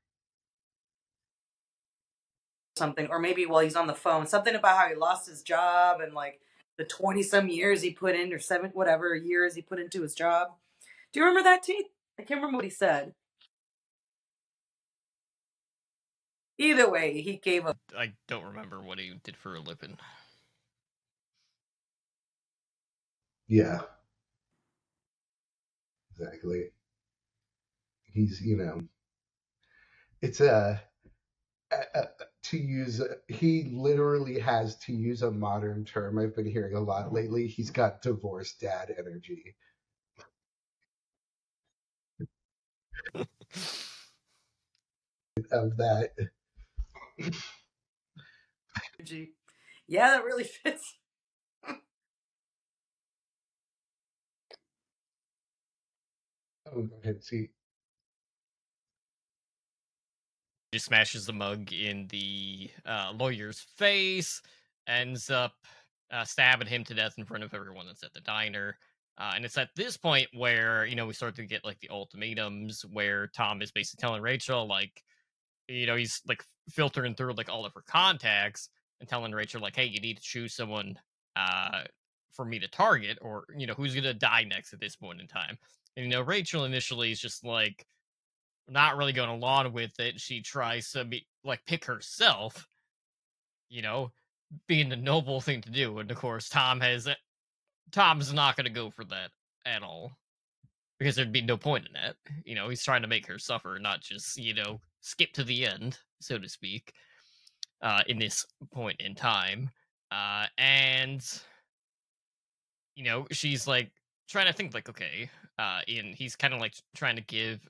something, 2.80 3.08
or 3.10 3.20
maybe 3.20 3.46
while 3.46 3.62
he's 3.62 3.76
on 3.76 3.88
the 3.88 3.94
phone, 3.94 4.26
something 4.26 4.56
about 4.56 4.78
how 4.78 4.88
he 4.88 4.96
lost 4.96 5.28
his 5.30 5.42
job 5.42 6.00
and 6.02 6.14
like 6.14 6.40
the 6.78 6.84
twenty 6.86 7.22
some 7.22 7.48
years 7.48 7.82
he 7.82 7.92
put 7.92 8.16
in, 8.16 8.32
or 8.32 8.40
seven 8.40 8.72
whatever 8.74 9.14
years 9.14 9.54
he 9.56 9.62
put 9.62 9.80
into 9.80 10.02
his 10.02 10.14
job. 10.14 10.48
Do 11.12 11.20
you 11.20 11.26
remember 11.26 11.44
that, 11.48 11.62
Teeth? 11.64 11.86
I 12.18 12.24
can't 12.24 12.40
remember 12.40 12.58
what 12.58 12.64
he 12.64 12.70
said. 12.70 13.14
Either 16.58 16.90
way, 16.90 17.20
he 17.22 17.36
gave 17.36 17.66
up. 17.66 17.78
I 17.96 18.14
don't 18.28 18.44
remember 18.46 18.80
what 18.82 18.98
he 18.98 19.12
did 19.24 19.36
for 19.36 19.56
a 19.56 19.60
living. 19.60 19.98
Yeah. 23.48 23.80
Exactly. 26.12 26.70
He's, 28.12 28.40
you 28.42 28.56
know, 28.58 28.82
it's 30.22 30.40
a, 30.40 30.82
a, 31.72 31.76
a 31.94 32.06
to 32.50 32.58
use 32.58 33.00
he 33.28 33.64
literally 33.72 34.38
has 34.38 34.76
to 34.78 34.92
use 34.92 35.22
a 35.22 35.30
modern 35.30 35.84
term 35.84 36.18
I've 36.18 36.34
been 36.36 36.46
hearing 36.50 36.74
a 36.76 36.80
lot 36.80 37.12
lately. 37.12 37.46
He's 37.46 37.70
got 37.70 38.02
divorced 38.02 38.60
dad 38.60 38.94
energy. 38.98 39.56
Of 45.52 45.76
that, 45.76 46.10
Gee. 49.02 49.32
Yeah, 49.86 50.10
that 50.10 50.24
really 50.24 50.44
fits. 50.64 50.96
oh, 56.66 56.82
go 56.82 56.96
ahead. 57.02 57.22
See, 57.22 57.50
just 60.72 60.86
smashes 60.86 61.26
the 61.26 61.32
mug 61.32 61.72
in 61.72 62.06
the 62.08 62.70
uh, 62.86 63.12
lawyer's 63.16 63.60
face, 63.76 64.40
ends 64.86 65.30
up 65.30 65.52
uh, 66.12 66.24
stabbing 66.24 66.68
him 66.68 66.84
to 66.84 66.94
death 66.94 67.14
in 67.18 67.24
front 67.24 67.44
of 67.44 67.54
everyone 67.54 67.86
that's 67.86 68.02
at 68.02 68.12
the 68.12 68.20
diner. 68.20 68.76
Uh, 69.18 69.32
and 69.34 69.44
it's 69.44 69.58
at 69.58 69.68
this 69.76 69.96
point 69.96 70.28
where 70.32 70.86
you 70.86 70.94
know 70.94 71.06
we 71.06 71.12
start 71.12 71.34
to 71.36 71.44
get 71.44 71.64
like 71.64 71.78
the 71.80 71.90
ultimatums, 71.90 72.84
where 72.92 73.26
Tom 73.28 73.60
is 73.62 73.70
basically 73.70 74.00
telling 74.00 74.22
Rachel 74.22 74.66
like, 74.66 75.02
you 75.68 75.86
know, 75.86 75.96
he's 75.96 76.22
like 76.26 76.42
filtering 76.70 77.14
through 77.14 77.34
like 77.34 77.50
all 77.50 77.66
of 77.66 77.74
her 77.74 77.82
contacts 77.86 78.68
and 79.00 79.08
telling 79.08 79.32
Rachel 79.32 79.60
like, 79.60 79.76
hey, 79.76 79.86
you 79.86 80.00
need 80.00 80.16
to 80.16 80.22
choose 80.22 80.54
someone 80.54 80.98
uh, 81.36 81.82
for 82.32 82.44
me 82.44 82.58
to 82.60 82.68
target, 82.68 83.18
or 83.20 83.44
you 83.56 83.66
know, 83.66 83.74
who's 83.74 83.94
gonna 83.94 84.14
die 84.14 84.44
next 84.44 84.72
at 84.72 84.80
this 84.80 84.96
point 84.96 85.20
in 85.20 85.26
time. 85.26 85.58
And 85.96 86.06
you 86.06 86.10
know, 86.10 86.22
Rachel 86.22 86.64
initially 86.64 87.10
is 87.10 87.20
just 87.20 87.44
like, 87.44 87.86
not 88.70 88.96
really 88.96 89.12
going 89.12 89.28
along 89.28 89.72
with 89.72 89.98
it. 89.98 90.20
She 90.20 90.40
tries 90.40 90.90
to 90.92 91.04
be 91.04 91.26
like 91.44 91.64
pick 91.66 91.84
herself, 91.84 92.66
you 93.68 93.82
know, 93.82 94.12
being 94.66 94.88
the 94.88 94.96
noble 94.96 95.40
thing 95.40 95.60
to 95.62 95.70
do. 95.70 95.98
And 95.98 96.10
of 96.10 96.16
course, 96.16 96.48
Tom 96.48 96.80
has 96.80 97.08
Tom's 97.90 98.32
not 98.32 98.56
going 98.56 98.64
to 98.64 98.70
go 98.70 98.90
for 98.90 99.04
that 99.06 99.30
at 99.66 99.82
all 99.82 100.12
because 100.98 101.16
there'd 101.16 101.32
be 101.32 101.42
no 101.42 101.56
point 101.56 101.86
in 101.86 101.92
that. 101.94 102.16
You 102.44 102.54
know, 102.54 102.68
he's 102.68 102.84
trying 102.84 103.02
to 103.02 103.08
make 103.08 103.26
her 103.26 103.38
suffer, 103.38 103.78
not 103.80 104.00
just 104.00 104.36
you 104.36 104.54
know 104.54 104.80
skip 105.00 105.32
to 105.32 105.44
the 105.44 105.66
end, 105.66 105.98
so 106.20 106.38
to 106.38 106.48
speak. 106.48 106.92
Uh, 107.82 108.02
in 108.08 108.18
this 108.18 108.44
point 108.74 109.00
in 109.00 109.14
time, 109.14 109.70
uh, 110.12 110.44
and 110.58 111.24
you 112.94 113.04
know, 113.04 113.26
she's 113.32 113.66
like 113.66 113.90
trying 114.28 114.46
to 114.46 114.52
think 114.52 114.74
like, 114.74 114.90
okay, 114.90 115.30
uh, 115.58 115.80
and 115.88 116.14
he's 116.14 116.36
kind 116.36 116.52
of 116.52 116.60
like 116.60 116.74
trying 116.94 117.16
to 117.16 117.22
give 117.22 117.66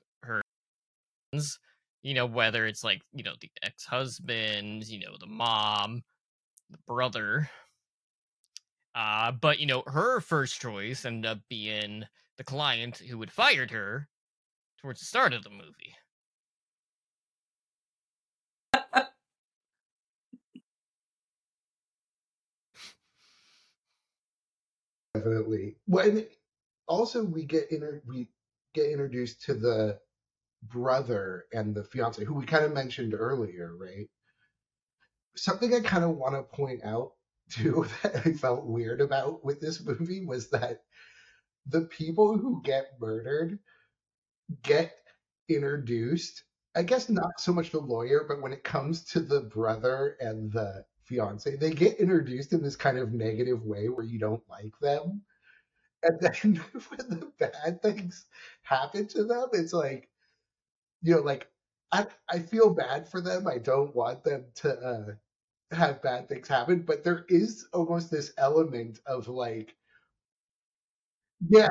you 2.03 2.13
know, 2.13 2.25
whether 2.25 2.65
it's 2.65 2.83
like, 2.83 3.01
you 3.13 3.23
know, 3.23 3.33
the 3.39 3.49
ex 3.63 3.85
husband, 3.85 4.87
you 4.87 4.99
know, 4.99 5.15
the 5.19 5.27
mom, 5.27 6.03
the 6.69 6.77
brother. 6.87 7.49
Uh, 8.93 9.31
but, 9.31 9.59
you 9.59 9.65
know, 9.65 9.83
her 9.87 10.19
first 10.19 10.59
choice 10.59 11.05
ended 11.05 11.29
up 11.29 11.39
being 11.49 12.03
the 12.37 12.43
client 12.43 12.97
who 12.97 13.19
had 13.21 13.31
fired 13.31 13.71
her 13.71 14.09
towards 14.81 14.99
the 14.99 15.05
start 15.05 15.33
of 15.33 15.43
the 15.43 15.49
movie. 15.49 15.95
definitely. 25.13 25.75
Well, 25.87 26.09
and 26.09 26.27
also 26.87 27.23
we 27.23 27.45
get 27.45 27.71
inter- 27.71 28.01
we 28.05 28.27
get 28.73 28.89
introduced 28.89 29.41
to 29.43 29.53
the 29.53 29.99
brother 30.63 31.45
and 31.53 31.75
the 31.75 31.83
fiance, 31.83 32.23
who 32.23 32.33
we 32.35 32.45
kind 32.45 32.65
of 32.65 32.73
mentioned 32.73 33.13
earlier, 33.13 33.75
right? 33.75 34.09
Something 35.35 35.73
I 35.73 35.81
kind 35.81 36.03
of 36.03 36.11
want 36.17 36.35
to 36.35 36.43
point 36.43 36.83
out 36.83 37.13
too 37.51 37.85
that 38.03 38.25
I 38.25 38.33
felt 38.33 38.65
weird 38.65 39.01
about 39.01 39.43
with 39.43 39.59
this 39.59 39.83
movie 39.83 40.25
was 40.25 40.49
that 40.51 40.83
the 41.67 41.81
people 41.81 42.37
who 42.37 42.61
get 42.63 42.93
murdered 42.99 43.59
get 44.63 44.97
introduced. 45.49 46.43
I 46.75 46.83
guess 46.83 47.09
not 47.09 47.39
so 47.39 47.53
much 47.53 47.71
the 47.71 47.79
lawyer, 47.79 48.25
but 48.27 48.41
when 48.41 48.53
it 48.53 48.63
comes 48.63 49.03
to 49.05 49.19
the 49.19 49.41
brother 49.41 50.17
and 50.19 50.51
the 50.51 50.85
fiance, 51.03 51.55
they 51.57 51.71
get 51.71 51.99
introduced 51.99 52.53
in 52.53 52.63
this 52.63 52.75
kind 52.77 52.97
of 52.97 53.11
negative 53.13 53.65
way 53.65 53.89
where 53.89 54.05
you 54.05 54.19
don't 54.19 54.43
like 54.49 54.77
them. 54.79 55.21
And 56.03 56.19
then 56.21 56.55
when 56.89 57.09
the 57.09 57.31
bad 57.39 57.81
things 57.81 58.27
happen 58.63 59.07
to 59.09 59.25
them, 59.25 59.49
it's 59.53 59.73
like, 59.73 60.10
you 61.01 61.15
know, 61.15 61.21
like 61.21 61.47
I 61.91 62.07
I 62.29 62.39
feel 62.39 62.73
bad 62.73 63.07
for 63.09 63.21
them. 63.21 63.47
I 63.47 63.57
don't 63.57 63.95
want 63.95 64.23
them 64.23 64.45
to 64.55 64.73
uh, 64.79 65.75
have 65.75 66.01
bad 66.03 66.29
things 66.29 66.47
happen, 66.47 66.83
but 66.83 67.03
there 67.03 67.25
is 67.29 67.67
almost 67.73 68.11
this 68.11 68.33
element 68.37 68.99
of 69.07 69.27
like, 69.29 69.75
yeah, 71.49 71.67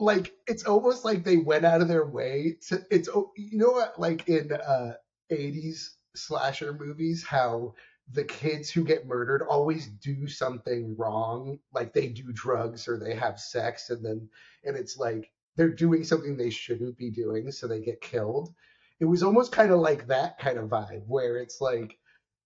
like 0.00 0.34
it's 0.48 0.64
almost 0.64 1.04
like 1.04 1.24
they 1.24 1.38
went 1.38 1.64
out 1.66 1.82
of 1.82 1.88
their 1.88 2.06
way 2.06 2.58
to. 2.68 2.84
It's 2.90 3.08
you 3.36 3.58
know 3.58 3.72
what, 3.72 4.00
like 4.00 4.28
in 4.28 4.52
uh, 4.52 4.94
'80s 5.30 5.96
slasher 6.16 6.74
movies, 6.74 7.24
how 7.24 7.74
the 8.12 8.24
kids 8.24 8.70
who 8.70 8.84
get 8.84 9.06
murdered 9.06 9.42
always 9.48 9.88
do 9.88 10.28
something 10.28 10.96
wrong, 10.98 11.58
like 11.74 11.92
they 11.94 12.08
do 12.08 12.32
drugs 12.32 12.88
or 12.88 12.98
they 12.98 13.14
have 13.14 13.40
sex, 13.40 13.90
and 13.90 14.04
then 14.04 14.28
and 14.64 14.76
it's 14.76 14.98
like 14.98 15.30
they're 15.56 15.70
doing 15.70 16.04
something 16.04 16.36
they 16.36 16.50
shouldn't 16.50 16.96
be 16.96 17.10
doing, 17.10 17.50
so 17.50 17.66
they 17.66 17.80
get 17.80 18.00
killed. 18.00 18.54
It 19.00 19.04
was 19.06 19.22
almost 19.22 19.52
kind 19.52 19.70
of 19.72 19.80
like 19.80 20.06
that 20.08 20.38
kind 20.38 20.58
of 20.58 20.68
vibe, 20.70 21.04
where 21.06 21.38
it's 21.38 21.60
like 21.60 21.98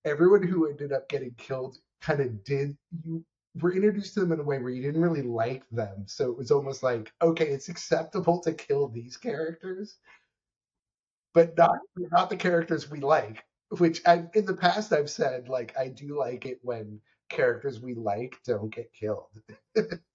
everyone 0.04 0.42
who 0.42 0.68
ended 0.68 0.92
up 0.92 1.08
getting 1.08 1.34
killed 1.38 1.78
kind 2.00 2.20
of 2.20 2.42
did 2.44 2.76
you 3.04 3.24
were 3.60 3.74
introduced 3.74 4.14
to 4.14 4.20
them 4.20 4.32
in 4.32 4.40
a 4.40 4.44
way 4.44 4.58
where 4.58 4.70
you 4.70 4.82
didn't 4.82 5.02
really 5.02 5.22
like 5.22 5.64
them, 5.70 6.04
so 6.06 6.30
it 6.30 6.36
was 6.38 6.50
almost 6.50 6.82
like 6.82 7.12
okay, 7.22 7.48
it's 7.48 7.68
acceptable 7.68 8.40
to 8.42 8.52
kill 8.52 8.88
these 8.88 9.16
characters, 9.16 9.98
but 11.34 11.56
not 11.56 11.78
not 11.96 12.30
the 12.30 12.36
characters 12.36 12.90
we 12.90 13.00
like. 13.00 13.44
Which 13.78 14.00
I, 14.06 14.24
in 14.34 14.46
the 14.46 14.54
past 14.56 14.92
I've 14.92 15.10
said 15.10 15.48
like 15.48 15.76
I 15.78 15.88
do 15.88 16.18
like 16.18 16.44
it 16.46 16.58
when 16.62 17.00
characters 17.28 17.80
we 17.80 17.94
like 17.94 18.36
don't 18.44 18.74
get 18.74 18.92
killed. 18.92 19.30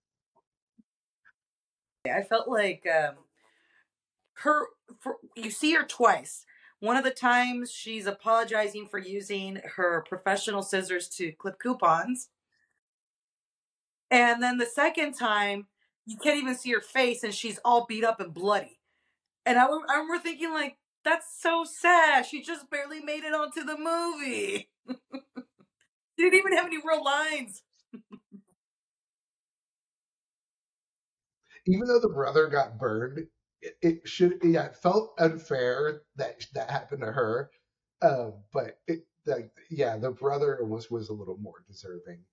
I 2.09 2.23
felt 2.23 2.47
like 2.47 2.85
um, 2.87 3.15
her. 4.43 4.67
For, 4.99 5.17
you 5.35 5.51
see 5.51 5.73
her 5.73 5.85
twice. 5.85 6.45
One 6.79 6.97
of 6.97 7.03
the 7.03 7.11
times 7.11 7.71
she's 7.71 8.05
apologizing 8.05 8.87
for 8.87 8.99
using 8.99 9.61
her 9.75 10.03
professional 10.07 10.61
scissors 10.61 11.07
to 11.17 11.31
clip 11.31 11.57
coupons, 11.59 12.29
and 14.11 14.43
then 14.43 14.57
the 14.57 14.65
second 14.65 15.13
time 15.13 15.67
you 16.05 16.17
can't 16.17 16.41
even 16.41 16.55
see 16.55 16.71
her 16.71 16.81
face, 16.81 17.23
and 17.23 17.33
she's 17.33 17.59
all 17.65 17.85
beat 17.87 18.03
up 18.03 18.19
and 18.19 18.33
bloody. 18.33 18.79
And 19.45 19.57
I, 19.57 19.65
I 19.65 19.97
remember 19.97 20.19
thinking 20.19 20.51
like, 20.53 20.77
that's 21.03 21.27
so 21.39 21.63
sad. 21.63 22.25
She 22.25 22.41
just 22.41 22.69
barely 22.69 22.99
made 23.01 23.23
it 23.23 23.33
onto 23.33 23.63
the 23.63 23.77
movie. 23.77 24.69
she 24.87 26.23
didn't 26.29 26.39
even 26.39 26.53
have 26.53 26.65
any 26.65 26.77
real 26.77 27.03
lines. 27.03 27.63
Even 31.67 31.87
though 31.87 31.99
the 31.99 32.09
brother 32.09 32.47
got 32.47 32.77
burned, 32.79 33.27
it, 33.61 33.77
it 33.81 34.07
should 34.07 34.39
yeah, 34.43 34.65
it 34.67 34.75
felt 34.77 35.13
unfair 35.19 36.01
that 36.15 36.45
that 36.53 36.69
happened 36.71 37.01
to 37.01 37.11
her. 37.11 37.51
Um, 38.01 38.33
but 38.53 38.79
it 38.87 39.05
like 39.25 39.51
yeah, 39.69 39.97
the 39.97 40.11
brother 40.11 40.59
almost 40.61 40.91
was 40.91 41.09
a 41.09 41.13
little 41.13 41.37
more 41.37 41.63
deserving. 41.67 42.23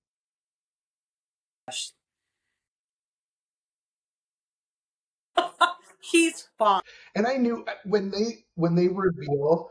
He's 6.00 6.48
fine. 6.58 6.82
And 7.14 7.26
I 7.26 7.36
knew 7.36 7.64
uh, 7.66 7.72
when 7.84 8.10
they 8.10 8.44
when 8.54 8.74
they 8.74 8.88
reveal 8.88 9.70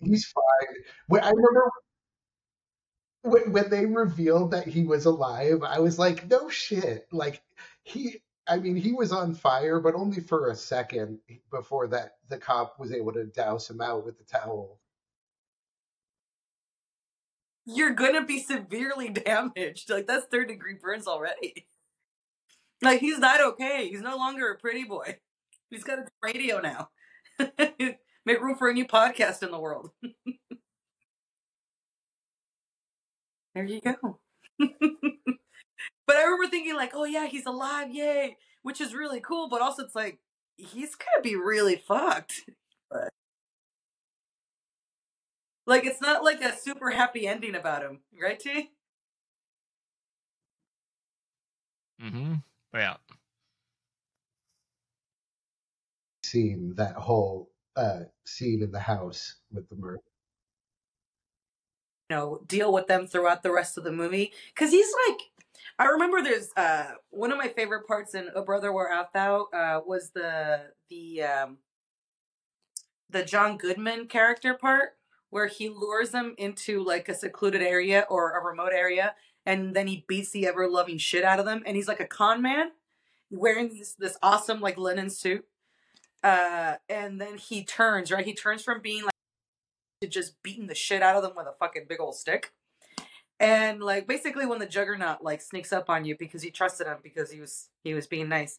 he's 0.00 0.26
fine. 0.26 0.74
When 1.08 1.22
I 1.22 1.30
remember 1.30 1.70
when 3.22 3.52
when 3.52 3.70
they 3.70 3.86
revealed 3.86 4.50
that 4.52 4.66
he 4.66 4.84
was 4.84 5.04
alive, 5.06 5.62
I 5.62 5.78
was 5.80 5.98
like, 5.98 6.28
no 6.28 6.48
shit. 6.48 7.06
Like 7.12 7.42
he 7.82 8.20
I 8.48 8.56
mean, 8.58 8.76
he 8.76 8.92
was 8.92 9.12
on 9.12 9.34
fire, 9.34 9.78
but 9.78 9.94
only 9.94 10.20
for 10.20 10.48
a 10.48 10.56
second 10.56 11.18
before 11.50 11.86
that 11.88 12.16
the 12.28 12.38
cop 12.38 12.78
was 12.78 12.92
able 12.92 13.12
to 13.12 13.24
douse 13.24 13.70
him 13.70 13.80
out 13.80 14.04
with 14.04 14.18
the 14.18 14.24
towel. 14.24 14.80
You're 17.64 17.94
gonna 17.94 18.24
be 18.24 18.40
severely 18.40 19.08
damaged. 19.10 19.88
Like 19.90 20.06
that's 20.06 20.26
third 20.26 20.48
degree 20.48 20.74
burns 20.74 21.06
already. 21.06 21.68
Like 22.82 23.00
he's 23.00 23.18
not 23.18 23.40
okay. 23.40 23.88
He's 23.88 24.00
no 24.00 24.16
longer 24.16 24.50
a 24.50 24.58
pretty 24.58 24.84
boy. 24.84 25.18
He's 25.70 25.84
got 25.84 26.00
a 26.00 26.06
radio 26.22 26.60
now. 26.60 26.90
Make 28.24 28.40
room 28.40 28.56
for 28.56 28.68
a 28.68 28.74
new 28.74 28.86
podcast 28.86 29.42
in 29.42 29.50
the 29.50 29.58
world. 29.58 29.90
there 33.54 33.64
you 33.64 33.80
go. 33.80 34.18
But 36.06 36.16
I 36.16 36.22
remember 36.24 36.48
thinking 36.48 36.76
like, 36.76 36.92
oh 36.94 37.04
yeah, 37.04 37.26
he's 37.26 37.46
alive, 37.46 37.92
yay, 37.92 38.36
which 38.62 38.80
is 38.80 38.94
really 38.94 39.20
cool. 39.20 39.48
But 39.48 39.62
also, 39.62 39.84
it's 39.84 39.94
like 39.94 40.18
he's 40.56 40.94
gonna 40.94 41.22
be 41.22 41.36
really 41.36 41.76
fucked. 41.76 42.42
But 42.90 43.10
like, 45.66 45.84
it's 45.86 46.00
not 46.00 46.24
like 46.24 46.42
a 46.42 46.56
super 46.56 46.90
happy 46.90 47.26
ending 47.26 47.54
about 47.54 47.82
him, 47.82 48.00
right, 48.20 48.38
T? 48.38 48.70
Mm-hmm. 52.02 52.34
Yeah. 52.74 52.96
Scene 56.24 56.74
that 56.76 56.96
whole 56.96 57.50
uh, 57.76 58.00
scene 58.24 58.62
in 58.62 58.72
the 58.72 58.80
house 58.80 59.36
with 59.52 59.68
the 59.68 59.76
murder. 59.76 60.00
You 62.10 62.16
know, 62.16 62.40
deal 62.46 62.72
with 62.72 62.88
them 62.88 63.06
throughout 63.06 63.42
the 63.42 63.52
rest 63.52 63.78
of 63.78 63.84
the 63.84 63.92
movie 63.92 64.32
because 64.54 64.70
he's 64.70 64.92
like 65.08 65.20
I 65.78 65.86
remember 65.86 66.22
there's 66.22 66.50
uh 66.56 66.92
one 67.10 67.32
of 67.32 67.38
my 67.38 67.48
favorite 67.48 67.86
parts 67.86 68.14
in 68.14 68.28
O 68.34 68.44
Brother 68.44 68.72
Where 68.72 68.88
Art 68.88 69.08
Thou 69.14 69.46
uh 69.52 69.80
was 69.86 70.10
the 70.14 70.72
the 70.90 71.22
um 71.22 71.58
the 73.10 73.24
John 73.24 73.56
Goodman 73.56 74.06
character 74.06 74.54
part 74.54 74.96
where 75.30 75.46
he 75.46 75.68
lures 75.68 76.10
them 76.10 76.34
into 76.36 76.82
like 76.82 77.08
a 77.08 77.14
secluded 77.14 77.62
area 77.62 78.06
or 78.10 78.32
a 78.32 78.44
remote 78.44 78.72
area 78.74 79.14
and 79.46 79.74
then 79.74 79.86
he 79.86 80.04
beats 80.06 80.30
the 80.30 80.46
ever 80.46 80.68
loving 80.68 80.98
shit 80.98 81.24
out 81.24 81.38
of 81.38 81.44
them 81.46 81.62
and 81.66 81.76
he's 81.76 81.88
like 81.88 82.00
a 82.00 82.06
con 82.06 82.42
man 82.42 82.70
wearing 83.30 83.68
this 83.68 83.94
this 83.94 84.16
awesome 84.22 84.60
like 84.60 84.76
linen 84.76 85.08
suit 85.10 85.44
uh 86.22 86.74
and 86.88 87.20
then 87.20 87.38
he 87.38 87.64
turns 87.64 88.10
right? 88.10 88.26
He 88.26 88.34
turns 88.34 88.62
from 88.62 88.80
being 88.82 89.04
like 89.04 89.12
to 90.02 90.08
just 90.08 90.42
beating 90.42 90.66
the 90.66 90.74
shit 90.74 91.02
out 91.02 91.16
of 91.16 91.22
them 91.22 91.32
with 91.36 91.46
a 91.46 91.54
fucking 91.58 91.86
big 91.88 92.00
old 92.00 92.14
stick 92.14 92.52
and 93.42 93.82
like 93.82 94.06
basically 94.06 94.46
when 94.46 94.60
the 94.60 94.66
juggernaut 94.66 95.22
like 95.22 95.42
sneaks 95.42 95.72
up 95.72 95.90
on 95.90 96.04
you 96.04 96.16
because 96.16 96.44
you 96.44 96.50
trusted 96.50 96.86
him 96.86 96.98
because 97.02 97.30
he 97.30 97.40
was 97.40 97.68
he 97.82 97.92
was 97.92 98.06
being 98.06 98.28
nice 98.28 98.58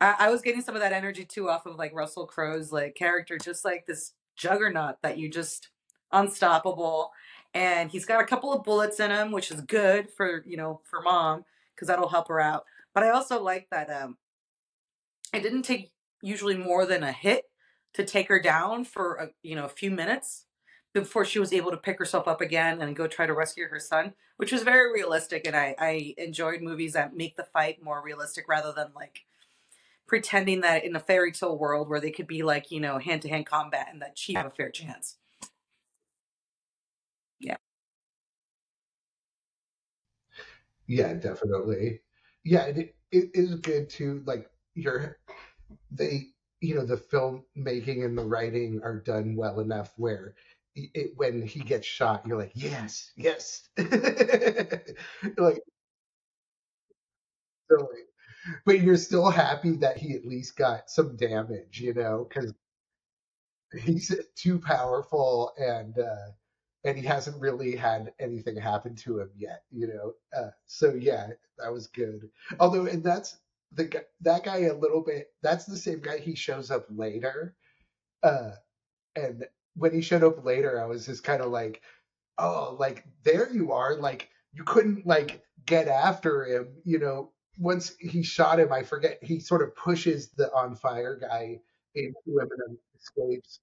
I, 0.00 0.16
I 0.18 0.30
was 0.30 0.42
getting 0.42 0.60
some 0.60 0.74
of 0.74 0.82
that 0.82 0.92
energy 0.92 1.24
too 1.24 1.48
off 1.48 1.64
of 1.64 1.76
like 1.76 1.94
russell 1.94 2.26
crowe's 2.26 2.72
like 2.72 2.96
character 2.96 3.38
just 3.38 3.64
like 3.64 3.86
this 3.86 4.12
juggernaut 4.36 4.96
that 5.02 5.16
you 5.16 5.30
just 5.30 5.68
unstoppable 6.12 7.12
and 7.54 7.90
he's 7.90 8.04
got 8.04 8.20
a 8.20 8.26
couple 8.26 8.52
of 8.52 8.64
bullets 8.64 8.98
in 8.98 9.10
him 9.10 9.30
which 9.30 9.50
is 9.50 9.60
good 9.62 10.10
for 10.10 10.44
you 10.46 10.56
know 10.56 10.80
for 10.84 11.00
mom 11.00 11.44
because 11.74 11.88
that'll 11.88 12.08
help 12.08 12.28
her 12.28 12.40
out. 12.40 12.64
But 12.92 13.04
i 13.04 13.10
also 13.10 13.40
like 13.42 13.68
that 13.70 13.88
um 13.90 14.18
it 15.32 15.42
didn't 15.42 15.62
take 15.62 15.92
usually 16.22 16.56
more 16.56 16.86
than 16.86 17.02
a 17.02 17.12
hit 17.12 17.44
to 17.94 18.04
take 18.04 18.28
her 18.28 18.40
down 18.40 18.84
for 18.84 19.14
a, 19.16 19.28
you 19.42 19.54
know 19.54 19.64
a 19.64 19.68
few 19.68 19.90
minutes 19.90 20.46
before 20.94 21.24
she 21.24 21.40
was 21.40 21.52
able 21.52 21.72
to 21.72 21.76
pick 21.76 21.98
herself 21.98 22.26
up 22.28 22.40
again 22.40 22.80
and 22.80 22.96
go 22.96 23.06
try 23.06 23.26
to 23.26 23.34
rescue 23.34 23.68
her 23.68 23.80
son, 23.80 24.14
which 24.36 24.52
was 24.52 24.62
very 24.62 24.92
realistic. 24.92 25.46
And 25.46 25.56
I, 25.56 25.74
I 25.78 26.14
enjoyed 26.16 26.62
movies 26.62 26.92
that 26.94 27.16
make 27.16 27.36
the 27.36 27.44
fight 27.44 27.82
more 27.82 28.00
realistic 28.00 28.48
rather 28.48 28.72
than 28.72 28.92
like 28.94 29.24
pretending 30.06 30.60
that 30.60 30.84
in 30.84 30.94
a 30.94 31.00
fairy 31.00 31.32
tale 31.32 31.58
world 31.58 31.88
where 31.88 32.00
they 32.00 32.12
could 32.12 32.28
be 32.28 32.42
like, 32.44 32.70
you 32.70 32.80
know, 32.80 32.98
hand 32.98 33.22
to 33.22 33.28
hand 33.28 33.44
combat 33.44 33.88
and 33.90 34.00
that 34.00 34.16
she 34.16 34.34
have 34.34 34.46
a 34.46 34.50
fair 34.50 34.70
chance. 34.70 35.16
Yeah. 37.40 37.56
Yeah, 40.86 41.14
definitely. 41.14 42.00
Yeah, 42.44 42.66
it, 42.66 42.94
it 43.10 43.30
is 43.34 43.56
good 43.56 43.90
to 43.90 44.22
like 44.26 44.48
your 44.74 45.18
they 45.90 46.28
you 46.60 46.74
know 46.74 46.84
the 46.84 46.96
filmmaking 46.96 48.04
and 48.04 48.16
the 48.16 48.24
writing 48.24 48.80
are 48.82 49.00
done 49.00 49.36
well 49.36 49.60
enough 49.60 49.92
where 49.96 50.34
it, 50.76 51.12
when 51.16 51.42
he 51.42 51.60
gets 51.60 51.86
shot, 51.86 52.26
you're 52.26 52.38
like, 52.38 52.52
yes, 52.54 53.12
yes, 53.16 53.68
like 53.78 55.62
so, 57.70 57.88
but 58.66 58.80
you're 58.80 58.96
still 58.96 59.30
happy 59.30 59.72
that 59.76 59.96
he 59.98 60.14
at 60.14 60.26
least 60.26 60.56
got 60.56 60.90
some 60.90 61.16
damage, 61.16 61.80
you 61.80 61.94
know, 61.94 62.26
because 62.28 62.52
he's 63.82 64.14
too 64.36 64.58
powerful 64.58 65.52
and 65.58 65.98
uh, 65.98 66.30
and 66.84 66.98
he 66.98 67.04
hasn't 67.04 67.40
really 67.40 67.74
had 67.76 68.12
anything 68.20 68.56
happen 68.56 68.94
to 68.96 69.20
him 69.20 69.30
yet, 69.36 69.62
you 69.70 69.86
know. 69.88 70.12
Uh, 70.36 70.50
so 70.66 70.94
yeah, 70.94 71.28
that 71.58 71.72
was 71.72 71.86
good. 71.88 72.28
Although, 72.60 72.86
and 72.86 73.02
that's 73.02 73.38
the 73.72 74.04
that 74.20 74.44
guy 74.44 74.58
a 74.64 74.74
little 74.74 75.02
bit. 75.02 75.28
That's 75.42 75.64
the 75.64 75.76
same 75.76 76.00
guy. 76.00 76.18
He 76.18 76.34
shows 76.34 76.70
up 76.70 76.86
later, 76.90 77.56
uh, 78.22 78.52
and 79.16 79.46
when 79.76 79.92
he 79.94 80.00
showed 80.02 80.24
up 80.24 80.44
later, 80.44 80.80
I 80.80 80.86
was 80.86 81.06
just 81.06 81.24
kind 81.24 81.42
of 81.42 81.50
like, 81.50 81.82
oh, 82.38 82.76
like 82.78 83.04
there 83.24 83.52
you 83.52 83.72
are. 83.72 83.96
Like 83.96 84.30
you 84.52 84.64
couldn't 84.64 85.06
like 85.06 85.42
get 85.66 85.88
after 85.88 86.44
him, 86.46 86.68
you 86.84 86.98
know. 86.98 87.32
Once 87.58 87.94
he 88.00 88.22
shot 88.24 88.60
him, 88.60 88.72
I 88.72 88.82
forget 88.82 89.18
he 89.22 89.40
sort 89.40 89.62
of 89.62 89.76
pushes 89.76 90.30
the 90.32 90.52
on 90.54 90.74
fire 90.76 91.16
guy 91.20 91.60
into 91.94 92.18
him 92.26 92.48
and 92.66 92.78
escapes. 93.00 93.60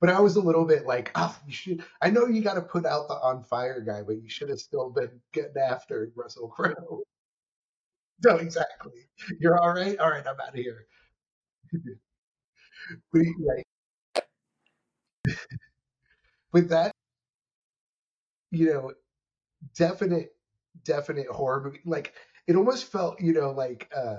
But 0.00 0.08
I 0.10 0.20
was 0.20 0.36
a 0.36 0.40
little 0.40 0.64
bit 0.64 0.86
like, 0.86 1.10
oh, 1.14 1.38
you 1.46 1.52
should. 1.52 1.84
I 2.00 2.08
know 2.10 2.26
you 2.26 2.40
got 2.42 2.54
to 2.54 2.62
put 2.62 2.86
out 2.86 3.08
the 3.08 3.14
on 3.14 3.42
fire 3.42 3.80
guy, 3.82 4.02
but 4.02 4.22
you 4.22 4.28
should 4.28 4.48
have 4.48 4.60
still 4.60 4.88
been 4.90 5.20
getting 5.32 5.56
after 5.58 6.10
Russell 6.14 6.48
Crowe. 6.48 7.02
no, 8.24 8.36
exactly. 8.36 9.08
You're 9.40 9.58
all 9.60 9.72
right. 9.74 9.98
All 9.98 10.10
right, 10.10 10.26
I'm 10.26 10.40
out 10.40 10.48
of 10.48 10.54
here. 10.54 10.86
but, 13.12 13.22
with 16.52 16.68
that, 16.70 16.92
you 18.50 18.66
know, 18.66 18.92
definite, 19.76 20.34
definite 20.84 21.28
horror 21.28 21.64
movie. 21.64 21.80
Like 21.86 22.14
it 22.46 22.56
almost 22.56 22.86
felt, 22.92 23.20
you 23.20 23.32
know, 23.34 23.52
like 23.52 23.90
uh, 23.96 24.18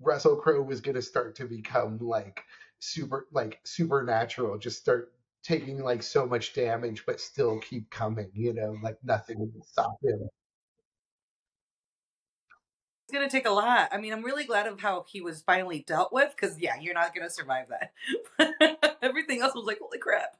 Russell 0.00 0.36
Crowe 0.36 0.62
was 0.62 0.80
to 0.96 1.02
start 1.02 1.36
to 1.36 1.46
become 1.46 1.98
like 2.00 2.42
super, 2.80 3.26
like 3.32 3.60
supernatural, 3.64 4.58
just 4.58 4.80
start 4.80 5.12
taking 5.44 5.80
like 5.82 6.02
so 6.04 6.26
much 6.26 6.54
damage, 6.54 7.04
but 7.06 7.20
still 7.20 7.60
keep 7.60 7.90
coming. 7.90 8.30
You 8.34 8.54
know, 8.54 8.76
like 8.82 8.98
nothing 9.04 9.38
would 9.40 9.64
stop 9.66 9.96
him. 10.02 10.28
It's 13.10 13.18
gonna 13.18 13.28
take 13.28 13.48
a 13.48 13.50
lot. 13.50 13.88
I 13.90 13.98
mean, 13.98 14.12
I'm 14.12 14.22
really 14.22 14.44
glad 14.44 14.68
of 14.68 14.78
how 14.78 15.04
he 15.08 15.20
was 15.20 15.42
finally 15.42 15.82
dealt 15.84 16.12
with 16.12 16.30
because 16.30 16.60
yeah, 16.60 16.76
you're 16.80 16.94
not 16.94 17.12
gonna 17.12 17.28
survive 17.28 17.66
that. 17.68 18.98
Everything 19.02 19.40
else 19.40 19.52
was 19.52 19.64
like, 19.66 19.80
holy 19.80 19.98
crap. 19.98 20.36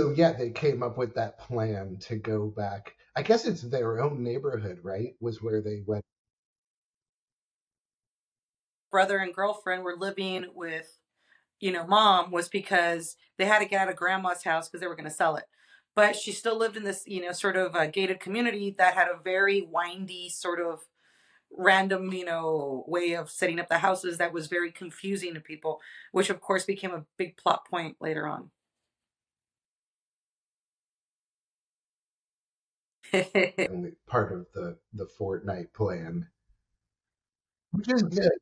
So 0.00 0.10
yeah, 0.10 0.34
they 0.34 0.50
came 0.50 0.84
up 0.84 0.96
with 0.96 1.16
that 1.16 1.40
plan 1.40 1.96
to 2.02 2.14
go 2.14 2.46
back. 2.46 2.94
I 3.16 3.22
guess 3.22 3.44
it's 3.44 3.62
their 3.62 4.00
own 4.00 4.22
neighborhood, 4.22 4.78
right? 4.84 5.14
Was 5.18 5.42
where 5.42 5.60
they 5.60 5.82
went. 5.84 6.04
Brother 8.92 9.18
and 9.18 9.34
girlfriend 9.34 9.82
were 9.82 9.96
living 9.98 10.46
with, 10.54 10.96
you 11.58 11.72
know, 11.72 11.88
mom 11.88 12.30
was 12.30 12.48
because 12.48 13.16
they 13.36 13.46
had 13.46 13.58
to 13.58 13.64
get 13.64 13.80
out 13.80 13.88
of 13.88 13.96
grandma's 13.96 14.44
house 14.44 14.68
because 14.68 14.80
they 14.80 14.86
were 14.86 14.94
going 14.94 15.10
to 15.10 15.10
sell 15.10 15.34
it. 15.34 15.46
But 15.96 16.14
she 16.14 16.30
still 16.30 16.58
lived 16.58 16.76
in 16.76 16.84
this, 16.84 17.04
you 17.06 17.22
know, 17.22 17.32
sort 17.32 17.56
of 17.56 17.74
uh, 17.74 17.86
gated 17.86 18.20
community 18.20 18.74
that 18.78 18.94
had 18.94 19.08
a 19.08 19.18
very 19.20 19.62
windy 19.62 20.28
sort 20.28 20.60
of 20.60 20.82
random, 21.50 22.12
you 22.12 22.24
know, 22.24 22.84
way 22.86 23.14
of 23.14 23.30
setting 23.30 23.58
up 23.58 23.68
the 23.68 23.78
houses 23.78 24.18
that 24.18 24.32
was 24.32 24.46
very 24.46 24.70
confusing 24.70 25.34
to 25.34 25.40
people, 25.40 25.80
which 26.12 26.28
of 26.30 26.40
course 26.40 26.64
became 26.64 26.92
a 26.92 27.06
big 27.16 27.36
plot 27.38 27.66
point 27.68 27.96
later 27.98 28.26
on. 28.26 28.50
only 33.70 33.92
part 34.06 34.32
of 34.32 34.46
the 34.54 34.76
the 34.92 35.06
Fortnite 35.18 35.72
plan, 35.72 36.26
which 37.70 37.90
is 37.92 38.02
good. 38.02 38.32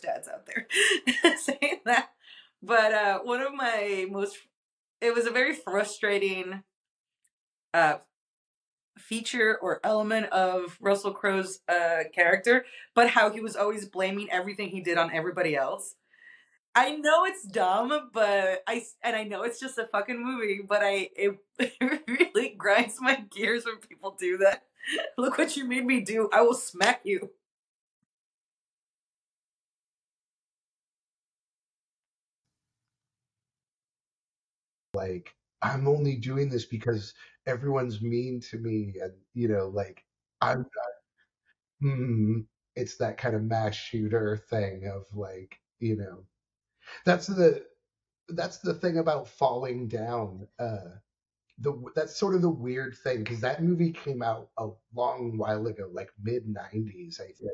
dads 0.00 0.28
out 0.28 0.46
there 0.46 0.66
saying 1.36 1.80
that. 1.84 2.10
But 2.62 2.92
uh, 2.92 3.18
one 3.20 3.40
of 3.40 3.54
my 3.54 4.06
most, 4.10 4.38
it 5.00 5.14
was 5.14 5.26
a 5.26 5.30
very 5.30 5.54
frustrating 5.54 6.62
uh, 7.74 7.98
feature 8.98 9.58
or 9.60 9.80
element 9.84 10.26
of 10.26 10.76
Russell 10.80 11.12
Crowe's 11.12 11.60
uh, 11.68 12.04
character, 12.14 12.64
but 12.94 13.10
how 13.10 13.30
he 13.30 13.40
was 13.40 13.56
always 13.56 13.86
blaming 13.86 14.30
everything 14.30 14.68
he 14.68 14.80
did 14.80 14.98
on 14.98 15.12
everybody 15.12 15.56
else. 15.56 15.94
I 16.74 16.92
know 16.96 17.24
it's 17.24 17.44
dumb, 17.44 18.10
but 18.12 18.62
I 18.66 18.84
and 19.02 19.16
I 19.16 19.24
know 19.24 19.42
it's 19.42 19.60
just 19.60 19.78
a 19.78 19.86
fucking 19.86 20.22
movie, 20.22 20.60
but 20.68 20.82
I 20.82 21.10
it, 21.16 21.38
it 21.58 22.02
really 22.08 22.50
grinds 22.56 22.98
my 23.00 23.16
gears 23.30 23.64
when 23.64 23.76
people 23.78 24.16
do 24.18 24.38
that. 24.38 24.64
Look 25.18 25.38
what 25.38 25.56
you 25.56 25.66
made 25.66 25.84
me 25.86 26.00
do. 26.00 26.30
I 26.32 26.42
will 26.42 26.54
smack 26.54 27.00
you. 27.04 27.30
Like 34.94 35.34
I'm 35.62 35.88
only 35.88 36.16
doing 36.16 36.48
this 36.48 36.64
because 36.64 37.14
everyone's 37.48 38.02
mean 38.02 38.40
to 38.52 38.58
me, 38.58 38.94
and 39.02 39.14
you 39.34 39.48
know, 39.48 39.68
like 39.68 40.04
I'm 40.42 40.60
not. 40.60 40.94
Hmm, 41.80 42.40
it's 42.76 42.96
that 42.98 43.18
kind 43.18 43.36
of 43.36 43.42
mass 43.44 43.74
shooter 43.74 44.36
thing 44.36 44.86
of 44.88 45.04
like, 45.14 45.56
you 45.80 45.96
know, 45.96 46.24
that's 47.04 47.26
the 47.28 47.64
that's 48.30 48.58
the 48.58 48.74
thing 48.74 48.98
about 48.98 49.28
falling 49.28 49.88
down. 49.88 50.48
Uh, 50.58 50.98
the 51.60 51.74
that's 51.96 52.16
sort 52.16 52.34
of 52.36 52.42
the 52.42 52.50
weird 52.50 52.96
thing 53.04 53.20
because 53.24 53.40
that 53.40 53.62
movie 53.62 53.92
came 53.92 54.22
out 54.22 54.50
a 54.58 54.68
long 54.94 55.38
while 55.38 55.66
ago, 55.68 55.88
like 55.92 56.10
mid 56.22 56.48
'90s, 56.48 57.20
I 57.20 57.26
think. 57.32 57.52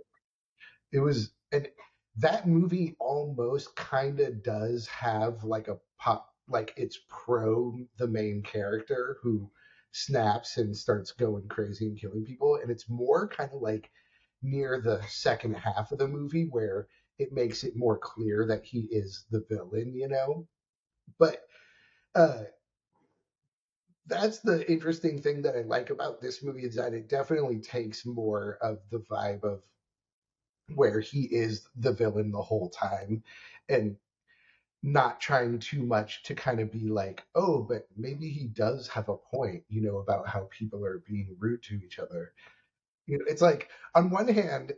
It 0.93 1.01
was, 1.01 1.33
and 1.53 1.69
that 2.17 2.47
movie 2.49 2.97
almost 3.01 3.75
kind 3.77 4.21
of 4.21 4.43
does 4.43 4.87
have 4.89 5.45
like 5.45 5.69
a 5.69 5.79
pop, 5.99 6.35
like 6.49 6.73
it's 6.77 7.01
pro 7.09 7.79
the 7.99 8.07
main 8.09 8.43
character 8.43 9.19
who 9.23 9.51
snaps 9.95 10.57
and 10.57 10.77
starts 10.77 11.13
going 11.13 11.47
crazy 11.49 11.87
and 11.87 11.99
killing 11.99 12.25
people, 12.25 12.57
and 12.57 12.71
it's 12.71 12.89
more 12.91 13.29
kind 13.29 13.51
of 13.53 13.63
like 13.63 13.91
near 14.43 14.81
the 14.81 15.01
second 15.09 15.55
half 15.55 15.93
of 15.93 15.99
the 15.99 16.09
movie 16.09 16.49
where 16.51 16.89
it 17.19 17.33
makes 17.33 17.63
it 17.63 17.77
more 17.77 17.97
clear 17.97 18.45
that 18.47 18.65
he 18.65 18.89
is 18.91 19.25
the 19.31 19.45
villain, 19.49 19.95
you 19.95 20.09
know. 20.09 20.47
But 21.19 21.43
uh, 22.17 22.43
that's 24.07 24.41
the 24.41 24.69
interesting 24.71 25.23
thing 25.23 25.43
that 25.43 25.57
I 25.57 25.63
like 25.63 25.91
about 25.91 26.21
this 26.21 26.43
movie 26.43 26.65
is 26.65 26.75
that 26.75 26.93
it 26.93 27.09
definitely 27.09 27.61
takes 27.61 28.05
more 28.05 28.59
of 28.61 28.79
the 28.91 28.99
vibe 28.99 29.45
of 29.45 29.63
where 30.75 30.99
he 30.99 31.23
is 31.25 31.69
the 31.77 31.93
villain 31.93 32.33
the 32.33 32.43
whole 32.43 32.71
time 32.71 33.23
and 33.69 33.97
not 34.85 35.21
trying 35.21 35.59
too 35.61 35.83
much 35.85 36.25
to 36.25 36.37
kind 36.37 36.61
of 36.61 36.73
be 36.73 36.89
like, 36.89 37.25
oh, 37.37 37.63
but 37.63 37.89
maybe 37.97 38.31
he 38.31 38.47
does 38.49 38.89
have 38.89 39.11
a 39.11 39.17
point, 39.19 39.65
you 39.71 39.83
know, 39.83 39.99
about 39.99 40.29
how 40.29 40.49
people 40.53 40.85
are 40.87 41.01
being 41.09 41.37
rude 41.41 41.65
to 41.65 41.77
each 41.85 41.99
other. 42.01 42.35
You 43.07 43.19
know, 43.19 43.25
it's 43.29 43.43
like 43.43 43.71
on 43.95 44.11
one 44.11 44.29
hand, 44.29 44.73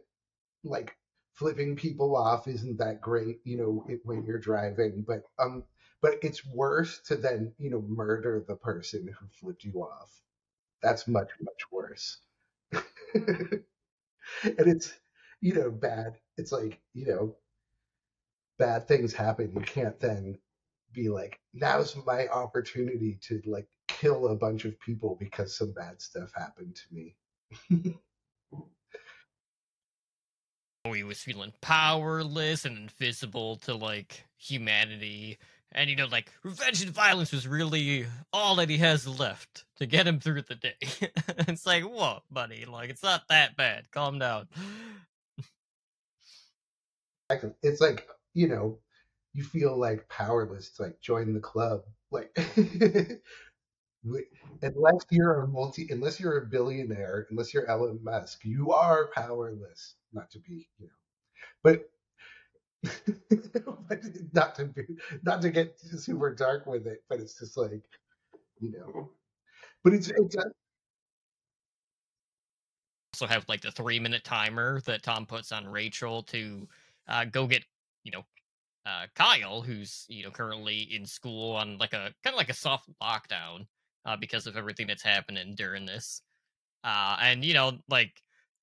like 0.64 0.96
flipping 1.34 1.76
people 1.76 2.16
off 2.16 2.48
isn't 2.48 2.78
that 2.78 3.00
great, 3.02 3.40
you 3.44 3.58
know, 3.58 3.84
it, 3.88 4.00
when 4.04 4.24
you're 4.24 4.38
driving, 4.38 5.04
but 5.06 5.24
um, 5.38 5.64
but 6.02 6.18
it's 6.22 6.46
worse 6.46 7.00
to 7.06 7.16
then 7.16 7.52
you 7.58 7.70
know 7.70 7.82
murder 7.82 8.44
the 8.48 8.56
person 8.56 9.08
who 9.08 9.26
flipped 9.40 9.64
you 9.64 9.74
off. 9.82 10.10
That's 10.82 11.08
much 11.08 11.30
much 11.40 11.62
worse. 11.72 12.18
and 13.14 13.64
it's 14.42 14.92
you 15.40 15.54
know 15.54 15.70
bad. 15.70 16.16
It's 16.36 16.52
like 16.52 16.80
you 16.94 17.06
know 17.06 17.36
bad 18.58 18.88
things 18.88 19.12
happen. 19.12 19.52
You 19.54 19.60
can't 19.60 19.98
then 20.00 20.38
be 20.92 21.08
like, 21.08 21.38
now's 21.54 21.96
my 22.06 22.28
opportunity 22.28 23.18
to 23.22 23.40
like 23.46 23.68
kill 23.88 24.28
a 24.28 24.36
bunch 24.36 24.64
of 24.64 24.78
people 24.80 25.16
because 25.18 25.56
some 25.56 25.72
bad 25.72 26.00
stuff 26.00 26.30
happened 26.34 26.76
to 26.76 26.94
me. 26.94 27.16
Oh, 30.84 30.92
he 30.92 31.02
was 31.02 31.18
feeling 31.18 31.52
powerless 31.60 32.64
and 32.64 32.78
invisible 32.78 33.56
to 33.56 33.74
like 33.74 34.24
humanity 34.36 35.38
and 35.72 35.90
you 35.90 35.96
know 35.96 36.06
like 36.06 36.30
revenge 36.42 36.82
and 36.82 36.92
violence 36.92 37.32
was 37.32 37.48
really 37.48 38.06
all 38.32 38.56
that 38.56 38.70
he 38.70 38.78
has 38.78 39.06
left 39.06 39.64
to 39.76 39.86
get 39.86 40.06
him 40.06 40.20
through 40.20 40.42
the 40.42 40.54
day 40.54 40.74
it's 41.48 41.66
like 41.66 41.82
whoa 41.82 42.20
buddy 42.30 42.64
like 42.64 42.90
it's 42.90 43.02
not 43.02 43.22
that 43.28 43.56
bad 43.56 43.90
calm 43.90 44.18
down 44.18 44.46
it's 47.62 47.80
like 47.80 48.06
you 48.36 48.46
know 48.46 48.78
you 49.32 49.42
feel 49.42 49.76
like 49.76 50.08
powerless 50.08 50.68
to 50.68 50.82
like 50.82 51.00
join 51.00 51.32
the 51.32 51.40
club 51.40 51.80
like 52.10 52.30
unless 54.62 55.06
you're 55.10 55.40
a 55.40 55.48
multi 55.48 55.88
unless 55.90 56.20
you're 56.20 56.38
a 56.38 56.46
billionaire 56.46 57.26
unless 57.30 57.54
you're 57.54 57.68
Elon 57.68 57.98
Musk 58.02 58.44
you 58.44 58.72
are 58.72 59.08
powerless 59.14 59.94
not 60.12 60.30
to 60.30 60.38
be 60.38 60.68
you 60.78 60.86
know. 60.86 60.92
But 61.62 61.88
not 64.32 64.54
to 64.56 64.66
be 64.66 64.82
not 65.22 65.40
to 65.42 65.50
get 65.50 65.80
super 65.80 66.32
dark 66.34 66.66
with 66.66 66.86
it 66.86 67.02
but 67.08 67.18
it's 67.18 67.38
just 67.38 67.56
like 67.56 67.82
you 68.60 68.72
know. 68.72 69.10
But 69.82 69.94
it's 69.94 70.08
it's 70.08 70.36
also 73.14 73.26
have 73.26 73.48
like 73.48 73.62
the 73.62 73.70
three 73.70 73.98
minute 73.98 74.24
timer 74.24 74.80
that 74.82 75.02
Tom 75.02 75.24
puts 75.24 75.52
on 75.52 75.66
Rachel 75.66 76.22
to 76.24 76.68
uh, 77.08 77.24
go 77.24 77.46
get 77.46 77.64
you 78.06 78.12
know 78.12 78.22
uh, 78.86 79.06
Kyle, 79.16 79.60
who's 79.62 80.06
you 80.08 80.24
know 80.24 80.30
currently 80.30 80.82
in 80.94 81.04
school 81.04 81.56
on 81.56 81.76
like 81.78 81.92
a 81.92 82.14
kind 82.22 82.34
of 82.34 82.36
like 82.36 82.50
a 82.50 82.54
soft 82.54 82.88
lockdown 83.02 83.66
uh, 84.06 84.16
because 84.16 84.46
of 84.46 84.56
everything 84.56 84.86
that's 84.86 85.02
happening 85.02 85.54
during 85.56 85.84
this, 85.84 86.22
uh, 86.84 87.16
and 87.20 87.44
you 87.44 87.54
know 87.54 87.72
like 87.90 88.12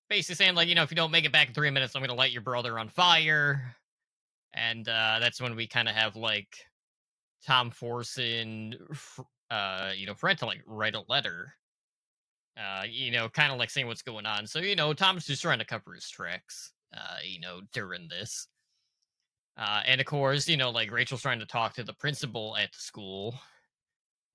basically 0.09 0.35
saying 0.35 0.55
like 0.55 0.69
you 0.69 0.75
know 0.75 0.83
if 0.83 0.91
you 0.91 0.95
don't 0.95 1.11
make 1.11 1.25
it 1.25 1.33
back 1.33 1.49
in 1.49 1.53
three 1.53 1.69
minutes, 1.69 1.95
I'm 1.95 2.01
gonna 2.01 2.15
light 2.15 2.31
your 2.31 2.41
brother 2.41 2.79
on 2.79 2.89
fire, 2.89 3.75
and 4.53 4.87
uh, 4.87 5.17
that's 5.19 5.41
when 5.41 5.55
we 5.55 5.67
kind 5.67 5.89
of 5.89 5.95
have 5.95 6.15
like 6.15 6.55
Tom 7.45 7.69
forcing 7.69 8.75
uh, 9.51 9.91
you 9.95 10.07
know 10.07 10.15
Fred 10.15 10.37
to 10.39 10.45
like 10.45 10.61
write 10.65 10.95
a 10.95 11.03
letter 11.09 11.53
uh, 12.57 12.83
you 12.89 13.11
know, 13.11 13.29
kind 13.29 13.51
of 13.51 13.57
like 13.57 13.69
saying 13.69 13.87
what's 13.87 14.01
going 14.01 14.25
on. 14.25 14.45
So, 14.45 14.59
you 14.59 14.75
know, 14.75 14.93
Tom's 14.93 15.25
just 15.25 15.41
trying 15.41 15.59
to 15.59 15.65
cover 15.65 15.93
his 15.93 16.09
tracks, 16.09 16.71
uh, 16.95 17.17
you 17.25 17.39
know, 17.39 17.61
during 17.73 18.07
this. 18.07 18.47
Uh, 19.57 19.81
and 19.85 20.01
of 20.01 20.07
course, 20.07 20.47
you 20.47 20.57
know, 20.57 20.71
like 20.71 20.91
Rachel's 20.91 21.21
trying 21.21 21.39
to 21.39 21.45
talk 21.45 21.73
to 21.75 21.83
the 21.83 21.93
principal 21.93 22.57
at 22.57 22.71
the 22.71 22.79
school 22.79 23.35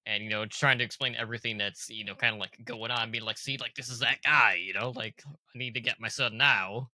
and, 0.06 0.22
you 0.22 0.30
know, 0.30 0.46
trying 0.46 0.78
to 0.78 0.84
explain 0.84 1.16
everything 1.16 1.58
that's, 1.58 1.90
you 1.90 2.04
know, 2.04 2.14
kind 2.14 2.34
of 2.34 2.40
like 2.40 2.56
going 2.64 2.90
on, 2.90 3.10
being 3.10 3.24
like, 3.24 3.36
see, 3.36 3.58
like, 3.58 3.74
this 3.74 3.88
is 3.88 3.98
that 3.98 4.22
guy, 4.22 4.54
you 4.54 4.72
know, 4.72 4.92
like, 4.94 5.22
I 5.26 5.58
need 5.58 5.74
to 5.74 5.80
get 5.80 6.00
my 6.00 6.08
son 6.08 6.36
now 6.36 6.88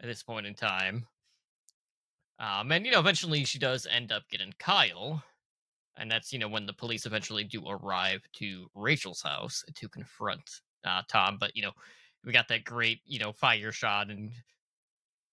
at 0.00 0.06
this 0.06 0.22
point 0.22 0.46
in 0.46 0.54
time. 0.54 1.06
Um, 2.38 2.72
and, 2.72 2.84
you 2.84 2.92
know, 2.92 2.98
eventually 2.98 3.44
she 3.44 3.58
does 3.58 3.86
end 3.90 4.10
up 4.10 4.22
getting 4.30 4.52
Kyle. 4.58 5.22
And 5.98 6.10
that's, 6.10 6.32
you 6.32 6.38
know, 6.38 6.48
when 6.48 6.66
the 6.66 6.74
police 6.74 7.06
eventually 7.06 7.44
do 7.44 7.62
arrive 7.66 8.20
to 8.34 8.66
Rachel's 8.74 9.22
house 9.22 9.64
to 9.74 9.88
confront 9.88 10.60
uh, 10.84 11.02
Tom. 11.08 11.38
But, 11.38 11.56
you 11.56 11.62
know, 11.62 11.72
we 12.24 12.32
got 12.32 12.48
that 12.48 12.64
great, 12.64 13.00
you 13.06 13.18
know, 13.18 13.32
fire 13.32 13.72
shot 13.72 14.10
and 14.10 14.30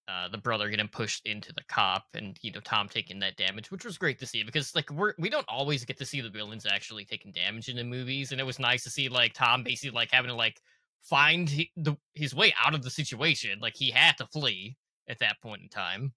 uh, 0.08 0.28
the 0.28 0.38
brother 0.38 0.70
getting 0.70 0.88
pushed 0.88 1.26
into 1.26 1.54
the 1.54 1.64
cop 1.70 2.04
and 2.14 2.38
you 2.41 2.51
know 2.51 2.60
Tom 2.62 2.89
taking 2.89 3.20
that 3.20 3.38
damage, 3.38 3.72
which 3.72 3.86
was 3.86 3.97
great 3.97 4.20
to 4.20 4.26
see 4.26 4.43
because 4.43 4.76
like 4.76 4.89
we're 4.91 5.14
we 5.18 5.30
don't 5.30 5.47
always 5.47 5.86
get 5.86 5.97
to 5.97 6.06
see 6.06 6.22
the 6.22 6.30
villains 6.30 6.66
actually 6.66 7.06
taking 7.06 7.32
damage 7.32 7.70
in 7.70 7.78
the 7.78 7.84
movies, 7.84 8.32
and 8.32 8.41
it 8.41 8.45
was 8.45 8.60
nice 8.60 8.84
to 8.84 8.89
see 8.89 9.08
like 9.08 9.34
Tom 9.34 9.64
basically 9.64 9.95
like 9.95 10.12
having 10.12 10.30
to 10.30 10.36
like 10.36 10.60
find 11.04 11.49
he, 11.49 11.72
the, 11.78 11.95
his 12.16 12.36
way 12.36 12.54
out 12.64 12.74
of 12.74 12.84
the 12.84 12.89
situation. 12.89 13.60
Like 13.62 13.76
he 13.76 13.91
had 13.91 14.18
to 14.18 14.28
flee 14.28 14.78
at 15.08 15.20
that 15.20 15.41
point 15.41 15.62
in 15.62 15.70
time. 15.70 16.14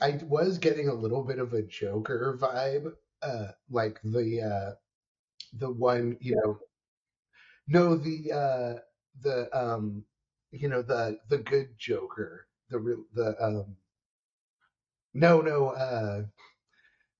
I 0.00 0.20
was 0.28 0.58
getting 0.58 0.88
a 0.88 0.94
little 0.94 1.24
bit 1.24 1.40
of 1.40 1.52
a 1.52 1.62
Joker 1.62 2.38
vibe, 2.40 2.92
uh, 3.22 3.52
like 3.70 3.98
the 4.04 4.42
uh, 4.42 4.74
the 5.58 5.72
one 5.72 6.16
you 6.20 6.36
know, 6.36 6.58
no 7.66 7.96
the 7.96 8.32
uh, 8.32 8.80
the 9.22 9.48
um, 9.56 10.04
you 10.52 10.68
know 10.68 10.82
the 10.82 11.18
the 11.28 11.38
good 11.38 11.78
Joker, 11.78 12.46
the 12.70 12.78
real 12.78 13.04
the 13.14 13.36
um, 13.42 13.76
no 15.14 15.40
no 15.40 15.68
uh, 15.70 16.24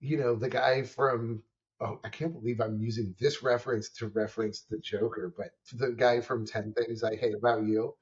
you 0.00 0.16
know 0.18 0.34
the 0.36 0.48
guy 0.50 0.82
from 0.82 1.42
oh 1.80 2.00
I 2.04 2.08
can't 2.08 2.32
believe 2.34 2.60
I'm 2.60 2.78
using 2.80 3.14
this 3.20 3.42
reference 3.42 3.90
to 3.98 4.08
reference 4.08 4.62
the 4.70 4.78
Joker, 4.78 5.32
but 5.36 5.50
the 5.72 5.92
guy 5.92 6.20
from 6.20 6.46
Ten 6.46 6.72
Things 6.74 7.04
I 7.04 7.16
Hate 7.16 7.34
About 7.34 7.64
You, 7.64 7.94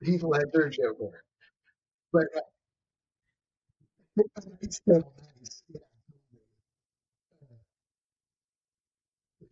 Heath 0.00 0.22
Ledger 0.22 0.70
Joker, 0.70 1.22
but 2.12 2.26
uh, 2.36 2.40
it's 4.60 4.80
so 4.86 4.92
nice. 4.94 5.62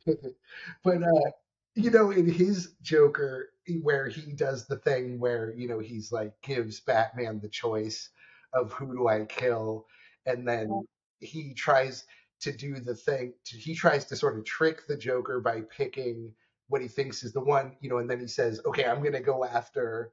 Yeah. 0.06 0.14
but 0.84 1.02
uh 1.02 1.30
you 1.74 1.90
know 1.90 2.10
in 2.10 2.28
his 2.28 2.72
joker 2.82 3.50
where 3.82 4.08
he 4.08 4.32
does 4.32 4.66
the 4.66 4.76
thing 4.76 5.18
where 5.18 5.52
you 5.56 5.68
know 5.68 5.78
he's 5.78 6.12
like 6.12 6.32
gives 6.42 6.80
batman 6.80 7.40
the 7.40 7.48
choice 7.48 8.10
of 8.52 8.72
who 8.72 8.94
do 8.94 9.08
i 9.08 9.24
kill 9.24 9.86
and 10.26 10.46
then 10.46 10.86
he 11.20 11.54
tries 11.54 12.04
to 12.40 12.52
do 12.52 12.80
the 12.80 12.94
thing 12.94 13.32
to, 13.44 13.56
he 13.56 13.74
tries 13.74 14.04
to 14.04 14.16
sort 14.16 14.38
of 14.38 14.44
trick 14.44 14.86
the 14.86 14.96
joker 14.96 15.40
by 15.40 15.60
picking 15.62 16.32
what 16.68 16.82
he 16.82 16.88
thinks 16.88 17.22
is 17.24 17.32
the 17.32 17.40
one 17.40 17.76
you 17.80 17.88
know 17.88 17.98
and 17.98 18.10
then 18.10 18.20
he 18.20 18.26
says 18.28 18.60
okay 18.66 18.84
i'm 18.84 19.00
going 19.00 19.12
to 19.12 19.20
go 19.20 19.44
after 19.44 20.12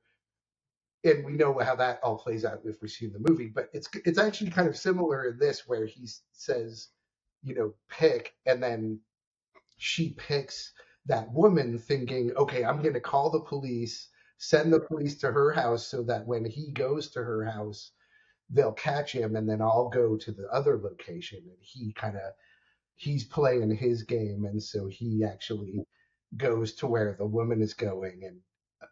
and 1.03 1.26
we 1.26 1.34
know 1.34 1.57
how 1.59 1.76
that 1.76 1.99
all 2.03 2.18
plays 2.18 2.45
out 2.45 2.59
if 2.66 2.82
we've 2.82 2.91
seen 2.91 3.12
the 3.14 3.32
movie 3.32 3.51
but 3.53 3.70
it's 3.74 3.89
it's 4.05 4.20
actually 4.20 4.51
kind 4.51 4.68
of 4.68 4.78
similar 4.78 5.30
in 5.30 5.38
this 5.39 5.68
where 5.68 5.86
he 5.86 6.07
says 6.32 6.89
you 7.43 7.55
know 7.55 7.74
pick 7.89 8.34
and 8.45 8.62
then 8.62 8.99
she 9.78 10.12
picks 10.12 10.74
that 11.06 11.32
woman 11.32 11.78
thinking, 11.78 12.32
okay, 12.36 12.64
I'm 12.64 12.82
going 12.82 12.93
to 12.93 12.99
call 12.99 13.30
the 13.30 13.41
police, 13.41 14.10
send 14.38 14.72
the 14.72 14.80
police 14.80 15.18
to 15.20 15.32
her 15.32 15.52
house 15.52 15.88
so 15.88 16.04
that 16.04 16.26
when 16.26 16.45
he 16.45 16.72
goes 16.72 17.10
to 17.12 17.24
her 17.24 17.45
house, 17.45 17.91
they'll 18.49 18.74
catch 18.74 19.12
him 19.12 19.36
and 19.36 19.49
then 19.49 19.62
I'll 19.62 19.89
go 19.89 20.18
to 20.18 20.32
the 20.32 20.47
other 20.49 20.78
location. 20.78 21.39
And 21.39 21.58
he 21.62 21.93
kind 21.93 22.16
of, 22.16 22.34
he's 22.95 23.24
playing 23.24 23.76
his 23.76 24.04
game. 24.04 24.45
And 24.45 24.62
so 24.62 24.88
he 24.88 25.24
actually 25.24 25.86
goes 26.38 26.74
to 26.74 26.88
where 26.88 27.16
the 27.18 27.26
woman 27.26 27.62
is 27.62 27.74
going 27.74 28.22
and 28.26 28.39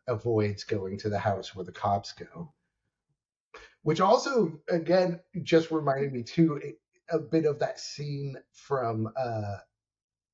avoids 0.08 0.64
going 0.64 0.98
to 1.00 1.10
the 1.10 1.20
house 1.20 1.56
where 1.56 1.66
the 1.66 1.72
cops 1.72 2.14
go. 2.14 2.54
Which 3.84 4.02
also, 4.02 4.60
again, 4.70 5.20
just 5.44 5.72
reminded 5.72 6.12
me 6.12 6.24
too, 6.24 6.60
a 7.10 7.20
bit 7.20 7.46
of 7.46 7.60
that 7.60 7.80
scene 7.80 8.36
from, 8.52 9.10
uh, 9.16 9.58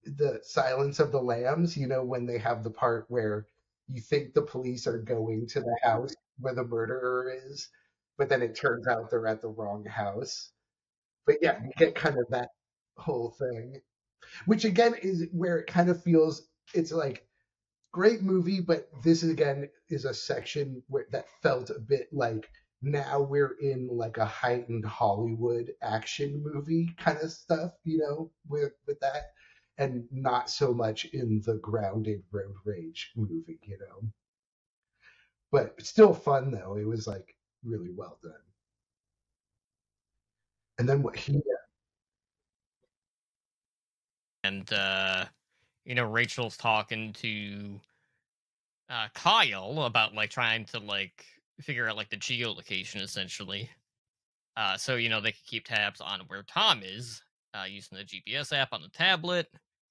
the 0.05 0.39
Silence 0.43 0.99
of 0.99 1.11
the 1.11 1.21
Lambs, 1.21 1.75
you 1.75 1.87
know, 1.87 2.03
when 2.03 2.25
they 2.25 2.37
have 2.37 2.63
the 2.63 2.69
part 2.69 3.05
where 3.09 3.47
you 3.87 4.01
think 4.01 4.33
the 4.33 4.41
police 4.41 4.87
are 4.87 4.97
going 4.97 5.47
to 5.47 5.59
the 5.59 5.65
mm-hmm. 5.65 5.89
house 5.89 6.15
where 6.39 6.55
the 6.55 6.63
murderer 6.63 7.33
is, 7.45 7.69
but 8.17 8.29
then 8.29 8.41
it 8.41 8.55
turns 8.55 8.87
out 8.87 9.09
they're 9.09 9.27
at 9.27 9.41
the 9.41 9.47
wrong 9.47 9.85
house. 9.85 10.51
But 11.25 11.37
yeah, 11.41 11.59
you 11.63 11.71
get 11.77 11.95
kind 11.95 12.17
of 12.17 12.25
that 12.29 12.49
whole 12.97 13.35
thing, 13.37 13.81
which 14.45 14.65
again 14.65 14.95
is 15.01 15.27
where 15.31 15.59
it 15.59 15.67
kind 15.67 15.89
of 15.89 16.03
feels 16.03 16.47
it's 16.73 16.91
like 16.91 17.27
great 17.91 18.21
movie, 18.21 18.59
but 18.59 18.89
this 19.03 19.23
is 19.23 19.31
again 19.31 19.69
is 19.89 20.05
a 20.05 20.13
section 20.13 20.83
where 20.87 21.05
that 21.11 21.27
felt 21.41 21.69
a 21.69 21.79
bit 21.79 22.09
like 22.11 22.49
now 22.81 23.21
we're 23.21 23.55
in 23.61 23.87
like 23.87 24.17
a 24.17 24.25
heightened 24.25 24.85
Hollywood 24.85 25.71
action 25.81 26.43
movie 26.43 26.93
kind 26.97 27.17
of 27.21 27.31
stuff, 27.31 27.71
you 27.83 27.97
know, 27.97 28.31
with 28.47 28.73
with 28.85 28.99
that 28.99 29.31
and 29.77 30.05
not 30.11 30.49
so 30.49 30.73
much 30.73 31.05
in 31.05 31.41
the 31.45 31.55
grounded 31.55 32.23
road 32.31 32.55
rage 32.63 33.11
movie, 33.15 33.59
you 33.63 33.77
know. 33.77 34.09
But 35.51 35.81
still 35.85 36.13
fun 36.13 36.51
though. 36.51 36.77
It 36.77 36.87
was 36.87 37.07
like 37.07 37.35
really 37.63 37.91
well 37.91 38.17
done. 38.23 38.33
And 40.77 40.87
then 40.87 41.01
what 41.01 41.15
he 41.15 41.41
and 44.45 44.71
uh 44.73 45.25
you 45.85 45.95
know 45.95 46.05
rachel's 46.05 46.55
talking 46.55 47.11
to 47.13 47.79
uh 48.89 49.07
kyle 49.15 49.83
about 49.83 50.13
like 50.13 50.29
trying 50.29 50.65
to 50.65 50.79
like 50.79 51.25
figure 51.61 51.89
out 51.89 51.97
like 51.97 52.09
the 52.09 52.17
geolocation 52.17 53.01
essentially 53.01 53.69
uh 54.55 54.77
so 54.77 54.95
you 54.97 55.09
know 55.09 55.19
they 55.19 55.31
can 55.31 55.41
keep 55.47 55.65
tabs 55.65 55.99
on 55.99 56.19
where 56.27 56.43
tom 56.43 56.81
is 56.83 57.23
uh 57.55 57.65
using 57.67 57.97
the 57.97 58.03
gps 58.03 58.55
app 58.55 58.71
on 58.71 58.81
the 58.81 58.89
tablet 58.89 59.47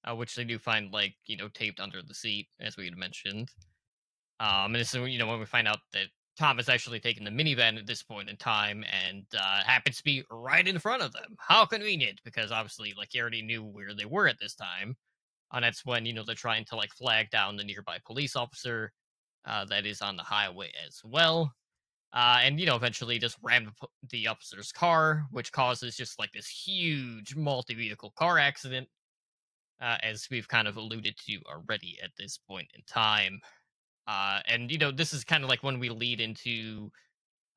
uh, 0.09 0.15
which 0.15 0.35
they 0.35 0.43
do 0.43 0.57
find 0.59 0.91
like 0.91 1.15
you 1.25 1.37
know 1.37 1.49
taped 1.49 1.79
under 1.79 2.01
the 2.01 2.13
seat 2.13 2.47
as 2.59 2.77
we 2.77 2.85
had 2.85 2.97
mentioned. 2.97 3.49
Um 4.39 4.75
and 4.75 4.87
so 4.87 5.05
you 5.05 5.17
know 5.19 5.27
when 5.27 5.39
we 5.39 5.45
find 5.45 5.67
out 5.67 5.79
that 5.93 6.07
tom 6.37 6.59
is 6.59 6.67
actually 6.69 6.99
taking 6.99 7.23
the 7.23 7.31
minivan 7.31 7.77
at 7.77 7.87
this 7.87 8.03
point 8.03 8.29
in 8.29 8.35
time 8.37 8.83
and 9.05 9.23
uh 9.39 9.63
happens 9.63 9.97
to 9.97 10.03
be 10.03 10.23
right 10.31 10.67
in 10.67 10.79
front 10.79 11.01
of 11.01 11.11
them. 11.13 11.35
How 11.39 11.65
convenient 11.65 12.19
because 12.25 12.51
obviously 12.51 12.93
like 12.97 13.09
he 13.11 13.21
already 13.21 13.41
knew 13.41 13.63
where 13.63 13.93
they 13.95 14.05
were 14.05 14.27
at 14.27 14.39
this 14.39 14.55
time. 14.55 14.95
And 15.53 15.63
that's 15.63 15.85
when 15.85 16.05
you 16.05 16.13
know 16.13 16.23
they're 16.25 16.35
trying 16.35 16.65
to 16.65 16.75
like 16.75 16.93
flag 16.93 17.29
down 17.29 17.55
the 17.55 17.63
nearby 17.63 17.99
police 18.05 18.35
officer 18.35 18.91
uh, 19.45 19.65
that 19.65 19.85
is 19.85 20.01
on 20.01 20.17
the 20.17 20.23
highway 20.23 20.71
as 20.85 21.01
well. 21.03 21.53
Uh, 22.13 22.39
and 22.43 22.59
you 22.59 22.65
know 22.65 22.75
eventually 22.75 23.19
just 23.19 23.37
ram 23.43 23.71
the 24.09 24.27
officer's 24.27 24.71
car 24.71 25.25
which 25.31 25.51
causes 25.51 25.97
just 25.97 26.17
like 26.17 26.31
this 26.31 26.47
huge 26.47 27.35
multi-vehicle 27.35 28.13
car 28.17 28.39
accident 28.39 28.87
uh, 29.81 29.97
as 30.03 30.27
we've 30.31 30.47
kind 30.47 30.67
of 30.67 30.77
alluded 30.77 31.15
to 31.17 31.39
already 31.49 31.97
at 32.03 32.11
this 32.17 32.37
point 32.37 32.67
in 32.75 32.81
time 32.87 33.39
uh, 34.07 34.39
and 34.47 34.71
you 34.71 34.77
know 34.77 34.91
this 34.91 35.13
is 35.13 35.23
kind 35.23 35.43
of 35.43 35.49
like 35.49 35.63
when 35.63 35.79
we 35.79 35.89
lead 35.89 36.21
into 36.21 36.89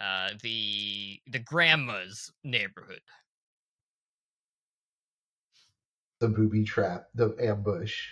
uh, 0.00 0.30
the 0.42 1.20
the 1.26 1.38
grandma's 1.38 2.32
neighborhood 2.44 3.00
the 6.20 6.28
booby 6.28 6.64
trap, 6.64 7.08
the 7.14 7.34
ambush, 7.40 8.08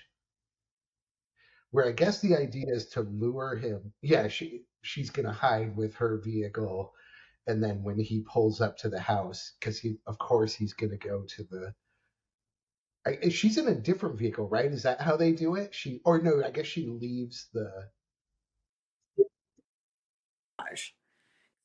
where 1.70 1.86
I 1.86 1.92
guess 1.92 2.20
the 2.20 2.36
idea 2.36 2.66
is 2.68 2.88
to 2.90 3.02
lure 3.02 3.56
him. 3.56 3.92
Yeah, 4.02 4.28
she 4.28 4.64
she's 4.82 5.10
gonna 5.10 5.32
hide 5.32 5.76
with 5.76 5.94
her 5.96 6.18
vehicle, 6.18 6.92
and 7.46 7.62
then 7.62 7.82
when 7.82 7.98
he 7.98 8.22
pulls 8.22 8.60
up 8.60 8.76
to 8.78 8.88
the 8.88 9.00
house, 9.00 9.54
because 9.58 9.78
he 9.78 9.98
of 10.06 10.18
course 10.18 10.54
he's 10.54 10.72
gonna 10.72 10.96
go 10.96 11.24
to 11.36 11.44
the. 11.44 11.74
I, 13.06 13.28
she's 13.28 13.56
in 13.58 13.68
a 13.68 13.74
different 13.74 14.18
vehicle, 14.18 14.48
right? 14.48 14.66
Is 14.66 14.82
that 14.82 15.00
how 15.00 15.16
they 15.16 15.32
do 15.32 15.54
it? 15.54 15.74
She 15.74 16.00
or 16.04 16.20
no? 16.20 16.42
I 16.44 16.50
guess 16.50 16.66
she 16.66 16.86
leaves 16.86 17.48
the. 17.54 17.70
gosh. 20.58 20.94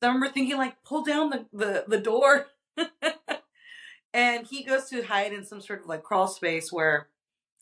I 0.02 0.06
remember 0.06 0.28
thinking 0.28 0.56
like, 0.56 0.82
pull 0.84 1.04
down 1.04 1.30
the, 1.30 1.46
the, 1.52 1.84
the 1.86 1.98
door. 1.98 2.46
and 4.14 4.46
he 4.46 4.64
goes 4.64 4.88
to 4.90 5.02
hide 5.02 5.32
in 5.32 5.44
some 5.44 5.60
sort 5.60 5.82
of 5.82 5.86
like 5.86 6.02
crawl 6.02 6.26
space 6.26 6.72
where 6.72 7.08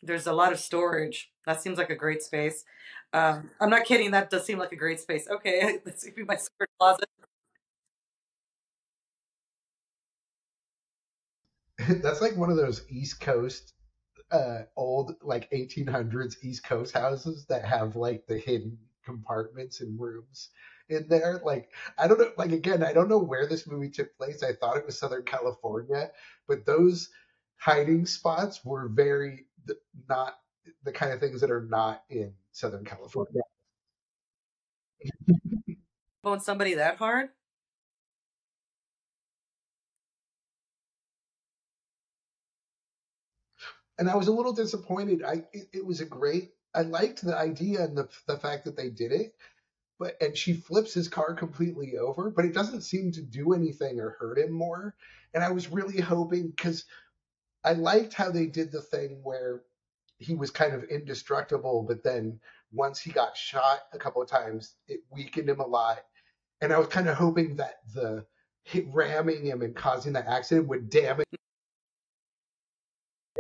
there's 0.03 0.26
a 0.26 0.33
lot 0.33 0.53
of 0.53 0.59
storage. 0.59 1.31
That 1.47 1.62
seems 1.62 1.78
like 1.78 1.91
a 1.91 1.97
great 1.97 2.22
space. 2.22 2.64
Um, 3.12 3.51
I'm 3.61 3.70
not 3.70 3.85
kidding. 3.85 4.12
That 4.12 4.31
does 4.31 4.45
seem 4.45 4.59
like 4.59 4.72
a 4.72 4.76
great 4.76 5.01
space. 5.01 5.28
Okay, 5.31 5.78
let's 5.87 6.03
see 6.03 6.12
my 6.26 6.37
secret 6.37 6.70
closet. 6.78 7.09
That's 12.03 12.20
like 12.20 12.36
one 12.36 12.51
of 12.51 12.57
those 12.57 12.84
East 12.88 13.20
Coast, 13.20 13.74
uh, 14.30 14.62
old 14.76 15.16
like 15.22 15.51
1800s 15.51 16.36
East 16.43 16.64
Coast 16.64 16.95
houses 16.95 17.47
that 17.49 17.64
have 17.64 17.97
like 17.97 18.26
the 18.26 18.38
hidden 18.38 18.78
compartments 19.05 19.80
and 19.80 19.99
rooms 20.01 20.51
in 20.88 21.07
there. 21.09 21.41
Like 21.45 21.70
I 21.99 22.07
don't 22.07 22.18
know. 22.18 22.30
Like 22.36 22.53
again, 22.53 22.82
I 22.82 22.93
don't 22.93 23.09
know 23.09 23.18
where 23.18 23.47
this 23.47 23.66
movie 23.66 23.91
took 23.91 24.16
place. 24.16 24.43
I 24.43 24.53
thought 24.53 24.76
it 24.76 24.86
was 24.86 24.99
Southern 24.99 25.24
California, 25.24 26.11
but 26.47 26.66
those 26.66 27.09
hiding 27.57 28.07
spots 28.07 28.64
were 28.64 28.88
very 28.88 29.47
th- 29.66 29.78
not 30.09 30.36
the 30.84 30.93
kind 30.93 31.12
of 31.12 31.20
things 31.20 31.41
that 31.41 31.51
are 31.51 31.66
not 31.68 32.05
in 32.09 32.32
Southern 32.53 32.84
California. 32.84 33.43
Bone 36.22 36.41
somebody 36.41 36.74
that 36.74 36.97
hard? 36.97 37.30
And 44.01 44.09
I 44.09 44.16
was 44.16 44.28
a 44.28 44.32
little 44.32 44.55
disappointed. 44.55 45.22
I 45.22 45.44
it, 45.53 45.68
it 45.74 45.86
was 45.86 46.01
a 46.01 46.07
great. 46.07 46.55
I 46.74 46.82
liked 46.82 47.22
the 47.22 47.36
idea 47.36 47.84
and 47.84 47.96
the 47.96 48.09
the 48.26 48.38
fact 48.38 48.64
that 48.64 48.76
they 48.76 48.88
did 48.88 49.12
it, 49.12 49.34
but 49.98 50.16
and 50.22 50.36
she 50.36 50.55
flips 50.55 50.94
his 50.94 51.07
car 51.07 51.34
completely 51.34 51.98
over, 51.98 52.30
but 52.30 52.46
it 52.46 52.55
doesn't 52.55 52.80
seem 52.80 53.12
to 53.12 53.22
do 53.22 53.53
anything 53.53 54.01
or 54.01 54.16
hurt 54.18 54.38
him 54.38 54.53
more. 54.53 54.96
And 55.34 55.44
I 55.44 55.53
was 55.53 55.70
really 55.70 56.01
hoping 56.01 56.48
because 56.48 56.86
I 57.62 57.74
liked 57.74 58.14
how 58.14 58.30
they 58.30 58.46
did 58.46 58.72
the 58.72 58.80
thing 58.80 59.20
where 59.22 59.61
he 60.16 60.34
was 60.34 60.51
kind 60.51 60.74
of 60.74 60.84
indestructible, 60.84 61.84
but 61.86 62.03
then 62.03 62.40
once 62.72 63.01
he 63.01 63.11
got 63.11 63.36
shot 63.36 63.80
a 63.92 63.98
couple 63.98 64.22
of 64.22 64.30
times, 64.30 64.76
it 64.88 65.01
weakened 65.11 65.51
him 65.51 65.61
a 65.61 65.66
lot. 65.66 65.98
And 66.62 66.72
I 66.72 66.78
was 66.78 66.88
kind 66.88 67.09
of 67.09 67.16
hoping 67.16 67.57
that 67.57 67.80
the 67.94 68.24
ramming 68.86 69.44
him 69.44 69.61
and 69.61 69.76
causing 69.76 70.14
the 70.14 70.26
accident 70.26 70.68
would 70.68 70.88
damage 70.88 71.26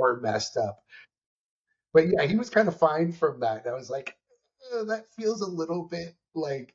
or 0.00 0.20
messed 0.20 0.56
up. 0.56 0.80
But 1.92 2.08
yeah, 2.08 2.24
he 2.24 2.36
was 2.36 2.50
kind 2.50 2.68
of 2.68 2.76
fine 2.78 3.12
from 3.12 3.40
that. 3.40 3.66
I 3.66 3.72
was 3.72 3.90
like, 3.90 4.16
"Uh, 4.72 4.84
that 4.84 5.12
feels 5.14 5.40
a 5.40 5.46
little 5.46 5.84
bit 5.84 6.16
like 6.34 6.74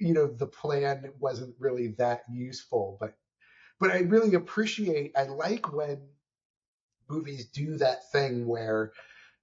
you 0.00 0.14
know 0.14 0.26
the 0.26 0.46
plan 0.46 1.12
wasn't 1.20 1.54
really 1.60 1.88
that 1.98 2.22
useful. 2.30 2.96
But 3.00 3.16
but 3.80 3.90
I 3.92 4.00
really 4.00 4.34
appreciate. 4.34 5.12
I 5.16 5.24
like 5.24 5.72
when 5.72 6.08
movies 7.08 7.46
do 7.46 7.76
that 7.78 8.10
thing 8.10 8.46
where 8.46 8.92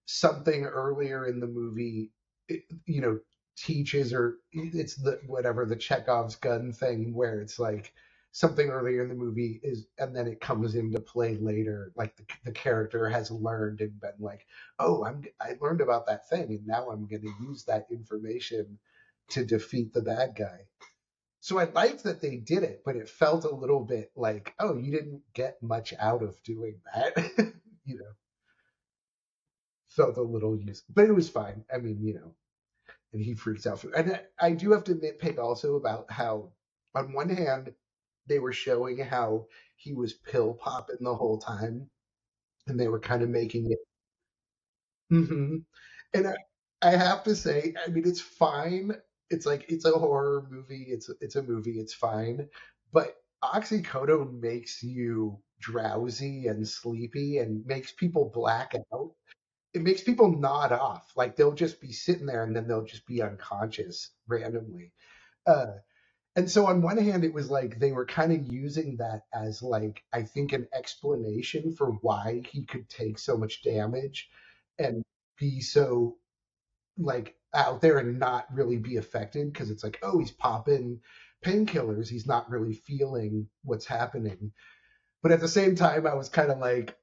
something 0.05 0.65
earlier 0.65 1.27
in 1.27 1.39
the 1.39 1.47
movie, 1.47 2.11
you 2.85 3.01
know, 3.01 3.19
teaches 3.57 4.13
or 4.13 4.37
it's 4.53 4.95
the 4.95 5.19
whatever 5.27 5.65
the 5.65 5.75
Chekhov's 5.75 6.35
gun 6.37 6.73
thing 6.73 7.13
where 7.13 7.41
it's 7.41 7.59
like 7.59 7.93
something 8.33 8.69
earlier 8.69 9.03
in 9.03 9.09
the 9.09 9.15
movie 9.15 9.61
is 9.63 9.87
and 9.99 10.15
then 10.15 10.27
it 10.27 10.41
comes 10.41 10.75
into 10.75 10.99
play 11.01 11.37
later 11.37 11.93
like 11.97 12.15
the, 12.17 12.25
the 12.45 12.53
character 12.53 13.09
has 13.09 13.31
learned 13.31 13.81
and 13.81 14.01
been 14.01 14.11
like 14.19 14.47
oh 14.79 15.05
i'm 15.05 15.23
i 15.41 15.55
learned 15.61 15.81
about 15.81 16.07
that 16.07 16.29
thing 16.29 16.43
and 16.49 16.67
now 16.67 16.89
i'm 16.91 17.07
going 17.07 17.23
to 17.23 17.45
use 17.45 17.65
that 17.65 17.87
information 17.91 18.79
to 19.29 19.45
defeat 19.45 19.93
the 19.93 20.03
bad 20.03 20.35
guy 20.37 20.59
so 21.41 21.59
i 21.59 21.65
liked 21.65 22.03
that 22.03 22.21
they 22.21 22.37
did 22.37 22.63
it 22.63 22.83
but 22.85 22.97
it 22.97 23.09
felt 23.09 23.45
a 23.45 23.55
little 23.55 23.85
bit 23.85 24.11
like 24.15 24.53
oh 24.59 24.77
you 24.77 24.91
didn't 24.91 25.21
get 25.35 25.61
much 25.63 25.93
out 25.99 26.23
of 26.23 26.41
doing 26.43 26.75
that 26.95 27.17
you 27.85 27.97
know 27.97 28.13
felt 29.89 30.17
a 30.17 30.23
little 30.23 30.57
used 30.57 30.85
but 30.93 31.05
it 31.05 31.13
was 31.13 31.29
fine 31.29 31.65
i 31.73 31.77
mean 31.77 31.99
you 32.01 32.15
know 32.15 32.33
and 33.13 33.23
he 33.23 33.35
freaks 33.35 33.67
out. 33.67 33.83
And 33.95 34.13
I, 34.13 34.47
I 34.47 34.51
do 34.53 34.71
have 34.71 34.85
to 34.85 34.95
nitpick 34.95 35.39
also 35.39 35.75
about 35.75 36.11
how, 36.11 36.51
on 36.95 37.13
one 37.13 37.29
hand, 37.29 37.73
they 38.27 38.39
were 38.39 38.53
showing 38.53 38.97
how 38.99 39.47
he 39.75 39.93
was 39.93 40.13
pill 40.13 40.53
popping 40.55 40.97
the 41.01 41.15
whole 41.15 41.39
time, 41.39 41.89
and 42.67 42.79
they 42.79 42.87
were 42.89 42.99
kind 43.01 43.23
of 43.23 43.29
making 43.29 43.71
it. 43.71 43.79
hmm 45.09 45.57
And 46.13 46.27
I, 46.27 46.35
I 46.81 46.91
have 46.91 47.23
to 47.25 47.35
say, 47.35 47.73
I 47.85 47.89
mean, 47.89 48.07
it's 48.07 48.21
fine. 48.21 48.93
It's 49.29 49.45
like 49.45 49.65
it's 49.69 49.85
a 49.85 49.91
horror 49.91 50.47
movie. 50.51 50.85
It's 50.89 51.09
it's 51.21 51.35
a 51.37 51.43
movie. 51.43 51.79
It's 51.79 51.93
fine, 51.93 52.47
but 52.93 53.15
oxycodone 53.43 54.39
makes 54.41 54.83
you 54.83 55.39
drowsy 55.59 56.47
and 56.47 56.67
sleepy 56.67 57.39
and 57.39 57.65
makes 57.65 57.91
people 57.93 58.31
black 58.33 58.73
out 58.93 59.11
it 59.73 59.83
makes 59.83 60.03
people 60.03 60.31
nod 60.37 60.71
off. 60.73 61.11
Like 61.17 61.35
they'll 61.35 61.53
just 61.53 61.81
be 61.81 61.91
sitting 61.93 62.25
there 62.27 62.43
and 62.43 62.55
then 62.55 62.67
they'll 62.67 62.85
just 62.85 63.07
be 63.07 63.21
unconscious 63.21 64.11
randomly. 64.27 64.93
Uh, 65.47 65.67
and 66.35 66.49
so 66.49 66.65
on 66.65 66.81
one 66.81 66.97
hand, 66.97 67.23
it 67.23 67.33
was 67.33 67.51
like 67.51 67.79
they 67.79 67.91
were 67.91 68.05
kind 68.05 68.31
of 68.31 68.51
using 68.51 68.97
that 68.97 69.23
as 69.33 69.61
like 69.61 70.03
I 70.13 70.23
think 70.23 70.53
an 70.53 70.67
explanation 70.73 71.75
for 71.75 71.91
why 72.01 72.41
he 72.51 72.65
could 72.65 72.89
take 72.89 73.19
so 73.19 73.37
much 73.37 73.63
damage 73.63 74.29
and 74.79 75.03
be 75.39 75.61
so 75.61 76.17
like 76.97 77.35
out 77.53 77.81
there 77.81 77.99
and 77.99 78.19
not 78.19 78.47
really 78.53 78.77
be 78.77 78.97
affected 78.97 79.53
because 79.53 79.69
it's 79.69 79.83
like 79.83 79.99
oh 80.03 80.19
he's 80.19 80.31
popping 80.31 81.01
painkillers. 81.45 82.09
He's 82.09 82.27
not 82.27 82.49
really 82.49 82.73
feeling 82.73 83.47
what's 83.63 83.85
happening. 83.85 84.51
But 85.21 85.31
at 85.31 85.39
the 85.39 85.47
same 85.47 85.75
time 85.75 86.07
i 86.07 86.15
was 86.15 86.29
kind 86.29 86.51
of 86.51 86.59
like 86.59 86.97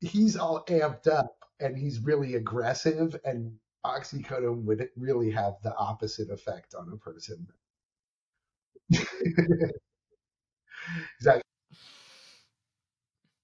he's 0.00 0.36
all 0.36 0.64
amped 0.66 1.08
up 1.08 1.36
and 1.60 1.76
he's 1.76 2.00
really 2.00 2.34
aggressive 2.34 3.16
and 3.24 3.54
oxycodone 3.84 4.64
would 4.64 4.88
really 4.96 5.30
have 5.30 5.54
the 5.62 5.74
opposite 5.76 6.30
effect 6.30 6.74
on 6.74 6.90
a 6.92 6.96
person 6.96 7.46
exactly. 11.18 11.42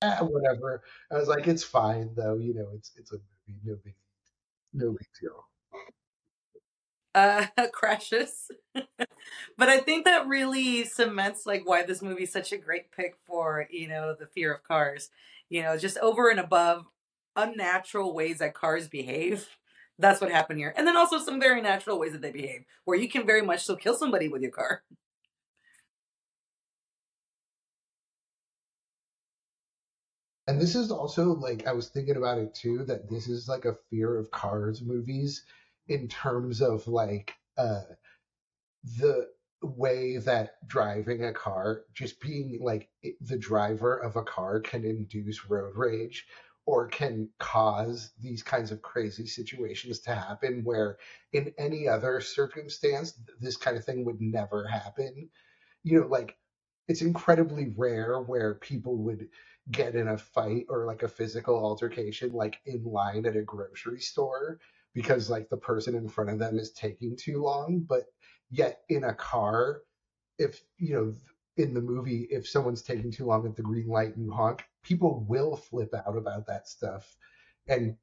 Ah, 0.03 0.18
whatever. 0.22 0.82
I 1.11 1.14
was 1.16 1.28
like 1.28 1.47
it's 1.49 1.64
fine 1.64 2.14
though 2.14 2.36
you 2.36 2.55
know 2.55 2.68
it's 2.74 2.92
it's 2.97 3.12
a 3.12 3.16
movie 3.49 3.61
no 3.64 3.76
big 3.84 3.95
no 4.74 4.92
big 4.92 5.09
deal. 5.20 5.47
Uh 7.14 7.47
crashes. 7.72 8.51
But 9.59 9.68
i 9.68 9.78
think 9.80 10.05
that 10.05 10.26
really 10.26 10.84
cements 10.84 11.47
like 11.47 11.62
why 11.68 11.84
this 11.84 12.03
movie 12.03 12.24
is 12.24 12.32
such 12.32 12.53
a 12.53 12.57
great 12.59 12.90
pick 12.92 13.16
for 13.26 13.66
you 13.70 13.88
know 13.88 14.14
the 14.18 14.26
fear 14.26 14.55
of 14.55 14.64
cars. 14.64 15.11
You 15.51 15.62
know 15.62 15.76
just 15.78 15.99
over 15.99 16.28
and 16.30 16.40
above 16.40 16.86
unnatural 17.36 18.14
ways 18.14 18.38
that 18.38 18.55
cars 18.55 18.88
behave 18.88 19.49
that's 19.99 20.20
what 20.20 20.32
happened 20.32 20.59
here. 20.59 20.74
And 20.76 20.86
then 20.88 20.97
also 20.97 21.18
some 21.18 21.40
very 21.40 21.62
natural 21.62 21.99
ways 22.01 22.12
that 22.12 22.22
they 22.22 22.32
behave 22.32 22.64
where 22.84 22.99
you 22.99 23.09
can 23.09 23.26
very 23.26 23.42
much 23.42 23.64
so 23.64 23.76
kill 23.76 23.95
somebody 23.97 24.28
with 24.28 24.42
your 24.42 24.51
car 24.51 24.82
and 30.47 30.61
this 30.61 30.74
is 30.74 30.90
also 30.90 31.34
like 31.34 31.66
i 31.66 31.72
was 31.72 31.88
thinking 31.88 32.16
about 32.16 32.38
it 32.38 32.55
too 32.55 32.84
that 32.84 33.09
this 33.11 33.28
is 33.28 33.49
like 33.49 33.64
a 33.64 33.76
fear 33.90 34.16
of 34.18 34.30
cars 34.30 34.82
movies 34.82 35.45
in 35.88 36.09
terms 36.09 36.61
of 36.62 36.86
like 36.88 37.34
uh 37.59 37.82
the 38.99 39.28
way 39.62 40.18
that 40.18 40.53
driving 40.66 41.24
a 41.24 41.32
car, 41.32 41.82
just 41.95 42.20
being 42.20 42.59
like 42.62 42.88
the 43.20 43.38
driver 43.38 43.97
of 43.97 44.16
a 44.16 44.22
car, 44.22 44.61
can 44.61 44.84
induce 44.84 45.49
road 45.49 45.72
rage 45.76 46.26
or 46.66 46.88
can 46.88 47.28
cause 47.38 48.12
these 48.20 48.42
kinds 48.42 48.70
of 48.70 48.82
crazy 48.82 49.26
situations 49.26 50.01
to 50.01 50.14
happen 50.14 50.62
where 50.64 50.97
in 51.32 51.53
any 51.59 51.88
other 51.88 52.20
circumstance, 52.20 53.14
this 53.40 53.57
kind 53.57 53.76
of 53.76 53.84
thing 53.84 54.05
would 54.05 54.20
never 54.20 54.66
happen. 54.66 55.28
You 55.82 56.01
know, 56.01 56.07
like 56.07 56.36
it's 56.88 57.03
incredibly 57.03 57.72
rare 57.76 58.20
where 58.20 58.55
people 58.55 58.97
would 59.05 59.28
get 59.71 59.95
in 59.95 60.09
a 60.09 60.19
fight 60.19 60.67
or 60.69 60.87
like 60.87 61.03
a 61.03 61.09
physical 61.09 61.57
altercation 61.57 62.33
like 62.33 62.59
in 62.67 62.85
line 62.85 63.25
at 63.27 63.37
a 63.37 63.43
grocery 63.43 64.01
store 64.01 64.59
because 64.95 65.31
like 65.31 65.49
the 65.49 65.57
person 65.57 65.95
in 65.95 66.09
front 66.09 66.31
of 66.31 66.39
them 66.39 66.59
is 66.59 66.73
taking 66.73 67.17
too 67.17 67.43
long. 67.43 67.85
But 67.89 68.05
yet 68.51 68.83
in 68.89 69.05
a 69.05 69.15
car 69.15 69.83
if 70.39 70.62
you 70.79 70.95
know 70.95 71.15
in 71.57 71.73
the 71.75 71.81
movie 71.81 72.27
if 72.31 72.49
someone's 72.49 72.83
taking 72.83 73.11
too 73.11 73.25
long 73.25 73.47
at 73.47 73.57
the 73.57 73.62
green 73.62 73.89
light 73.89 74.17
and 74.17 74.25
you 74.25 74.33
honk 74.33 74.65
people 74.85 75.25
will 75.29 75.57
flip 75.57 75.93
out 75.95 76.17
about 76.17 76.47
that 76.47 76.69
stuff. 76.69 77.17
And 77.67 77.97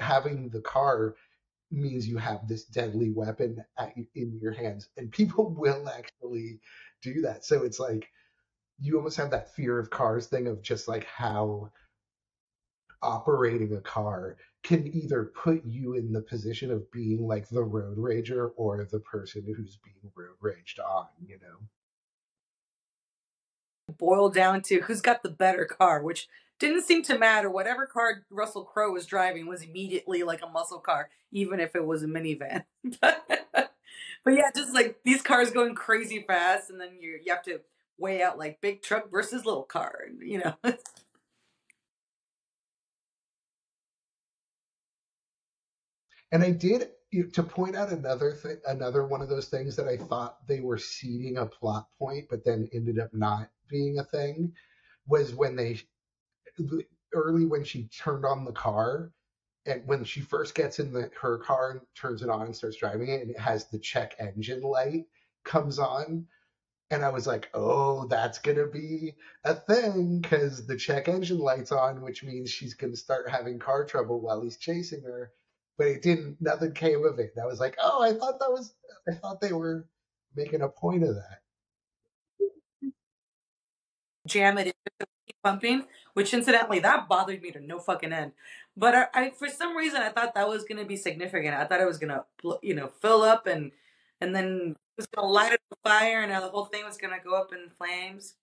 having 0.00 0.50
the 0.50 0.60
car 0.60 1.14
means 1.70 2.06
you 2.06 2.18
have 2.18 2.46
this 2.46 2.64
deadly 2.64 3.10
weapon 3.10 3.64
at, 3.78 3.94
in 4.14 4.38
your 4.40 4.52
hands. 4.52 4.88
And 4.96 5.10
people 5.10 5.50
will 5.58 5.88
actually 5.88 6.60
do 7.02 7.22
that. 7.22 7.44
So 7.44 7.62
it's 7.64 7.80
like 7.80 8.08
you 8.80 8.96
almost 8.96 9.16
have 9.16 9.30
that 9.30 9.54
fear 9.54 9.78
of 9.78 9.90
cars 9.90 10.26
thing 10.26 10.46
of 10.46 10.62
just 10.62 10.88
like 10.88 11.06
how 11.06 11.70
operating 13.02 13.74
a 13.76 13.80
car 13.80 14.36
can 14.62 14.86
either 14.94 15.24
put 15.24 15.62
you 15.64 15.94
in 15.94 16.12
the 16.12 16.22
position 16.22 16.70
of 16.70 16.90
being 16.90 17.26
like 17.26 17.48
the 17.48 17.62
road 17.62 17.98
rager 17.98 18.50
or 18.56 18.86
the 18.90 19.00
person 19.00 19.42
who's 19.46 19.78
being 19.84 20.12
road 20.16 20.36
raged 20.40 20.80
on, 20.80 21.06
you 21.26 21.38
know? 21.40 21.58
boil 23.98 24.28
down 24.28 24.62
to 24.62 24.80
who's 24.82 25.00
got 25.00 25.22
the 25.22 25.30
better 25.30 25.64
car, 25.64 26.02
which 26.02 26.28
didn't 26.58 26.84
seem 26.84 27.02
to 27.04 27.18
matter. 27.18 27.50
Whatever 27.50 27.86
car 27.86 28.24
Russell 28.30 28.64
Crowe 28.64 28.92
was 28.92 29.06
driving 29.06 29.46
was 29.46 29.62
immediately 29.62 30.22
like 30.22 30.42
a 30.42 30.48
muscle 30.48 30.78
car, 30.78 31.10
even 31.32 31.60
if 31.60 31.74
it 31.74 31.84
was 31.84 32.02
a 32.02 32.06
minivan. 32.06 32.64
but 33.00 33.70
yeah, 34.28 34.50
just 34.54 34.74
like 34.74 34.98
these 35.04 35.22
cars 35.22 35.50
going 35.50 35.74
crazy 35.74 36.24
fast, 36.26 36.70
and 36.70 36.80
then 36.80 36.96
you 37.00 37.18
you 37.22 37.32
have 37.32 37.42
to 37.44 37.60
weigh 37.98 38.22
out 38.22 38.38
like 38.38 38.60
big 38.60 38.82
truck 38.82 39.10
versus 39.10 39.44
little 39.46 39.64
car, 39.64 40.00
you 40.20 40.38
know. 40.38 40.54
And 46.32 46.42
I 46.42 46.50
did 46.50 46.88
to 47.34 47.42
point 47.44 47.76
out 47.76 47.92
another 47.92 48.32
thing, 48.32 48.56
another 48.66 49.06
one 49.06 49.22
of 49.22 49.28
those 49.28 49.46
things 49.46 49.76
that 49.76 49.86
I 49.86 49.96
thought 49.96 50.44
they 50.48 50.58
were 50.58 50.78
seeding 50.78 51.38
a 51.38 51.46
plot 51.46 51.86
point, 51.96 52.26
but 52.28 52.44
then 52.44 52.68
ended 52.74 52.98
up 52.98 53.14
not 53.14 53.50
being 53.68 54.00
a 54.00 54.04
thing, 54.04 54.52
was 55.06 55.32
when 55.32 55.54
they 55.54 55.78
early 57.14 57.46
when 57.46 57.64
she 57.64 57.84
turned 57.88 58.24
on 58.24 58.44
the 58.44 58.52
car 58.52 59.12
and 59.66 59.82
when 59.86 60.04
she 60.04 60.20
first 60.20 60.54
gets 60.54 60.78
in 60.80 60.92
the 60.92 61.10
her 61.20 61.38
car 61.38 61.70
and 61.72 61.80
turns 61.94 62.22
it 62.22 62.28
on 62.28 62.42
and 62.42 62.56
starts 62.56 62.76
driving 62.76 63.08
it 63.08 63.22
and 63.22 63.30
it 63.30 63.38
has 63.38 63.66
the 63.66 63.78
check 63.78 64.14
engine 64.18 64.62
light 64.62 65.04
comes 65.44 65.78
on 65.78 66.26
and 66.94 67.04
I 67.04 67.10
was 67.10 67.26
like, 67.26 67.50
oh, 67.54 68.06
that's 68.06 68.38
gonna 68.38 68.66
be 68.66 69.14
a 69.44 69.54
thing 69.54 70.20
because 70.20 70.66
the 70.66 70.76
check 70.76 71.08
engine 71.08 71.38
light's 71.38 71.72
on, 71.72 72.00
which 72.00 72.22
means 72.22 72.50
she's 72.50 72.74
gonna 72.74 72.96
start 72.96 73.28
having 73.28 73.58
car 73.58 73.84
trouble 73.84 74.20
while 74.20 74.42
he's 74.42 74.56
chasing 74.56 75.02
her. 75.02 75.32
But 75.76 75.88
it 75.88 76.02
didn't. 76.02 76.36
Nothing 76.40 76.72
came 76.72 77.04
of 77.04 77.18
it. 77.18 77.32
And 77.34 77.42
I 77.42 77.46
was 77.46 77.58
like, 77.58 77.76
oh, 77.82 78.00
I 78.02 78.12
thought 78.12 78.38
that 78.38 78.50
was. 78.50 78.74
I 79.08 79.14
thought 79.14 79.40
they 79.40 79.52
were 79.52 79.86
making 80.36 80.62
a 80.62 80.68
point 80.68 81.02
of 81.02 81.16
that. 81.16 81.40
Jam 84.26 84.56
it 84.58 84.74
pumping, 85.42 85.84
which 86.14 86.32
incidentally 86.32 86.78
that 86.78 87.08
bothered 87.08 87.42
me 87.42 87.50
to 87.50 87.60
no 87.60 87.78
fucking 87.78 88.12
end. 88.12 88.32
But 88.76 88.94
I, 88.94 89.06
I 89.14 89.30
for 89.30 89.48
some 89.48 89.76
reason 89.76 90.00
I 90.00 90.10
thought 90.10 90.34
that 90.34 90.48
was 90.48 90.64
gonna 90.64 90.84
be 90.84 90.96
significant. 90.96 91.54
I 91.54 91.64
thought 91.64 91.80
it 91.80 91.86
was 91.86 91.98
gonna 91.98 92.24
you 92.62 92.74
know 92.74 92.88
fill 93.02 93.22
up 93.22 93.46
and 93.46 93.72
and 94.20 94.34
then 94.34 94.76
was 94.96 95.06
gonna 95.06 95.28
light 95.28 95.52
it 95.52 95.60
on 95.72 95.90
fire, 95.90 96.22
and 96.22 96.32
the 96.32 96.48
whole 96.48 96.66
thing 96.66 96.84
was 96.84 96.98
gonna 96.98 97.20
go 97.22 97.34
up 97.34 97.52
in 97.52 97.70
flames. 97.70 98.34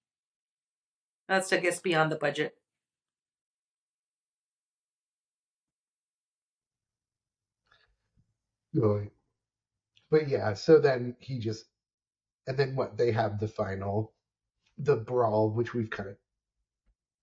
That's, 1.28 1.52
I 1.54 1.58
guess, 1.58 1.80
beyond 1.80 2.12
the 2.12 2.18
budget. 2.18 2.56
Right. 8.74 9.12
But 10.12 10.28
yeah, 10.28 10.54
so 10.54 10.80
then 10.80 11.16
he 11.20 11.40
just, 11.40 11.66
and 12.48 12.58
then 12.58 12.76
what? 12.76 12.98
They 12.98 13.12
have 13.12 13.40
the 13.40 13.48
final, 13.48 14.14
the 14.78 14.98
brawl, 14.98 15.52
which 15.52 15.74
we've 15.74 15.90
kind 15.90 16.10
of, 16.10 16.18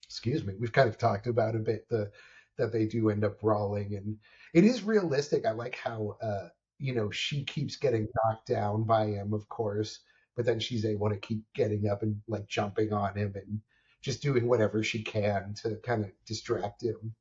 excuse 0.07 0.45
me, 0.45 0.55
we've 0.59 0.73
kind 0.73 0.89
of 0.89 0.99
talked 0.99 1.27
about 1.27 1.57
a 1.57 1.61
bit. 1.61 1.89
The 1.89 2.11
that 2.59 2.73
they 2.73 2.87
do 2.87 3.11
end 3.11 3.25
up 3.25 3.41
brawling, 3.41 3.95
and 3.95 4.19
it 4.55 4.65
is 4.65 4.83
realistic. 4.83 5.47
I 5.47 5.53
like 5.53 5.77
how, 5.77 6.17
uh, 6.23 6.49
you 6.79 6.95
know, 6.95 7.11
she 7.11 7.45
keeps 7.45 7.77
getting 7.77 8.09
knocked 8.25 8.47
down 8.49 8.85
by 8.85 9.07
him, 9.07 9.33
of 9.33 9.49
course, 9.49 10.01
but 10.37 10.45
then 10.47 10.61
she's 10.61 10.85
able 10.85 11.09
to 11.11 11.19
keep 11.19 11.43
getting 11.55 11.89
up 11.89 12.03
and 12.03 12.21
like 12.29 12.47
jumping 12.49 12.93
on 12.93 13.17
him 13.17 13.33
and 13.37 13.61
just 14.03 14.23
doing 14.23 14.47
whatever 14.49 14.83
she 14.83 15.03
can 15.03 15.55
to 15.63 15.77
kind 15.79 16.05
of 16.05 16.11
distract 16.27 16.83
him. 16.83 17.15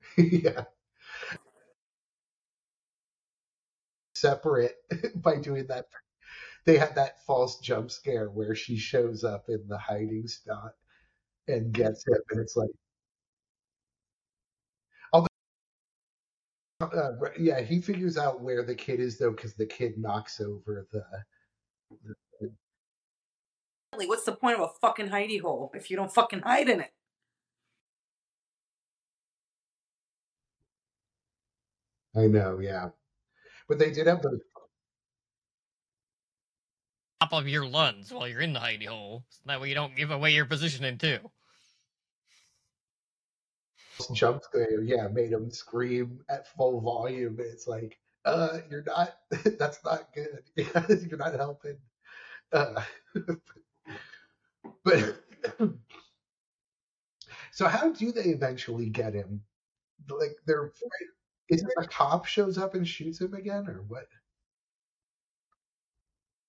yeah. 0.16 0.64
Separate 4.14 4.76
by 5.16 5.36
doing 5.36 5.66
that. 5.66 5.86
They 6.66 6.78
had 6.78 6.96
that 6.96 7.24
false 7.26 7.60
jump 7.60 7.90
scare 7.90 8.30
where 8.30 8.54
she 8.54 8.76
shows 8.78 9.24
up 9.24 9.48
in 9.48 9.68
the 9.68 9.78
hiding 9.78 10.28
spot 10.28 10.74
and 11.48 11.72
gets 11.72 12.06
him, 12.06 12.18
and 12.30 12.40
it's 12.40 12.56
like, 12.56 12.70
although, 15.12 15.26
uh, 16.84 17.12
yeah, 17.38 17.60
he 17.60 17.80
figures 17.80 18.18
out 18.18 18.40
where 18.40 18.64
the 18.64 18.74
kid 18.74 19.00
is 19.00 19.18
though, 19.18 19.30
because 19.30 19.54
the 19.54 19.66
kid 19.66 19.98
knocks 19.98 20.40
over 20.40 20.86
the. 20.92 21.04
the 22.40 22.50
What's 24.06 24.24
the 24.24 24.32
point 24.32 24.58
of 24.58 24.62
a 24.62 24.72
fucking 24.80 25.08
hidey 25.08 25.40
hole 25.40 25.70
if 25.74 25.90
you 25.90 25.96
don't 25.96 26.12
fucking 26.12 26.40
hide 26.40 26.68
in 26.68 26.80
it? 26.80 26.92
I 32.14 32.26
know, 32.26 32.58
yeah, 32.58 32.88
but 33.68 33.78
they 33.78 33.90
did 33.90 34.06
have 34.06 34.22
the 34.22 34.38
Top 37.22 37.32
of 37.34 37.46
your 37.46 37.64
lungs 37.64 38.12
while 38.12 38.26
you're 38.26 38.40
in 38.40 38.52
the 38.52 38.58
hidey 38.58 38.86
hole. 38.86 39.24
So 39.28 39.40
that 39.46 39.60
way 39.60 39.68
you 39.68 39.76
don't 39.76 39.94
give 39.94 40.10
away 40.10 40.32
your 40.32 40.44
positioning 40.44 40.98
too. 40.98 41.18
Jump 44.08 44.42
scare, 44.42 44.82
yeah, 44.82 45.08
made 45.08 45.32
him 45.32 45.50
scream 45.50 46.20
at 46.28 46.48
full 46.48 46.80
volume. 46.80 47.36
It's 47.38 47.66
like, 47.66 47.98
uh, 48.24 48.58
you're 48.70 48.84
not, 48.84 49.16
that's 49.58 49.84
not 49.84 50.08
good. 50.14 50.42
you're 51.08 51.18
not 51.18 51.34
helping. 51.34 51.78
Uh, 52.52 52.82
but 54.84 55.22
so, 57.52 57.66
how 57.66 57.90
do 57.90 58.12
they 58.12 58.30
eventually 58.30 58.88
get 58.88 59.14
him? 59.14 59.42
Like, 60.08 60.36
they're 60.46 60.72
is 61.48 61.62
it 61.62 61.68
a 61.76 61.86
cop 61.86 62.24
shows 62.24 62.56
up 62.56 62.74
and 62.74 62.88
shoots 62.88 63.20
him 63.20 63.34
again, 63.34 63.66
or 63.68 63.84
what? 63.86 64.06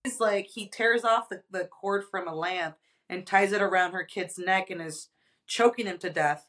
It's 0.05 0.19
like 0.19 0.47
he 0.47 0.67
tears 0.67 1.03
off 1.03 1.29
the, 1.29 1.43
the 1.51 1.65
cord 1.65 2.03
from 2.09 2.27
a 2.27 2.35
lamp 2.35 2.77
and 3.09 3.25
ties 3.25 3.51
it 3.51 3.61
around 3.61 3.91
her 3.91 4.03
kid's 4.03 4.37
neck 4.37 4.69
and 4.69 4.81
is 4.81 5.09
choking 5.47 5.87
him 5.87 5.97
to 5.99 6.09
death 6.09 6.47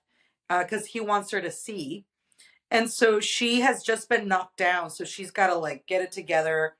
because 0.48 0.86
he 0.86 1.00
wants 1.00 1.30
her 1.30 1.40
to 1.40 1.50
see. 1.50 2.04
And 2.70 2.90
so 2.90 3.20
she 3.20 3.60
has 3.60 3.82
just 3.82 4.08
been 4.08 4.28
knocked 4.28 4.56
down, 4.56 4.90
so 4.90 5.04
she's 5.04 5.30
got 5.30 5.48
to 5.48 5.54
like 5.54 5.86
get 5.86 6.02
it 6.02 6.12
together. 6.12 6.74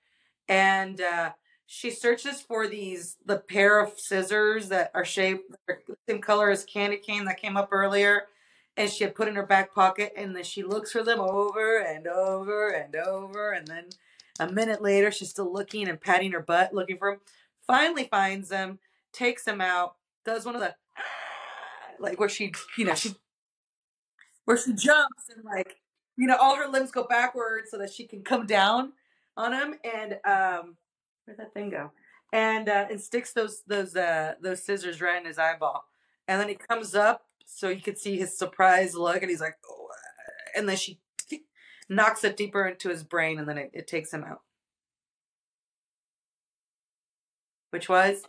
And 0.49 1.01
uh, 1.01 1.33
she 1.67 1.91
searches 1.91 2.41
for 2.41 2.67
these 2.67 3.17
the 3.25 3.39
pair 3.39 3.81
of 3.81 3.99
scissors 3.99 4.69
that 4.69 4.91
are 4.95 5.05
shaped 5.05 5.55
the 5.67 5.97
same 6.09 6.21
color 6.21 6.51
as 6.51 6.65
candy 6.65 6.97
cane 6.97 7.25
that 7.27 7.41
came 7.41 7.57
up 7.57 7.69
earlier. 7.71 8.25
And 8.77 8.91
she 8.91 9.05
had 9.05 9.15
put 9.15 9.29
in 9.29 9.37
her 9.37 9.47
back 9.47 9.73
pocket, 9.73 10.13
and 10.17 10.35
then 10.35 10.43
she 10.43 10.65
looks 10.65 10.91
for 10.91 11.05
them 11.05 11.21
over 11.21 11.79
and 11.79 12.09
over 12.09 12.71
and 12.71 12.97
over, 12.97 13.53
and 13.53 13.69
then 13.69 13.85
a 14.41 14.51
minute 14.51 14.83
later, 14.83 15.13
she's 15.13 15.31
still 15.31 15.53
looking 15.53 15.89
and 15.89 16.01
patting 16.01 16.33
her 16.33 16.41
butt, 16.41 16.75
looking 16.75 16.99
for 16.99 17.13
them. 17.13 17.21
Finally 17.69 18.09
finds 18.11 18.49
them, 18.49 18.81
takes 19.13 19.45
them 19.45 19.61
out, 19.61 19.95
does 20.25 20.45
one 20.45 20.57
of 20.57 20.61
the 20.61 20.75
like 22.01 22.19
where 22.19 22.29
she, 22.29 22.53
you 22.77 22.85
know, 22.85 22.95
she 22.95 23.15
where 24.45 24.57
she 24.57 24.73
jumps 24.73 25.29
and 25.35 25.45
like, 25.45 25.77
you 26.17 26.27
know, 26.27 26.37
all 26.37 26.57
her 26.57 26.69
limbs 26.69 26.91
go 26.91 27.05
backwards 27.05 27.71
so 27.71 27.79
that 27.79 27.93
she 27.93 28.07
can 28.07 28.23
come 28.23 28.47
down 28.47 28.93
on 29.37 29.53
him. 29.53 29.75
And 29.85 30.13
um, 30.25 30.77
where'd 31.25 31.39
that 31.39 31.55
thing 31.55 31.71
go? 31.71 31.91
And 32.33 32.69
uh, 32.69 32.87
and 32.91 33.01
sticks 33.01 33.33
those 33.33 33.63
those 33.67 33.95
uh 33.95 34.35
those 34.43 34.65
scissors 34.65 35.01
right 35.01 35.21
in 35.21 35.27
his 35.27 35.39
eyeball. 35.39 35.85
And 36.27 36.41
then 36.41 36.49
he 36.49 36.55
comes 36.57 36.95
up 36.95 37.23
so 37.47 37.69
you 37.69 37.83
could 37.83 37.99
see 37.99 38.17
his 38.17 38.37
surprised 38.37 38.95
look, 38.95 39.21
and 39.21 39.31
he's 39.31 39.41
like, 39.41 39.57
oh, 39.69 39.89
and 40.57 40.69
then 40.69 40.77
she 40.77 41.01
knocks 41.89 42.25
it 42.25 42.37
deeper 42.37 42.67
into 42.67 42.89
his 42.89 43.05
brain, 43.05 43.39
and 43.39 43.49
then 43.49 43.59
it, 43.59 43.71
it 43.75 43.87
takes 43.87 44.13
him 44.13 44.25
out. 44.25 44.41
Which 47.71 47.89
was 47.89 48.23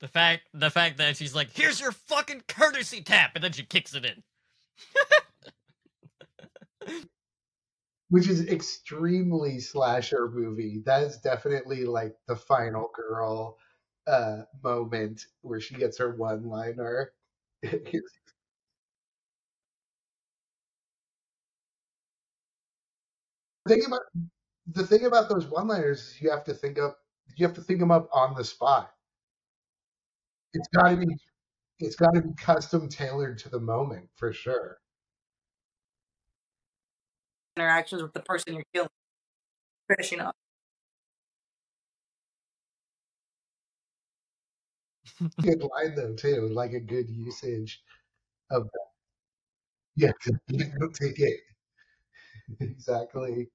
The 0.00 0.08
fact 0.08 0.48
the 0.54 0.70
fact 0.70 0.98
that 0.98 1.16
she's 1.16 1.34
like, 1.34 1.50
here's 1.52 1.80
your 1.80 1.92
fucking 1.92 2.44
courtesy 2.48 3.02
tap, 3.02 3.32
and 3.34 3.42
then 3.42 3.52
she 3.52 3.64
kicks 3.64 3.94
it 3.94 4.04
in. 4.04 4.22
Which 8.10 8.28
is 8.28 8.46
extremely 8.48 9.60
slasher 9.60 10.30
movie. 10.30 10.82
That 10.86 11.02
is 11.02 11.18
definitely 11.18 11.84
like 11.84 12.14
the 12.26 12.36
final 12.36 12.90
girl 12.94 13.58
uh 14.06 14.42
moment 14.64 15.26
where 15.42 15.60
she 15.60 15.74
gets 15.74 15.98
her 15.98 16.14
one 16.16 16.44
liner. 16.44 17.12
thing 23.68 23.84
about 23.86 24.02
the 24.72 24.86
thing 24.86 25.04
about 25.04 25.28
those 25.28 25.46
one 25.46 25.68
liners 25.68 26.16
you 26.20 26.30
have 26.30 26.44
to 26.44 26.54
think 26.54 26.78
up 26.78 26.98
you 27.36 27.46
have 27.46 27.54
to 27.54 27.60
think 27.60 27.78
them 27.78 27.90
up 27.90 28.08
on 28.12 28.34
the 28.34 28.44
spot. 28.44 28.90
It's 30.54 30.68
got 30.68 30.88
to 30.90 30.96
be 30.96 31.06
it's 31.80 31.96
got 31.96 32.14
to 32.14 32.22
be 32.22 32.30
custom 32.36 32.88
tailored 32.88 33.38
to 33.38 33.48
the 33.48 33.60
moment 33.60 34.08
for 34.16 34.32
sure. 34.32 34.78
interactions 37.58 38.02
with 38.02 38.12
the 38.12 38.20
person 38.20 38.54
you're 38.54 38.64
killing, 38.72 38.88
finishing 39.88 40.20
up. 40.20 40.34
Good 45.42 45.62
line 45.62 45.94
though 45.96 46.14
too, 46.14 46.48
like 46.52 46.72
a 46.72 46.80
good 46.80 47.10
usage 47.10 47.82
of 48.50 48.64
that. 48.64 48.88
Yeah, 49.96 50.12
take 51.00 51.18
it. 51.18 51.40
exactly. 52.60 53.48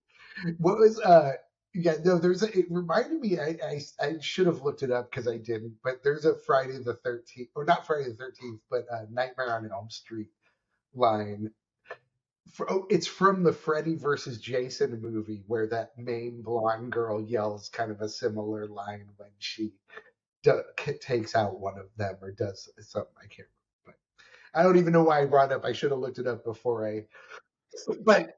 What 0.58 0.78
was 0.78 1.00
uh 1.00 1.34
yeah, 1.74 1.96
no, 2.04 2.20
there's 2.20 2.44
a 2.44 2.58
it 2.58 2.68
reminded 2.70 3.20
me 3.20 3.40
I 3.40 3.58
I, 3.66 3.82
I 4.00 4.20
should 4.20 4.46
have 4.48 4.62
looked 4.62 4.84
it 4.84 4.92
up 4.92 5.10
because 5.10 5.28
I 5.28 5.38
didn't, 5.38 5.76
but 5.84 6.04
there's 6.04 6.26
a 6.26 6.36
Friday 6.36 6.78
the 6.78 6.94
thirteenth 6.96 7.50
or 7.56 7.66
not 7.66 7.88
Friday 7.88 8.10
the 8.10 8.16
thirteenth, 8.16 8.62
but 8.70 8.86
uh, 8.92 9.06
Nightmare 9.12 9.56
on 9.56 9.70
Elm 9.72 9.90
Street 9.90 10.30
line. 10.94 11.52
For, 12.52 12.72
oh, 12.72 12.86
it's 12.92 13.08
from 13.08 13.44
the 13.44 13.54
Freddy 13.54 13.96
versus 13.96 14.38
Jason 14.38 15.02
movie 15.02 15.44
where 15.48 15.66
that 15.68 15.98
main 15.98 16.44
blonde 16.44 16.92
girl 16.92 17.20
yells 17.20 17.70
kind 17.70 17.90
of 17.90 18.02
a 18.02 18.10
similar 18.10 18.68
line 18.68 19.08
when 19.18 19.30
she 19.40 19.74
do, 20.44 20.62
takes 21.02 21.36
out 21.36 21.60
one 21.60 21.80
of 21.80 21.88
them 21.98 22.18
or 22.22 22.32
does 22.32 22.70
something. 22.80 23.16
I 23.18 23.26
can't 23.26 23.48
remember, 23.86 23.98
but 24.54 24.60
I 24.60 24.62
don't 24.62 24.78
even 24.78 24.94
know 24.94 25.04
why 25.04 25.22
I 25.22 25.26
brought 25.26 25.52
it 25.52 25.56
up. 25.56 25.66
I 25.66 25.74
should 25.74 25.90
have 25.90 26.00
looked 26.00 26.20
it 26.20 26.28
up 26.28 26.44
before 26.44 26.88
I. 26.88 27.06
But 28.06 28.38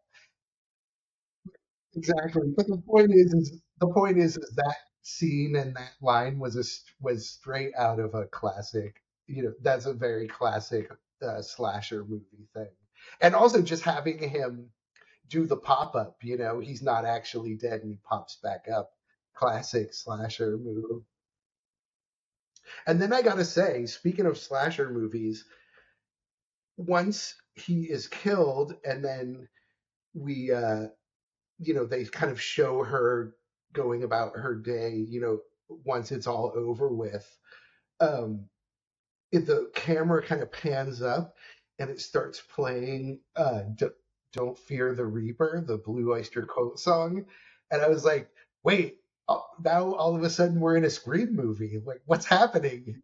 Exactly. 1.96 2.50
But 2.56 2.68
the 2.68 2.78
point 2.78 3.12
is, 3.14 3.34
is 3.34 3.62
the 3.80 3.88
point 3.88 4.18
is, 4.18 4.38
is 4.38 4.52
that 4.56 4.76
scene 5.02 5.56
and 5.56 5.76
that 5.76 5.94
line 6.02 6.40
was 6.40 6.56
a 6.56 6.64
was 7.02 7.30
straight 7.30 7.74
out 7.76 8.00
of 8.00 8.14
a 8.14 8.26
classic. 8.26 9.02
You 9.28 9.44
know, 9.44 9.54
that's 9.62 9.86
a 9.86 9.94
very 9.94 10.28
classic 10.28 10.92
uh, 11.22 11.42
slasher 11.42 12.04
movie 12.06 12.48
thing. 12.54 12.70
And 13.22 13.34
also 13.36 13.62
just 13.62 13.84
having 13.84 14.18
him 14.20 14.70
do 15.30 15.46
the 15.48 15.58
pop 15.58 15.96
up. 15.96 16.18
You 16.24 16.38
know, 16.38 16.60
he's 16.60 16.84
not 16.84 17.06
actually 17.06 17.56
dead 17.56 17.82
and 17.82 17.92
he 17.92 17.98
pops 18.04 18.38
back 18.44 18.68
up. 18.74 18.94
Classic 19.36 19.94
slasher 19.94 20.58
move. 20.58 21.04
And 22.88 23.00
then 23.00 23.14
I 23.14 23.22
gotta 23.22 23.46
say, 23.46 23.86
speaking 23.86 24.26
of 24.26 24.40
slasher 24.40 24.90
movies, 24.90 25.46
once 26.78 27.36
he 27.56 27.84
is 27.84 28.08
killed, 28.08 28.76
and 28.86 29.04
then 29.04 29.48
we 30.14 30.52
uh 30.52 30.88
you 31.60 31.74
know, 31.74 31.86
they 31.86 32.06
kind 32.06 32.32
of 32.32 32.42
show 32.42 32.84
her 32.84 33.36
going 33.74 34.04
about 34.04 34.38
her 34.38 34.56
day, 34.56 34.94
you 34.96 35.22
know, 35.22 35.40
once 35.86 36.12
it's 36.12 36.28
all 36.28 36.54
over 36.56 36.90
with. 36.90 37.28
Um, 38.00 38.46
if 39.34 39.48
the 39.48 39.72
camera 39.76 40.24
kind 40.24 40.44
of 40.44 40.52
pans 40.54 41.04
up 41.04 41.36
and 41.80 41.92
it 41.92 42.02
starts 42.02 42.42
playing 42.56 43.22
uh, 43.38 43.64
D- 43.76 43.88
"Don't 44.34 44.58
Fear 44.60 44.96
the 44.96 45.06
Reaper," 45.06 45.64
the 45.68 45.78
Blue 45.80 46.14
Oyster 46.14 46.44
Cult 46.48 46.80
song, 46.80 47.26
and 47.72 47.84
I 47.84 47.90
was 47.90 48.06
like, 48.06 48.30
"Wait, 48.64 49.00
now 49.64 49.94
all 49.96 50.16
of 50.18 50.24
a 50.24 50.32
sudden 50.32 50.62
we're 50.62 50.78
in 50.78 50.86
a 50.86 50.92
Scream 50.92 51.36
movie. 51.36 51.82
Like, 51.86 52.02
what's 52.08 52.28
happening?" 52.28 53.04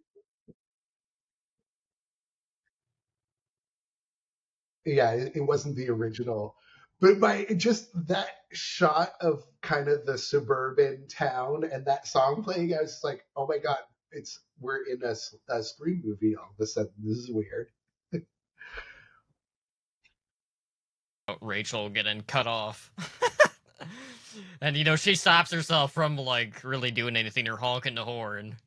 Yeah, 4.86 5.12
it, 5.14 5.36
it 5.36 5.42
wasn't 5.42 5.76
the 5.76 5.90
original, 5.90 6.56
but 7.02 7.20
my 7.20 7.46
just 7.58 7.90
that 8.08 8.30
shot 8.54 9.14
of 9.22 9.44
kind 9.62 9.88
of 9.90 10.06
the 10.06 10.18
suburban 10.18 11.08
town 11.08 11.64
and 11.72 11.86
that 11.86 12.08
song 12.08 12.44
playing, 12.44 12.74
I 12.76 12.82
was 12.82 13.02
like, 13.04 13.26
"Oh 13.36 13.48
my 13.48 13.58
god, 13.58 13.80
it's 14.12 14.40
we're 14.60 14.84
in 14.86 15.02
a, 15.04 15.16
a 15.50 15.64
Scream 15.64 16.02
movie 16.06 16.36
all 16.36 16.54
of 16.58 16.64
a 16.64 16.68
sudden. 16.68 16.92
This 17.04 17.18
is 17.18 17.32
weird." 17.32 17.68
Oh, 21.28 21.38
Rachel 21.40 21.88
getting 21.90 22.22
cut 22.22 22.48
off. 22.48 22.92
and 24.62 24.76
you 24.76 24.84
know, 24.84 24.96
she 24.96 25.16
stops 25.16 25.52
herself 25.52 25.94
from 25.94 26.18
like 26.18 26.64
really 26.64 26.92
doing 26.92 27.16
anything 27.16 27.48
or 27.48 27.58
honking 27.58 27.96
the 27.96 28.04
horn. 28.04 28.58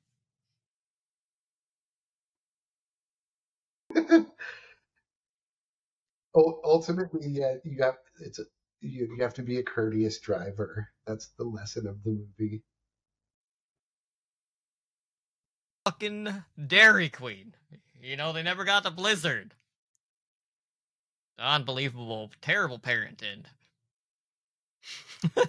Ul- 6.36 6.60
Ultimately, 6.64 7.28
yeah, 7.28 7.56
you 7.64 7.82
have 7.82 7.96
it's 8.20 8.38
a, 8.38 8.44
you, 8.80 9.08
you 9.16 9.22
have 9.22 9.34
to 9.34 9.42
be 9.42 9.58
a 9.58 9.62
courteous 9.62 10.18
driver. 10.20 10.88
That's 11.06 11.28
the 11.38 11.44
lesson 11.44 11.86
of 11.86 12.02
the 12.02 12.10
movie. 12.10 12.62
Fucking 15.86 16.44
Dairy 16.66 17.08
Queen. 17.08 17.54
You 18.00 18.16
know, 18.16 18.32
they 18.32 18.42
never 18.42 18.64
got 18.64 18.82
the 18.82 18.90
blizzard. 18.90 19.54
Unbelievable, 21.38 22.32
terrible 22.40 22.78
parenting. 22.78 23.44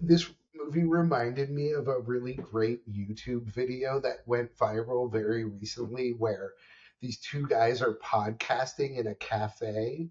This 0.00 0.30
movie 0.54 0.84
reminded 0.84 1.50
me 1.50 1.72
of 1.72 1.88
a 1.88 1.98
really 2.00 2.34
great 2.34 2.88
YouTube 2.88 3.44
video 3.44 4.00
that 4.00 4.26
went 4.26 4.56
viral 4.56 5.10
very 5.10 5.44
recently 5.44 6.12
where 6.12 6.52
these 7.02 7.18
two 7.18 7.46
guys 7.48 7.82
are 7.82 7.98
podcasting 7.98 8.96
in 8.96 9.08
a 9.08 9.14
cafe 9.16 10.08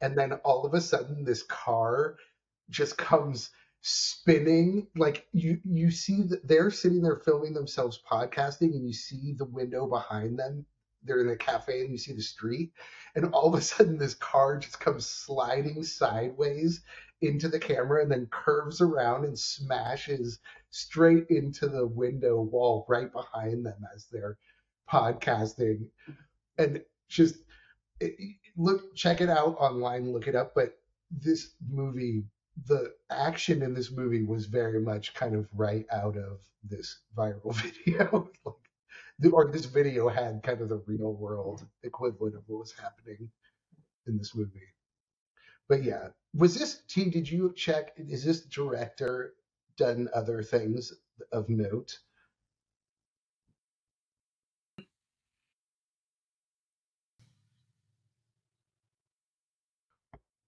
and 0.00 0.16
then 0.16 0.32
all 0.44 0.64
of 0.64 0.74
a 0.74 0.80
sudden 0.80 1.24
this 1.24 1.42
car 1.42 2.16
just 2.70 2.96
comes 2.96 3.50
spinning. 3.82 4.86
Like 4.96 5.26
you 5.32 5.60
you 5.64 5.90
see 5.90 6.22
that 6.22 6.46
they're 6.46 6.70
sitting 6.70 7.02
there 7.02 7.20
filming 7.24 7.54
themselves 7.54 8.00
podcasting 8.10 8.72
and 8.74 8.86
you 8.86 8.94
see 8.94 9.34
the 9.36 9.44
window 9.44 9.86
behind 9.86 10.38
them. 10.38 10.64
They're 11.02 11.20
in 11.20 11.30
a 11.30 11.36
cafe 11.36 11.80
and 11.80 11.90
you 11.90 11.98
see 11.98 12.12
the 12.12 12.22
street 12.22 12.72
and 13.14 13.32
all 13.32 13.52
of 13.52 13.58
a 13.58 13.62
sudden 13.62 13.98
this 13.98 14.14
car 14.14 14.58
just 14.58 14.80
comes 14.80 15.06
sliding 15.06 15.82
sideways 15.82 16.82
into 17.22 17.48
the 17.48 17.58
camera 17.58 18.02
and 18.02 18.10
then 18.10 18.28
curves 18.30 18.80
around 18.80 19.24
and 19.24 19.38
smashes 19.38 20.38
straight 20.70 21.26
into 21.28 21.68
the 21.68 21.86
window 21.86 22.40
wall 22.40 22.86
right 22.88 23.12
behind 23.12 23.64
them 23.64 23.86
as 23.94 24.06
they're 24.10 24.38
podcasting 24.90 25.86
and 26.60 26.82
just 27.08 27.36
look 28.56 28.94
check 28.96 29.20
it 29.20 29.30
out 29.30 29.56
online 29.58 30.12
look 30.12 30.28
it 30.28 30.34
up 30.36 30.54
but 30.54 30.78
this 31.10 31.54
movie 31.68 32.24
the 32.66 32.92
action 33.10 33.62
in 33.62 33.74
this 33.74 33.90
movie 33.90 34.22
was 34.24 34.46
very 34.46 34.80
much 34.80 35.14
kind 35.14 35.34
of 35.34 35.48
right 35.54 35.86
out 35.92 36.16
of 36.16 36.40
this 36.64 37.00
viral 37.16 37.54
video. 37.86 38.28
Like, 38.44 38.54
the- 39.18 39.30
or 39.30 39.50
this 39.50 39.66
video 39.66 40.08
had 40.08 40.42
kind 40.42 40.60
of 40.60 40.68
the 40.68 40.82
real 40.86 41.14
world 41.14 41.66
equivalent 41.82 42.36
of 42.36 42.42
what 42.48 42.60
was 42.60 42.72
happening 42.72 43.30
in 44.06 44.18
this 44.18 44.34
movie. 44.34 44.68
But 45.68 45.82
yeah 45.84 46.08
was 46.34 46.54
this 46.58 46.82
t 46.88 47.10
did 47.10 47.30
you 47.30 47.52
check 47.56 47.92
is 47.96 48.24
this 48.24 48.42
director 48.42 49.34
done 49.76 50.08
other 50.14 50.42
things 50.42 50.92
of 51.32 51.48
note 51.48 51.98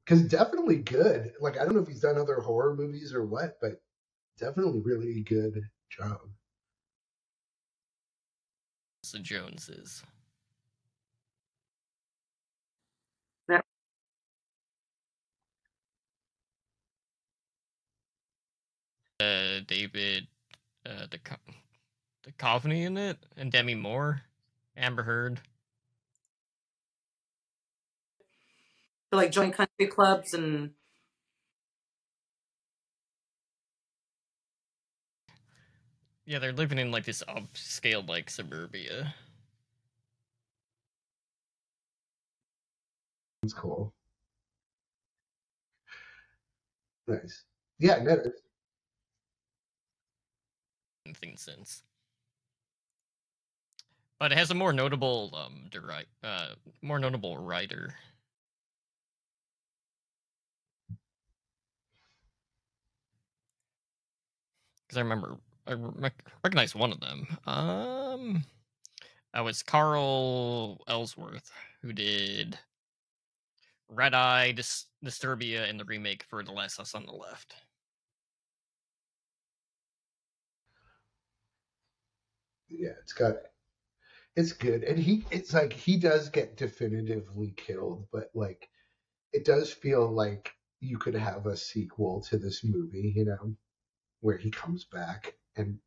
because 0.04 0.22
definitely 0.24 0.76
good 0.78 1.32
like 1.40 1.58
i 1.58 1.64
don't 1.64 1.74
know 1.74 1.82
if 1.82 1.88
he's 1.88 2.00
done 2.00 2.18
other 2.18 2.40
horror 2.40 2.74
movies 2.74 3.12
or 3.14 3.24
what 3.24 3.58
but 3.60 3.80
definitely 4.38 4.80
really 4.80 5.22
good 5.22 5.62
job 5.90 6.18
the 9.12 9.18
Joneses. 9.18 10.02
That- 13.48 13.66
Uh, 19.20 19.60
David, 19.66 20.28
uh, 20.86 21.06
the 21.10 21.20
Duchovny 22.24 22.86
in 22.86 22.96
it, 22.96 23.18
and 23.36 23.52
Demi 23.52 23.74
Moore, 23.74 24.22
Amber 24.76 25.02
Heard. 25.02 25.40
To, 29.12 29.16
like 29.16 29.32
join 29.32 29.52
country 29.52 29.86
clubs 29.88 30.34
and 30.34 30.72
Yeah, 36.26 36.38
they're 36.40 36.52
living 36.52 36.78
in 36.78 36.90
like 36.90 37.04
this 37.04 37.22
upscale 37.28 38.08
like 38.08 38.30
suburbia. 38.30 39.14
it's 43.42 43.54
cool 43.54 43.94
nice 47.08 47.44
yeah 47.78 47.98
no, 48.02 48.16
Anything 51.06 51.36
since. 51.36 51.84
But 54.18 54.32
it 54.32 54.38
has 54.38 54.50
a 54.50 54.54
more 54.54 54.72
notable 54.72 55.30
um 55.34 55.68
deri- 55.70 56.06
uh 56.22 56.54
more 56.82 56.98
notable 56.98 57.36
writer. 57.38 57.96
Because 64.92 64.98
I 64.98 65.02
remember 65.04 65.38
I 65.66 65.72
rec- 65.72 66.24
recognize 66.44 66.74
one 66.74 66.92
of 66.92 67.00
them. 67.00 67.26
Um, 67.46 68.44
that 69.32 69.40
was 69.40 69.62
Carl 69.62 70.84
Ellsworth 70.86 71.50
who 71.80 71.94
did 71.94 72.58
Red 73.88 74.12
Eye, 74.12 74.52
Dis- 74.52 74.88
Disturbia, 75.02 75.66
and 75.66 75.80
the 75.80 75.86
remake 75.86 76.24
for 76.24 76.42
The 76.42 76.52
Last 76.52 76.76
House 76.76 76.94
on 76.94 77.06
the 77.06 77.12
Left. 77.12 77.54
yeah 82.68 82.92
it's 83.02 83.12
got 83.12 83.34
it's 84.36 84.52
good 84.52 84.82
and 84.84 84.98
he 84.98 85.24
it's 85.30 85.52
like 85.54 85.72
he 85.72 85.96
does 85.96 86.28
get 86.28 86.56
definitively 86.56 87.52
killed 87.56 88.06
but 88.12 88.30
like 88.34 88.68
it 89.32 89.44
does 89.44 89.72
feel 89.72 90.10
like 90.10 90.52
you 90.80 90.98
could 90.98 91.14
have 91.14 91.46
a 91.46 91.56
sequel 91.56 92.20
to 92.22 92.38
this 92.38 92.64
movie 92.64 93.12
you 93.16 93.24
know 93.24 93.54
where 94.22 94.38
he 94.38 94.50
comes 94.50 94.84
back 94.84 95.34
and 95.56 95.78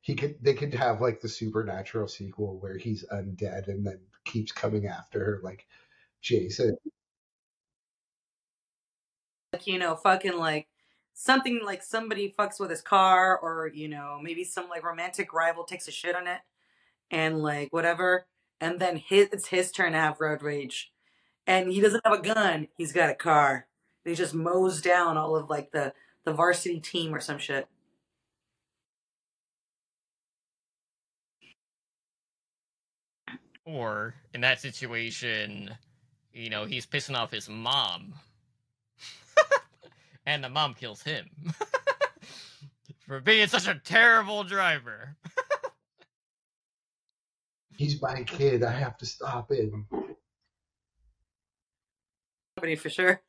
he 0.00 0.14
could 0.14 0.36
they 0.40 0.54
could 0.54 0.72
have 0.74 1.00
like 1.00 1.20
the 1.20 1.28
supernatural 1.28 2.06
sequel 2.06 2.58
where 2.60 2.78
he's 2.78 3.04
undead 3.12 3.66
and 3.66 3.84
then 3.84 3.98
keeps 4.24 4.52
coming 4.52 4.86
after 4.86 5.18
her 5.18 5.40
like 5.42 5.66
jason. 6.22 6.76
Like 9.52 9.66
you 9.66 9.78
know 9.78 9.96
fucking 9.96 10.36
like 10.38 10.68
something 11.14 11.60
like 11.64 11.82
somebody 11.82 12.32
fucks 12.38 12.60
with 12.60 12.70
his 12.70 12.82
car 12.82 13.36
or 13.38 13.70
you 13.74 13.88
know 13.88 14.20
maybe 14.22 14.44
some 14.44 14.68
like 14.68 14.84
romantic 14.84 15.32
rival 15.32 15.64
takes 15.64 15.88
a 15.88 15.92
shit 15.92 16.14
on 16.14 16.28
it 16.28 16.40
and 17.10 17.42
like 17.42 17.72
whatever. 17.72 18.26
And 18.60 18.78
then 18.80 18.96
his 18.96 19.28
it's 19.32 19.48
his 19.48 19.72
turn 19.72 19.92
to 19.92 19.98
have 19.98 20.20
road 20.20 20.42
rage. 20.42 20.92
And 21.46 21.70
he 21.70 21.80
doesn't 21.80 22.04
have 22.04 22.18
a 22.18 22.22
gun. 22.22 22.68
He's 22.76 22.92
got 22.92 23.10
a 23.10 23.14
car. 23.14 23.66
He 24.04 24.14
just 24.14 24.34
mows 24.34 24.80
down 24.80 25.16
all 25.16 25.36
of 25.36 25.50
like 25.50 25.72
the 25.72 25.92
the 26.26 26.32
varsity 26.32 26.80
team 26.80 27.14
or 27.14 27.20
some 27.20 27.38
shit 27.38 27.66
Or 33.64 34.14
in 34.32 34.42
that 34.42 34.60
situation, 34.60 35.74
you 36.32 36.50
know, 36.50 36.66
he's 36.66 36.86
pissing 36.86 37.16
off 37.16 37.32
his 37.32 37.48
mom. 37.48 38.14
and 40.26 40.44
the 40.44 40.48
mom 40.48 40.74
kills 40.74 41.02
him. 41.02 41.28
For 43.08 43.18
being 43.18 43.48
such 43.48 43.66
a 43.66 43.74
terrible 43.74 44.44
driver. 44.44 45.16
he's 47.76 48.00
my 48.00 48.22
kid 48.22 48.62
i 48.62 48.72
have 48.72 48.96
to 48.96 49.04
stop 49.04 49.52
him 49.52 49.86
company 52.56 52.76
for 52.76 52.88
sure 52.88 53.20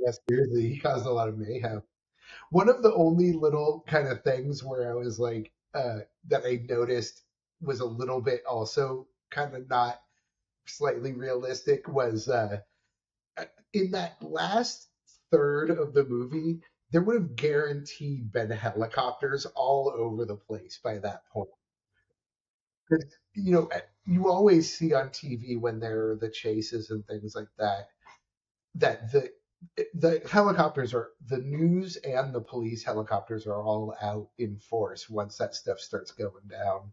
yes 0.00 0.18
seriously 0.28 0.68
he 0.74 0.78
caused 0.80 1.06
a 1.06 1.10
lot 1.10 1.28
of 1.28 1.38
mayhem 1.38 1.82
One 2.50 2.68
of 2.68 2.82
the 2.82 2.94
only 2.94 3.32
little 3.32 3.84
kind 3.88 4.08
of 4.08 4.22
things 4.22 4.64
where 4.64 4.90
I 4.90 4.94
was 4.94 5.18
like, 5.18 5.52
uh, 5.74 6.00
that 6.28 6.44
I 6.46 6.64
noticed 6.68 7.22
was 7.60 7.80
a 7.80 7.86
little 7.86 8.20
bit 8.20 8.44
also 8.46 9.08
kind 9.30 9.54
of 9.54 9.68
not 9.68 10.00
slightly 10.66 11.12
realistic 11.12 11.88
was 11.88 12.28
uh, 12.28 12.58
in 13.72 13.90
that 13.92 14.22
last 14.22 14.88
third 15.30 15.70
of 15.70 15.94
the 15.94 16.04
movie, 16.04 16.60
there 16.90 17.02
would 17.02 17.16
have 17.16 17.36
guaranteed 17.36 18.32
been 18.32 18.50
helicopters 18.50 19.46
all 19.54 19.90
over 19.94 20.24
the 20.24 20.36
place 20.36 20.78
by 20.82 20.98
that 20.98 21.26
point. 21.32 21.50
you 23.34 23.52
know, 23.52 23.70
you 24.06 24.28
always 24.30 24.74
see 24.76 24.94
on 24.94 25.08
TV 25.10 25.58
when 25.60 25.78
there 25.80 26.10
are 26.10 26.16
the 26.16 26.30
chases 26.30 26.90
and 26.90 27.06
things 27.06 27.34
like 27.34 27.48
that, 27.58 27.88
that 28.76 29.12
the 29.12 29.30
the 29.94 30.22
helicopters 30.30 30.94
are 30.94 31.10
the 31.26 31.38
news 31.38 31.96
and 31.96 32.32
the 32.32 32.40
police 32.40 32.84
helicopters 32.84 33.46
are 33.46 33.60
all 33.60 33.94
out 34.00 34.28
in 34.38 34.56
force 34.58 35.10
once 35.10 35.36
that 35.38 35.54
stuff 35.54 35.80
starts 35.80 36.12
going 36.12 36.46
down. 36.48 36.92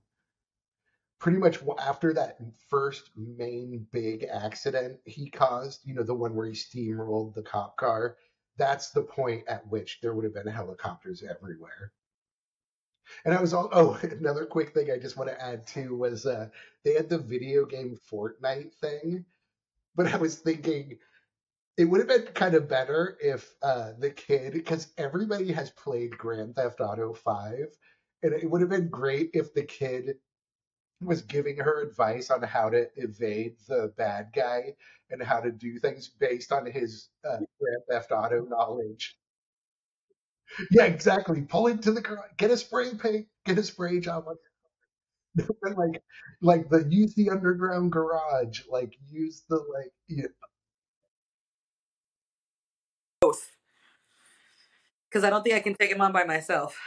Pretty 1.20 1.38
much 1.38 1.60
after 1.80 2.14
that 2.14 2.38
first 2.70 3.12
main 3.16 3.88
big 3.92 4.26
accident 4.32 5.00
he 5.06 5.30
caused, 5.30 5.82
you 5.86 5.94
know, 5.94 6.04
the 6.04 6.14
one 6.14 6.36
where 6.36 6.48
he 6.48 6.54
steamrolled 6.54 7.34
the 7.34 7.42
cop 7.42 7.78
car, 7.78 8.18
that's 8.58 8.92
the 8.92 9.04
point 9.04 9.44
at 9.48 9.68
which 9.68 10.00
there 10.02 10.14
would 10.14 10.26
have 10.26 10.34
been 10.34 10.48
helicopters 10.48 11.24
everywhere. 11.24 11.92
And 13.24 13.34
I 13.34 13.42
was 13.42 13.54
all 13.54 13.70
oh 13.72 14.00
another 14.04 14.46
quick 14.46 14.74
thing 14.74 14.92
I 14.92 14.98
just 14.98 15.18
want 15.18 15.30
to 15.30 15.42
add 15.42 15.68
too 15.68 15.96
was 15.96 16.26
uh 16.26 16.50
they 16.84 16.94
had 16.94 17.10
the 17.10 17.20
video 17.20 17.66
game 17.66 17.98
Fortnite 18.12 18.74
thing, 18.74 19.26
but 19.96 20.08
I 20.08 20.18
was 20.18 20.40
thinking 20.40 20.98
it 21.78 21.86
would 21.86 22.00
have 22.00 22.08
been 22.08 22.34
kind 22.34 22.56
of 22.56 22.68
better 22.68 23.18
if 23.22 23.54
uh 23.62 23.92
the 24.00 24.10
kid 24.10 24.54
because 24.54 24.94
everybody 24.98 25.52
has 25.52 25.72
played 25.72 26.18
Grand 26.18 26.56
Theft 26.56 26.80
Auto 26.82 27.14
5 27.14 27.68
and 28.24 28.34
it 28.34 28.50
would 28.50 28.62
have 28.62 28.70
been 28.70 28.90
great 28.90 29.32
if 29.34 29.54
the 29.54 29.64
kid 29.64 30.16
was 31.02 31.22
giving 31.22 31.58
her 31.58 31.82
advice 31.82 32.32
on 32.32 32.42
how 32.44 32.70
to 32.70 32.88
evade 32.98 33.56
the 33.68 33.94
bad 33.98 34.30
guy 34.36 34.74
and 35.12 35.22
how 35.24 35.40
to 35.42 35.52
do 35.52 35.80
things 35.80 36.10
based 36.10 36.52
on 36.52 36.66
his 36.66 37.10
uh, 37.30 37.38
Grand 37.60 37.84
Theft 37.90 38.12
Auto 38.12 38.46
knowledge. 38.46 39.18
Yeah, 40.72 40.86
exactly. 40.86 41.42
Pull 41.42 41.68
into 41.68 41.92
the 41.92 42.02
garage, 42.02 42.32
get 42.38 42.52
a 42.52 42.58
spray 42.58 42.94
paint, 42.96 43.28
get 43.46 43.58
a 43.58 43.64
spray 43.64 44.00
job 44.00 44.26
like 45.78 46.02
like 46.42 46.70
the 46.70 46.86
use 46.90 47.14
the 47.16 47.30
underground 47.30 47.92
garage, 47.92 48.62
like 48.70 48.94
use 49.10 49.44
the 49.50 49.56
like 49.58 49.92
you 50.08 50.30
Both. 53.26 53.58
Because 55.10 55.24
I 55.24 55.32
don't 55.32 55.42
think 55.44 55.56
I 55.56 55.60
can 55.60 55.74
take 55.74 55.92
him 55.92 56.02
on 56.02 56.12
by 56.12 56.26
myself. 56.26 56.78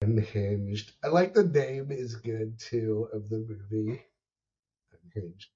unhinged. 0.00 0.92
I 1.04 1.08
like 1.08 1.34
the 1.34 1.44
name 1.44 1.90
is 1.90 2.14
good 2.16 2.58
too 2.58 3.08
of 3.12 3.28
the 3.28 3.38
movie. 3.38 4.02
Unhinged. 5.14 5.50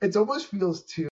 It 0.00 0.16
almost 0.16 0.46
feels 0.46 0.82
too 0.84 1.08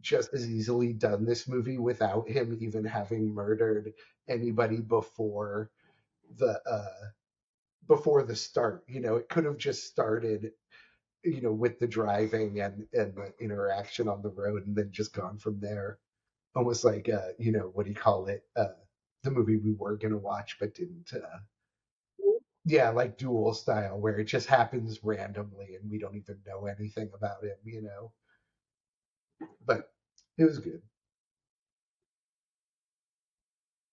just 0.00 0.34
as 0.34 0.50
easily 0.50 0.92
done 0.92 1.24
this 1.24 1.46
movie 1.46 1.78
without 1.78 2.28
him 2.28 2.58
even 2.60 2.84
having 2.84 3.32
murdered 3.32 3.92
anybody 4.28 4.80
before 4.80 5.70
the 6.38 6.60
uh 6.68 7.04
before 7.86 8.22
the 8.22 8.36
start. 8.36 8.84
You 8.88 9.00
know, 9.00 9.16
it 9.16 9.28
could 9.28 9.44
have 9.44 9.58
just 9.58 9.84
started, 9.86 10.52
you 11.24 11.40
know, 11.40 11.52
with 11.52 11.78
the 11.78 11.86
driving 11.86 12.60
and 12.60 12.86
and 12.92 13.14
the 13.14 13.32
interaction 13.40 14.08
on 14.08 14.22
the 14.22 14.30
road 14.30 14.66
and 14.66 14.76
then 14.76 14.90
just 14.92 15.14
gone 15.14 15.38
from 15.38 15.60
there. 15.60 15.98
Almost 16.56 16.84
like 16.84 17.08
uh, 17.08 17.30
you 17.38 17.52
know, 17.52 17.70
what 17.74 17.84
do 17.86 17.90
you 17.90 17.96
call 17.96 18.26
it? 18.26 18.44
Uh 18.56 18.68
the 19.22 19.30
movie 19.30 19.56
we 19.56 19.72
were 19.74 19.96
gonna 19.96 20.18
watch 20.18 20.58
but 20.60 20.74
didn't 20.74 21.12
uh 21.14 21.38
yeah, 22.66 22.90
like 22.90 23.18
duel 23.18 23.52
style, 23.54 23.98
where 24.00 24.18
it 24.18 24.24
just 24.24 24.46
happens 24.46 25.00
randomly 25.04 25.74
and 25.74 25.90
we 25.90 25.98
don't 25.98 26.16
even 26.16 26.38
know 26.46 26.66
anything 26.66 27.10
about 27.14 27.44
him, 27.44 27.56
you 27.64 27.82
know. 27.82 28.12
But 29.66 29.92
it 30.38 30.44
was 30.44 30.58
good. 30.58 30.74
It 30.76 30.82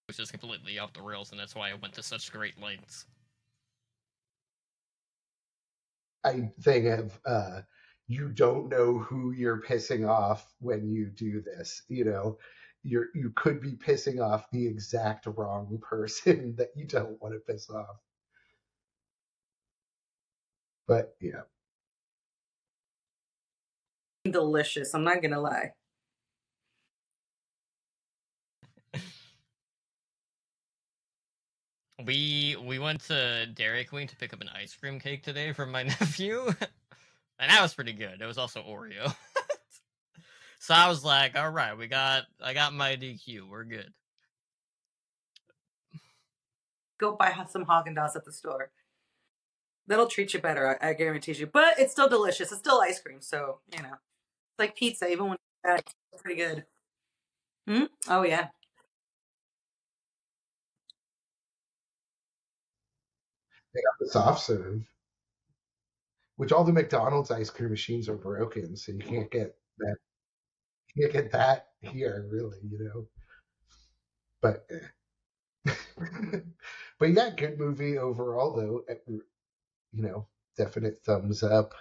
was 0.08 0.18
just 0.18 0.32
completely 0.32 0.78
off 0.80 0.94
the 0.94 1.02
rails, 1.02 1.32
and 1.32 1.40
that's 1.40 1.56
why 1.56 1.72
I 1.72 1.74
went 1.74 1.94
to 1.96 2.04
such 2.04 2.32
great 2.32 2.60
lengths. 2.62 3.06
I 6.26 6.52
think 6.62 6.88
of 6.88 7.20
uh, 7.26 7.62
you 8.08 8.30
don't 8.30 8.70
know 8.70 9.00
who 9.00 9.32
you're 9.32 9.62
pissing 9.62 10.08
off 10.10 10.54
when 10.60 10.90
you 10.90 11.08
do 11.08 11.42
this. 11.42 11.84
You 11.90 12.06
know, 12.06 12.40
you're 12.84 13.08
you 13.16 13.32
could 13.36 13.62
be 13.62 13.74
pissing 13.74 14.22
off 14.22 14.50
the 14.52 14.68
exact 14.68 15.28
wrong 15.28 15.80
person 15.90 16.56
that 16.58 16.70
you 16.76 16.86
don't 16.88 17.22
want 17.22 17.36
to 17.36 17.42
piss 17.54 17.70
off. 17.70 17.98
But 20.88 21.16
yeah, 21.22 21.44
Delicious. 24.26 24.94
I'm 24.96 25.04
not 25.04 25.22
gonna 25.22 25.42
lie. 25.42 25.74
We 32.06 32.56
we 32.64 32.80
went 32.80 33.02
to 33.06 33.46
Dairy 33.48 33.86
Queen 33.86 34.08
to 34.08 34.16
pick 34.16 34.34
up 34.34 34.42
an 34.42 34.50
ice 34.50 34.76
cream 34.76 35.00
cake 35.00 35.24
today 35.24 35.54
from 35.54 35.72
my 35.72 35.84
nephew, 36.00 36.48
and 37.40 37.52
that 37.52 37.62
was 37.62 37.74
pretty 37.74 37.94
good. 37.94 38.22
It 38.22 38.26
was 38.26 38.38
also 38.38 38.62
Oreo. 38.62 39.14
so 40.60 40.74
I 40.74 40.88
was 40.88 41.04
like, 41.04 41.38
all 41.38 41.50
right, 41.50 41.78
we 41.78 41.88
got 41.88 42.24
I 42.44 42.54
got 42.54 42.74
my 42.74 42.96
DQ. 42.96 43.50
We're 43.50 43.64
good. 43.64 43.94
Go 47.00 47.14
buy 47.14 47.34
some 47.50 47.66
Haagen 47.66 47.96
Dazs 47.96 48.16
at 48.16 48.26
the 48.26 48.32
store. 48.32 48.72
That'll 49.88 50.08
treat 50.08 50.34
you 50.34 50.40
better. 50.40 50.78
I, 50.82 50.90
I 50.90 50.94
guarantee 50.94 51.34
you. 51.34 51.48
But 51.48 51.80
it's 51.80 51.92
still 51.92 52.08
delicious. 52.08 52.52
It's 52.52 52.60
still 52.60 52.80
ice 52.80 53.00
cream, 53.00 53.22
so 53.22 53.60
you 53.76 53.82
know, 53.82 53.94
it's 53.94 54.60
like 54.60 54.76
pizza. 54.76 55.08
Even 55.08 55.30
when 55.30 55.38
it's 55.66 56.22
pretty 56.22 56.42
good. 56.42 56.66
Hmm? 57.68 57.86
Oh 58.08 58.24
yeah. 58.24 58.48
They 63.74 63.82
got 63.82 64.00
the 64.00 64.10
soft 64.10 64.44
serve, 64.44 64.84
which 66.38 66.52
all 66.52 66.64
the 66.64 66.74
McDonald's 66.74 67.32
ice 67.32 67.50
cream 67.50 67.70
machines 67.70 68.10
are 68.10 68.18
broken, 68.18 68.76
so 68.76 68.92
you 68.92 69.00
can't 69.00 69.32
get 69.32 69.56
that. 69.80 69.96
You 70.96 71.04
can't 71.04 71.14
get 71.14 71.32
that 71.32 71.68
here, 71.82 72.28
really. 72.30 72.58
You 72.64 72.80
know. 72.80 73.08
But. 74.42 74.68
but 77.00 77.10
yeah, 77.12 77.30
good 77.38 77.60
movie 77.60 77.98
overall, 77.98 78.56
though. 78.56 78.84
You 79.94 80.02
know, 80.02 80.28
definite 80.58 81.00
thumbs 81.06 81.44
up. 81.44 81.74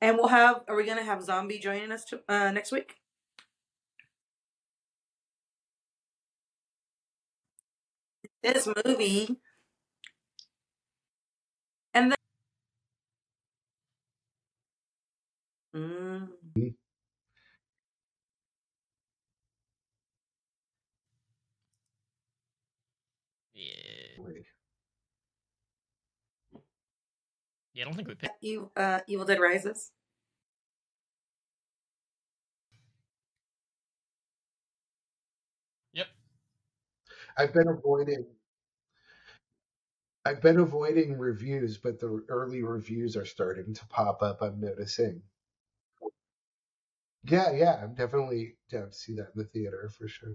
And 0.00 0.16
we'll 0.16 0.28
have. 0.28 0.62
Are 0.68 0.76
we 0.76 0.86
gonna 0.86 1.02
have 1.02 1.24
Zombie 1.24 1.58
joining 1.58 1.90
us 1.90 2.04
to, 2.06 2.20
uh, 2.28 2.52
next 2.52 2.70
week? 2.70 2.97
This 8.42 8.68
movie. 8.84 9.38
And 11.94 12.12
then. 12.12 12.16
Mm. 15.74 16.28
Yeah, 23.54 24.42
yeah. 27.74 27.82
I 27.82 27.84
don't 27.84 27.94
think 27.94 28.08
we 28.08 28.14
picked. 28.14 28.42
You, 28.42 28.70
uh, 28.76 29.00
Evil 29.06 29.24
Dead 29.26 29.40
Rises. 29.40 29.90
I've 37.38 37.54
been 37.54 37.68
avoiding. 37.68 38.26
I've 40.24 40.40
been 40.40 40.60
avoiding 40.60 41.18
reviews, 41.18 41.76
but 41.76 41.98
the 41.98 42.24
early 42.28 42.62
reviews 42.62 43.16
are 43.16 43.24
starting 43.24 43.74
to 43.74 43.86
pop 43.88 44.22
up. 44.22 44.40
I'm 44.42 44.60
noticing. 44.60 45.24
Yeah, 47.22 47.52
yeah, 47.52 47.76
I'm 47.80 47.94
definitely 47.94 48.56
down 48.70 48.88
to 48.90 48.92
see 48.92 49.14
that 49.16 49.30
in 49.36 49.42
the 49.42 49.44
theater 49.44 49.88
for 49.96 50.08
sure. 50.08 50.34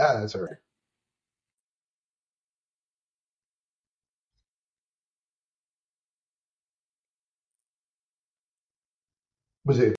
Ah, 0.00 0.20
that's 0.20 0.34
all 0.34 0.42
right. 0.42 0.56
Was 9.64 9.78
it? 9.78 9.97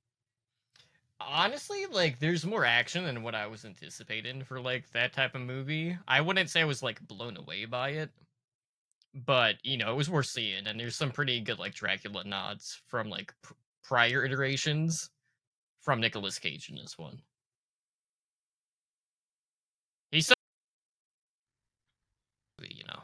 Honestly, 1.31 1.85
like 1.85 2.19
there's 2.19 2.45
more 2.45 2.65
action 2.65 3.05
than 3.05 3.23
what 3.23 3.33
I 3.35 3.47
was 3.47 3.63
anticipating 3.63 4.43
for 4.43 4.59
like 4.59 4.91
that 4.91 5.13
type 5.13 5.33
of 5.35 5.41
movie. 5.41 5.97
I 6.07 6.19
wouldn't 6.21 6.49
say 6.49 6.61
I 6.61 6.65
was 6.65 6.83
like 6.83 6.99
blown 7.07 7.37
away 7.37 7.63
by 7.65 7.91
it. 7.91 8.11
but 9.13 9.55
you 9.63 9.77
know, 9.77 9.91
it 9.91 9.95
was 9.97 10.09
worth 10.09 10.27
seeing, 10.27 10.67
and 10.67 10.79
there's 10.79 10.95
some 10.95 11.11
pretty 11.11 11.39
good 11.41 11.59
like 11.59 11.73
Dracula 11.75 12.23
nods 12.23 12.81
from 12.87 13.09
like 13.09 13.33
pr- 13.41 13.53
prior 13.83 14.25
iterations 14.25 15.09
from 15.81 16.01
Nicolas 16.01 16.39
Cage 16.39 16.69
in 16.69 16.75
this 16.77 16.97
one. 16.97 17.21
He's 20.11 20.27
so, 20.27 20.33
you 22.69 22.83
know. 22.87 22.99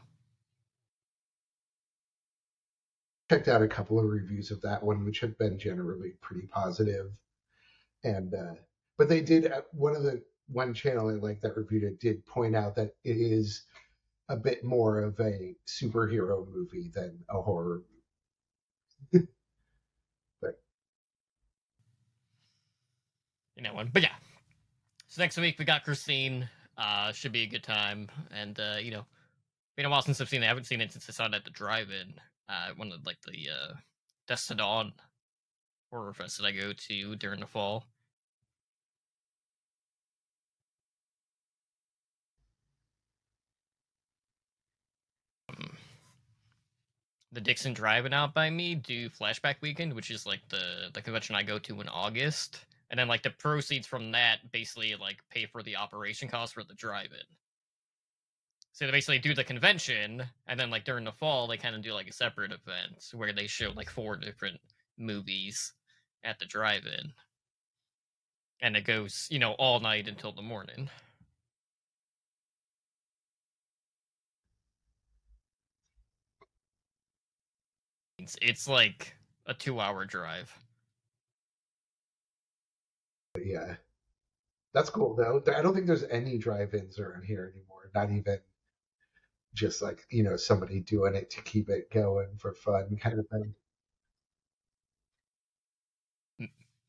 checked 3.30 3.48
out 3.48 3.62
a 3.62 3.68
couple 3.68 4.00
of 4.00 4.06
reviews 4.06 4.50
of 4.52 4.62
that 4.62 4.82
one, 4.84 5.06
which 5.06 5.20
have 5.20 5.38
been 5.38 5.60
generally 5.60 6.14
pretty 6.22 6.48
positive. 6.48 7.12
And 8.06 8.34
uh, 8.36 8.54
but 9.00 9.10
they 9.10 9.20
did 9.20 9.52
uh, 9.52 9.62
one 9.72 9.96
of 9.96 10.04
the 10.04 10.22
one 10.48 10.76
channel 10.76 11.10
I 11.10 11.14
like 11.14 11.42
that 11.42 11.58
reviewed 11.58 11.84
it 11.84 12.00
did 12.00 12.24
point 12.28 12.56
out 12.56 12.76
that 12.76 12.94
it 13.04 13.18
is 13.18 13.64
a 14.30 14.38
bit 14.38 14.64
more 14.64 15.00
of 15.00 15.20
a 15.20 15.56
superhero 15.68 16.48
movie 16.48 16.92
than 16.94 17.18
a 17.30 17.42
horror 17.42 17.82
movie. 19.12 19.28
but 20.42 20.62
you 23.56 23.64
know 23.64 23.74
one. 23.74 23.90
But 23.92 24.04
yeah. 24.04 24.14
So 25.08 25.24
next 25.24 25.38
week 25.38 25.58
we 25.58 25.66
got 25.66 25.84
Christine. 25.84 26.48
Uh 26.78 27.12
should 27.12 27.32
be 27.32 27.42
a 27.42 27.48
good 27.48 27.64
time. 27.64 28.08
And 28.30 28.60
uh, 28.60 28.78
you 28.80 28.92
know, 28.92 29.06
been 29.76 29.88
a 29.88 29.90
while 29.90 30.04
since 30.04 30.22
I've 30.22 30.30
seen 30.30 30.44
it. 30.44 30.46
I 30.46 30.50
haven't 30.50 30.68
seen 30.68 30.82
it 30.82 30.92
since 30.92 31.10
I 31.10 31.12
saw 31.12 31.26
it 31.26 31.34
at 31.34 31.44
the 31.44 31.50
drive 31.50 31.90
in. 31.90 32.14
Uh 32.48 32.70
one 32.76 32.92
of 32.92 33.04
like 33.04 33.18
the 33.26 33.50
uh 33.50 33.74
Dusk 34.28 34.50
to 34.50 34.56
Dawn 34.56 34.94
horror 35.90 36.14
fest 36.14 36.38
that 36.38 36.46
I 36.46 36.52
go 36.52 36.72
to 36.72 37.16
during 37.16 37.40
the 37.40 37.48
fall. 37.48 37.86
The 47.36 47.42
Dixon 47.42 47.74
driving 47.74 48.14
out 48.14 48.34
by 48.34 48.50
me 48.50 48.76
do 48.76 49.10
flashback 49.10 49.56
weekend, 49.62 49.94
which 49.94 50.10
is 50.10 50.26
like 50.26 50.40
the 50.50 50.90
the 50.94 51.02
convention 51.02 51.36
I 51.36 51.44
go 51.44 51.60
to 51.60 51.82
in 51.82 51.90
August, 51.90 52.66
and 52.90 53.00
then 53.00 53.10
like 53.10 53.24
the 53.24 53.30
proceeds 53.30 53.86
from 53.86 54.14
that 54.14 54.52
basically 54.52 54.96
like 54.96 55.18
pay 55.30 55.46
for 55.46 55.62
the 55.62 55.76
operation 55.76 56.30
costs 56.30 56.54
for 56.54 56.64
the 56.64 56.74
drive-in. 56.74 57.20
So 58.72 58.86
they 58.86 58.92
basically 58.92 59.20
do 59.20 59.36
the 59.36 59.44
convention, 59.44 60.24
and 60.48 60.60
then 60.60 60.70
like 60.70 60.86
during 60.86 61.04
the 61.04 61.12
fall 61.12 61.48
they 61.48 61.58
kind 61.58 61.76
of 61.76 61.84
do 61.84 61.94
like 61.94 62.08
a 62.08 62.14
separate 62.14 62.54
event 62.54 63.06
where 63.14 63.34
they 63.34 63.48
show 63.48 63.72
like 63.76 63.90
four 63.90 64.16
different 64.16 64.60
movies 64.98 65.74
at 66.24 66.40
the 66.40 66.46
drive-in, 66.46 67.12
and 68.62 68.78
it 68.78 68.86
goes 68.86 69.28
you 69.30 69.40
know 69.40 69.52
all 69.54 69.82
night 69.82 70.08
until 70.08 70.32
the 70.32 70.42
morning. 70.42 70.90
It's 78.20 78.38
it's 78.42 78.68
like 78.68 79.16
a 79.46 79.54
two-hour 79.54 80.06
drive. 80.06 80.52
But 83.34 83.46
yeah, 83.46 83.76
that's 84.74 84.90
cool 84.90 85.16
though. 85.16 85.44
I 85.54 85.62
don't 85.62 85.74
think 85.74 85.88
there's 85.88 86.04
any 86.06 86.38
drive-ins 86.38 86.98
around 87.00 87.24
here 87.24 87.52
anymore. 87.54 87.92
Not 87.94 88.12
even 88.12 88.40
just 89.54 89.82
like 89.82 90.06
you 90.10 90.24
know 90.24 90.38
somebody 90.38 90.80
doing 90.80 91.16
it 91.16 91.30
to 91.32 91.42
keep 91.42 91.70
it 91.70 91.92
going 91.92 92.30
for 92.38 92.54
fun 92.54 92.98
kind 92.98 93.20
of 93.20 93.28
thing. 93.28 93.54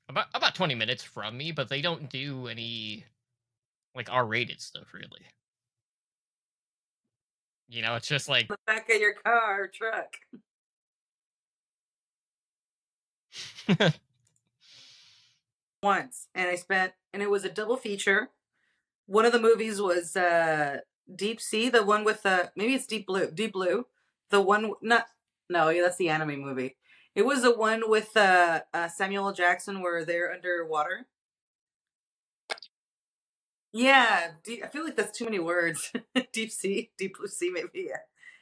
about 0.09 0.27
about 0.35 0.55
20 0.55 0.75
minutes 0.75 1.03
from 1.03 1.37
me, 1.37 1.53
but 1.53 1.69
they 1.69 1.83
don't 1.83 2.09
do 2.09 2.47
any 2.47 3.05
like 3.95 4.11
R-rated 4.11 4.61
stuff 4.61 4.95
really. 4.95 5.27
You 7.69 7.83
know, 7.83 7.97
it's 7.97 8.07
just 8.07 8.29
like 8.29 8.47
The 8.49 8.57
back 8.67 8.89
of 8.89 9.01
your 9.01 9.15
car 9.15 9.65
or 9.65 9.69
truck. 9.69 10.17
once 15.83 16.29
and 16.35 16.49
I 16.49 16.57
spent 16.57 16.93
and 17.13 17.23
it 17.23 17.31
was 17.31 17.45
a 17.45 17.51
double 17.51 17.77
feature. 17.77 18.31
One 19.07 19.25
of 19.25 19.33
the 19.33 19.41
movies 19.41 19.81
was 19.81 20.17
uh 20.17 20.79
Deep 21.15 21.41
Sea, 21.41 21.69
the 21.69 21.85
one 21.85 22.05
with 22.05 22.23
the 22.23 22.51
maybe 22.57 22.75
it's 22.75 22.87
Deep 22.87 23.07
Blue, 23.07 23.31
Deep 23.31 23.53
Blue. 23.53 23.87
The 24.31 24.41
one 24.41 24.73
not 24.83 25.07
no, 25.49 25.69
yeah, 25.69 25.83
that's 25.83 25.97
the 25.97 26.09
anime 26.09 26.41
movie. 26.41 26.77
It 27.15 27.25
was 27.25 27.43
the 27.43 27.57
one 27.57 27.89
with 27.89 28.17
uh, 28.17 28.63
uh 28.75 28.89
Samuel 28.89 29.33
Jackson 29.33 29.81
where 29.81 30.05
they're 30.05 30.33
underwater. 30.33 31.07
Yeah, 33.73 34.31
deep, 34.43 34.65
I 34.65 34.69
feel 34.69 34.85
like 34.85 34.97
that's 34.97 35.17
too 35.17 35.27
many 35.27 35.39
words. 35.39 35.93
deep 36.33 36.51
sea, 36.51 36.91
deep 36.97 37.17
blue 37.19 37.27
sea, 37.27 37.51
maybe. 37.51 37.87
Yeah. 37.89 37.99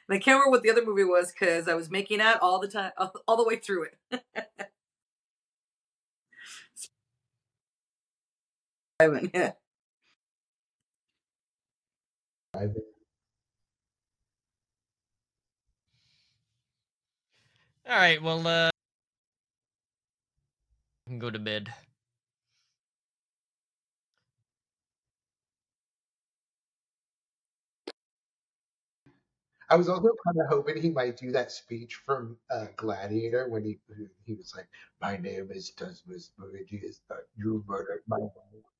And 0.07 0.15
I 0.15 0.19
can't 0.19 0.35
remember 0.35 0.51
what 0.51 0.63
the 0.63 0.71
other 0.71 0.85
movie 0.85 1.03
was 1.03 1.31
because 1.31 1.67
I 1.67 1.73
was 1.73 1.89
making 1.91 2.21
out 2.21 2.39
all 2.41 2.59
the 2.59 2.67
time, 2.67 2.91
all, 2.97 3.13
all 3.27 3.37
the 3.37 3.43
way 3.43 3.57
through 3.57 3.87
it. 4.11 4.23
Ivan, 8.99 9.29
yeah. 9.33 9.53
I 12.53 12.67
all 17.87 17.95
right, 17.95 18.21
well 18.21 18.45
uh 18.47 18.69
I 21.07 21.09
can 21.11 21.19
go 21.19 21.31
to 21.31 21.39
bed. 21.39 21.73
I 29.69 29.75
was 29.77 29.89
also 29.89 30.09
kind 30.25 30.37
of 30.41 30.47
hoping 30.49 30.81
he 30.81 30.89
might 30.91 31.17
do 31.17 31.31
that 31.31 31.51
speech 31.51 31.95
from 31.95 32.37
uh, 32.49 32.67
Gladiator 32.77 33.49
when 33.49 33.63
he 33.65 33.79
he 34.25 34.33
was 34.35 34.53
like, 34.55 34.67
"My 35.01 35.17
name 35.17 35.51
is 35.51 35.71
Decimus 35.71 36.31
Meridius. 36.39 37.01
Uh, 37.09 37.17
you 37.35 37.63
murdered 37.67 38.03
my 38.07 38.19
wife." 38.19 38.74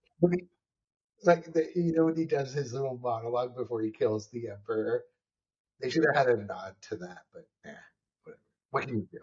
Like 1.23 1.51
the, 1.53 1.69
you 1.75 1.93
know 1.93 2.05
when 2.05 2.15
he 2.15 2.25
does 2.25 2.53
his 2.53 2.73
little 2.73 2.97
monologue 2.97 3.55
before 3.55 3.81
he 3.81 3.91
kills 3.91 4.27
the 4.29 4.49
emperor, 4.49 5.03
they 5.81 5.89
should 5.89 6.05
have 6.05 6.27
had 6.27 6.35
a 6.35 6.43
nod 6.43 6.75
to 6.89 6.97
that. 6.97 7.23
But 7.33 7.47
yeah. 7.65 8.33
What 8.71 8.83
can 8.83 8.95
you 8.95 9.07
do? 9.11 9.19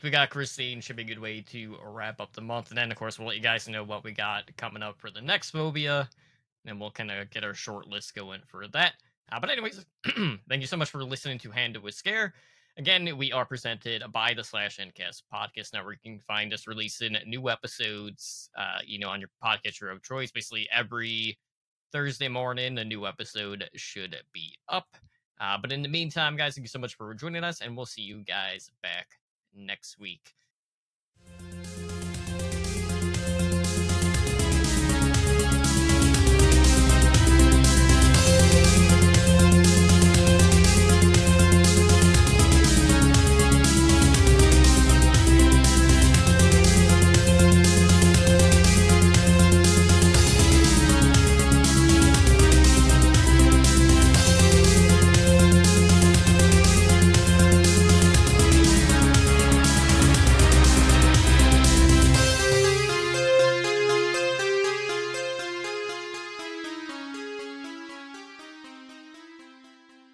week 0.00 0.04
we 0.04 0.10
got 0.10 0.30
Christine 0.30 0.80
should 0.80 0.96
be 0.96 1.02
a 1.02 1.06
good 1.06 1.18
way 1.18 1.42
to 1.42 1.76
wrap 1.84 2.20
up 2.20 2.32
the 2.32 2.40
month, 2.40 2.70
and 2.70 2.78
then 2.78 2.90
of 2.90 2.96
course 2.96 3.18
we'll 3.18 3.28
let 3.28 3.36
you 3.36 3.42
guys 3.42 3.68
know 3.68 3.84
what 3.84 4.02
we 4.02 4.12
got 4.12 4.44
coming 4.56 4.82
up 4.82 4.98
for 4.98 5.10
the 5.10 5.20
next 5.20 5.50
Phobia, 5.50 6.08
and 6.64 6.80
we'll 6.80 6.90
kind 6.90 7.10
of 7.10 7.28
get 7.30 7.44
our 7.44 7.52
short 7.52 7.86
list 7.86 8.14
going 8.14 8.40
for 8.46 8.66
that. 8.68 8.94
Uh, 9.30 9.38
but 9.40 9.50
anyways, 9.50 9.84
thank 10.48 10.60
you 10.60 10.66
so 10.66 10.76
much 10.76 10.90
for 10.90 11.04
listening 11.04 11.38
to 11.38 11.50
Handle 11.50 11.82
with 11.82 11.94
Scare. 11.94 12.32
Again, 12.78 13.16
we 13.18 13.32
are 13.32 13.44
presented 13.44 14.02
by 14.12 14.32
the 14.32 14.44
Slash 14.44 14.78
Endcast 14.78 15.22
Podcast 15.32 15.72
Network. 15.72 15.98
You 16.02 16.12
can 16.12 16.20
find 16.20 16.52
us 16.54 16.66
releasing 16.66 17.16
new 17.26 17.50
episodes, 17.50 18.48
uh, 18.56 18.78
you 18.86 18.98
know, 18.98 19.08
on 19.08 19.20
your 19.20 19.30
podcatcher 19.42 19.92
of 19.92 20.02
choice. 20.02 20.30
Basically, 20.30 20.68
every 20.72 21.38
Thursday 21.92 22.28
morning, 22.28 22.78
a 22.78 22.84
new 22.84 23.06
episode 23.06 23.68
should 23.74 24.16
be 24.32 24.54
up. 24.68 24.96
Uh, 25.40 25.58
but 25.60 25.72
in 25.72 25.82
the 25.82 25.88
meantime, 25.88 26.36
guys, 26.36 26.54
thank 26.54 26.64
you 26.64 26.68
so 26.68 26.78
much 26.78 26.94
for 26.94 27.12
joining 27.14 27.44
us, 27.44 27.60
and 27.60 27.76
we'll 27.76 27.86
see 27.86 28.02
you 28.02 28.22
guys 28.22 28.70
back 28.82 29.08
next 29.54 29.98
week. 29.98 30.34